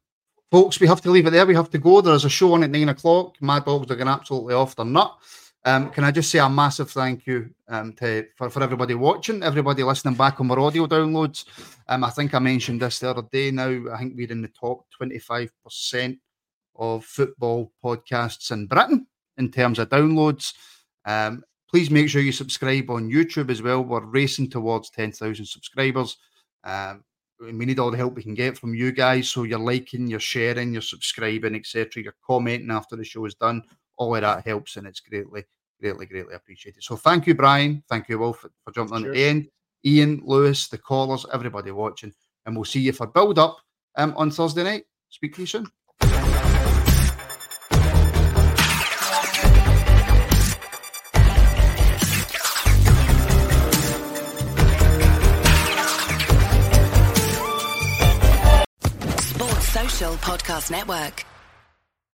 folks, 0.51 0.81
we 0.81 0.87
have 0.87 1.01
to 1.03 1.11
leave 1.11 1.27
it 1.27 1.31
there. 1.31 1.47
We 1.47 1.55
have 1.55 1.71
to 1.71 1.79
go. 1.79 2.01
There's 2.01 2.25
a 2.25 2.31
show 2.31 2.55
on 2.55 2.65
at 2.65 2.71
nine 2.71 2.89
o'clock. 2.89 3.37
Mad 3.41 3.65
Dogs 3.65 3.91
are 3.91 3.97
going 3.97 4.09
absolutely 4.09 4.55
off 4.55 4.77
their 4.77 4.87
nut. 4.87 5.17
Um, 5.65 5.91
can 5.91 6.05
I 6.05 6.11
just 6.11 6.31
say 6.31 6.39
a 6.39 6.49
massive 6.49 6.91
thank 6.91 7.27
you 7.27 7.51
um, 7.69 7.93
to 7.95 8.27
for, 8.37 8.49
for 8.49 8.63
everybody 8.63 8.95
watching, 8.95 9.43
everybody 9.43 9.83
listening 9.83 10.15
back 10.15 10.41
on 10.41 10.51
our 10.51 10.61
audio 10.61 10.87
downloads. 10.87 11.45
Um, 11.89 12.05
I 12.05 12.11
think 12.11 12.33
I 12.33 12.39
mentioned 12.39 12.81
this 12.81 13.01
the 13.01 13.11
other 13.11 13.25
day. 13.31 13.51
Now 13.51 13.93
I 13.93 13.99
think 13.99 14.15
we're 14.17 14.31
in 14.31 14.41
the 14.41 14.49
top 14.49 14.89
twenty 14.91 15.19
five 15.19 15.51
percent 15.63 16.19
of 16.77 17.05
football 17.05 17.73
podcasts 17.85 18.53
in 18.53 18.67
Britain 18.67 19.07
in 19.37 19.51
terms 19.51 19.79
of 19.81 19.89
downloads. 19.89 20.55
Um, 21.05 21.43
please 21.69 21.91
make 21.91 22.09
sure 22.09 22.23
you 22.23 22.33
subscribe 22.33 22.89
on 22.89 23.11
YouTube 23.11 23.51
as 23.51 23.61
well. 23.61 23.83
We're 23.83 24.01
racing 24.05 24.51
towards 24.51 24.91
ten 24.91 25.13
thousand 25.13 25.47
subscribers. 25.47 26.17
Um, 26.63 27.05
we 27.41 27.53
need 27.53 27.79
all 27.79 27.91
the 27.91 27.97
help 27.97 28.15
we 28.15 28.23
can 28.23 28.35
get 28.35 28.59
from 28.59 28.75
you 28.75 28.93
guys. 28.93 29.29
So 29.29 29.45
you're 29.45 29.59
liking, 29.59 30.07
you're 30.07 30.21
sharing, 30.21 30.73
you're 30.73 30.83
subscribing, 30.83 31.55
etc. 31.55 32.03
You're 32.03 32.15
commenting 32.27 32.71
after 32.71 32.97
the 32.97 33.05
show 33.05 33.25
is 33.25 33.35
done. 33.35 33.63
All 33.97 34.15
of 34.15 34.23
that 34.23 34.47
helps, 34.47 34.77
and 34.77 34.87
it's 34.87 35.01
greatly, 35.01 35.45
greatly, 35.81 36.07
greatly 36.07 36.35
appreciated. 36.35 36.83
So 36.83 36.97
thank 36.97 37.27
you, 37.27 37.35
Bryan. 37.35 37.83
Thank 37.89 38.09
you, 38.09 38.19
Wolf, 38.19 38.41
for, 38.41 38.51
for 38.65 38.73
jumping 38.73 38.97
on 38.97 39.03
the 39.03 39.25
end. 39.25 39.49
Iain, 39.87 40.21
Lewis, 40.25 40.69
the 40.69 40.79
callers, 40.79 41.27
everybody 41.33 41.71
watching, 41.71 42.13
and 42.47 42.55
we'll 42.55 42.65
see 42.65 42.81
you 42.81 42.93
for 42.93 43.07
build 43.07 43.39
up 43.39 43.59
um, 43.97 44.15
on 44.17 44.31
Thursday 44.31 44.65
night. 44.65 44.85
Speak 45.09 45.35
to 45.35 45.43
you 45.43 45.47
soon. 45.47 45.71
Podcast 59.99 60.71
Network. 60.71 61.38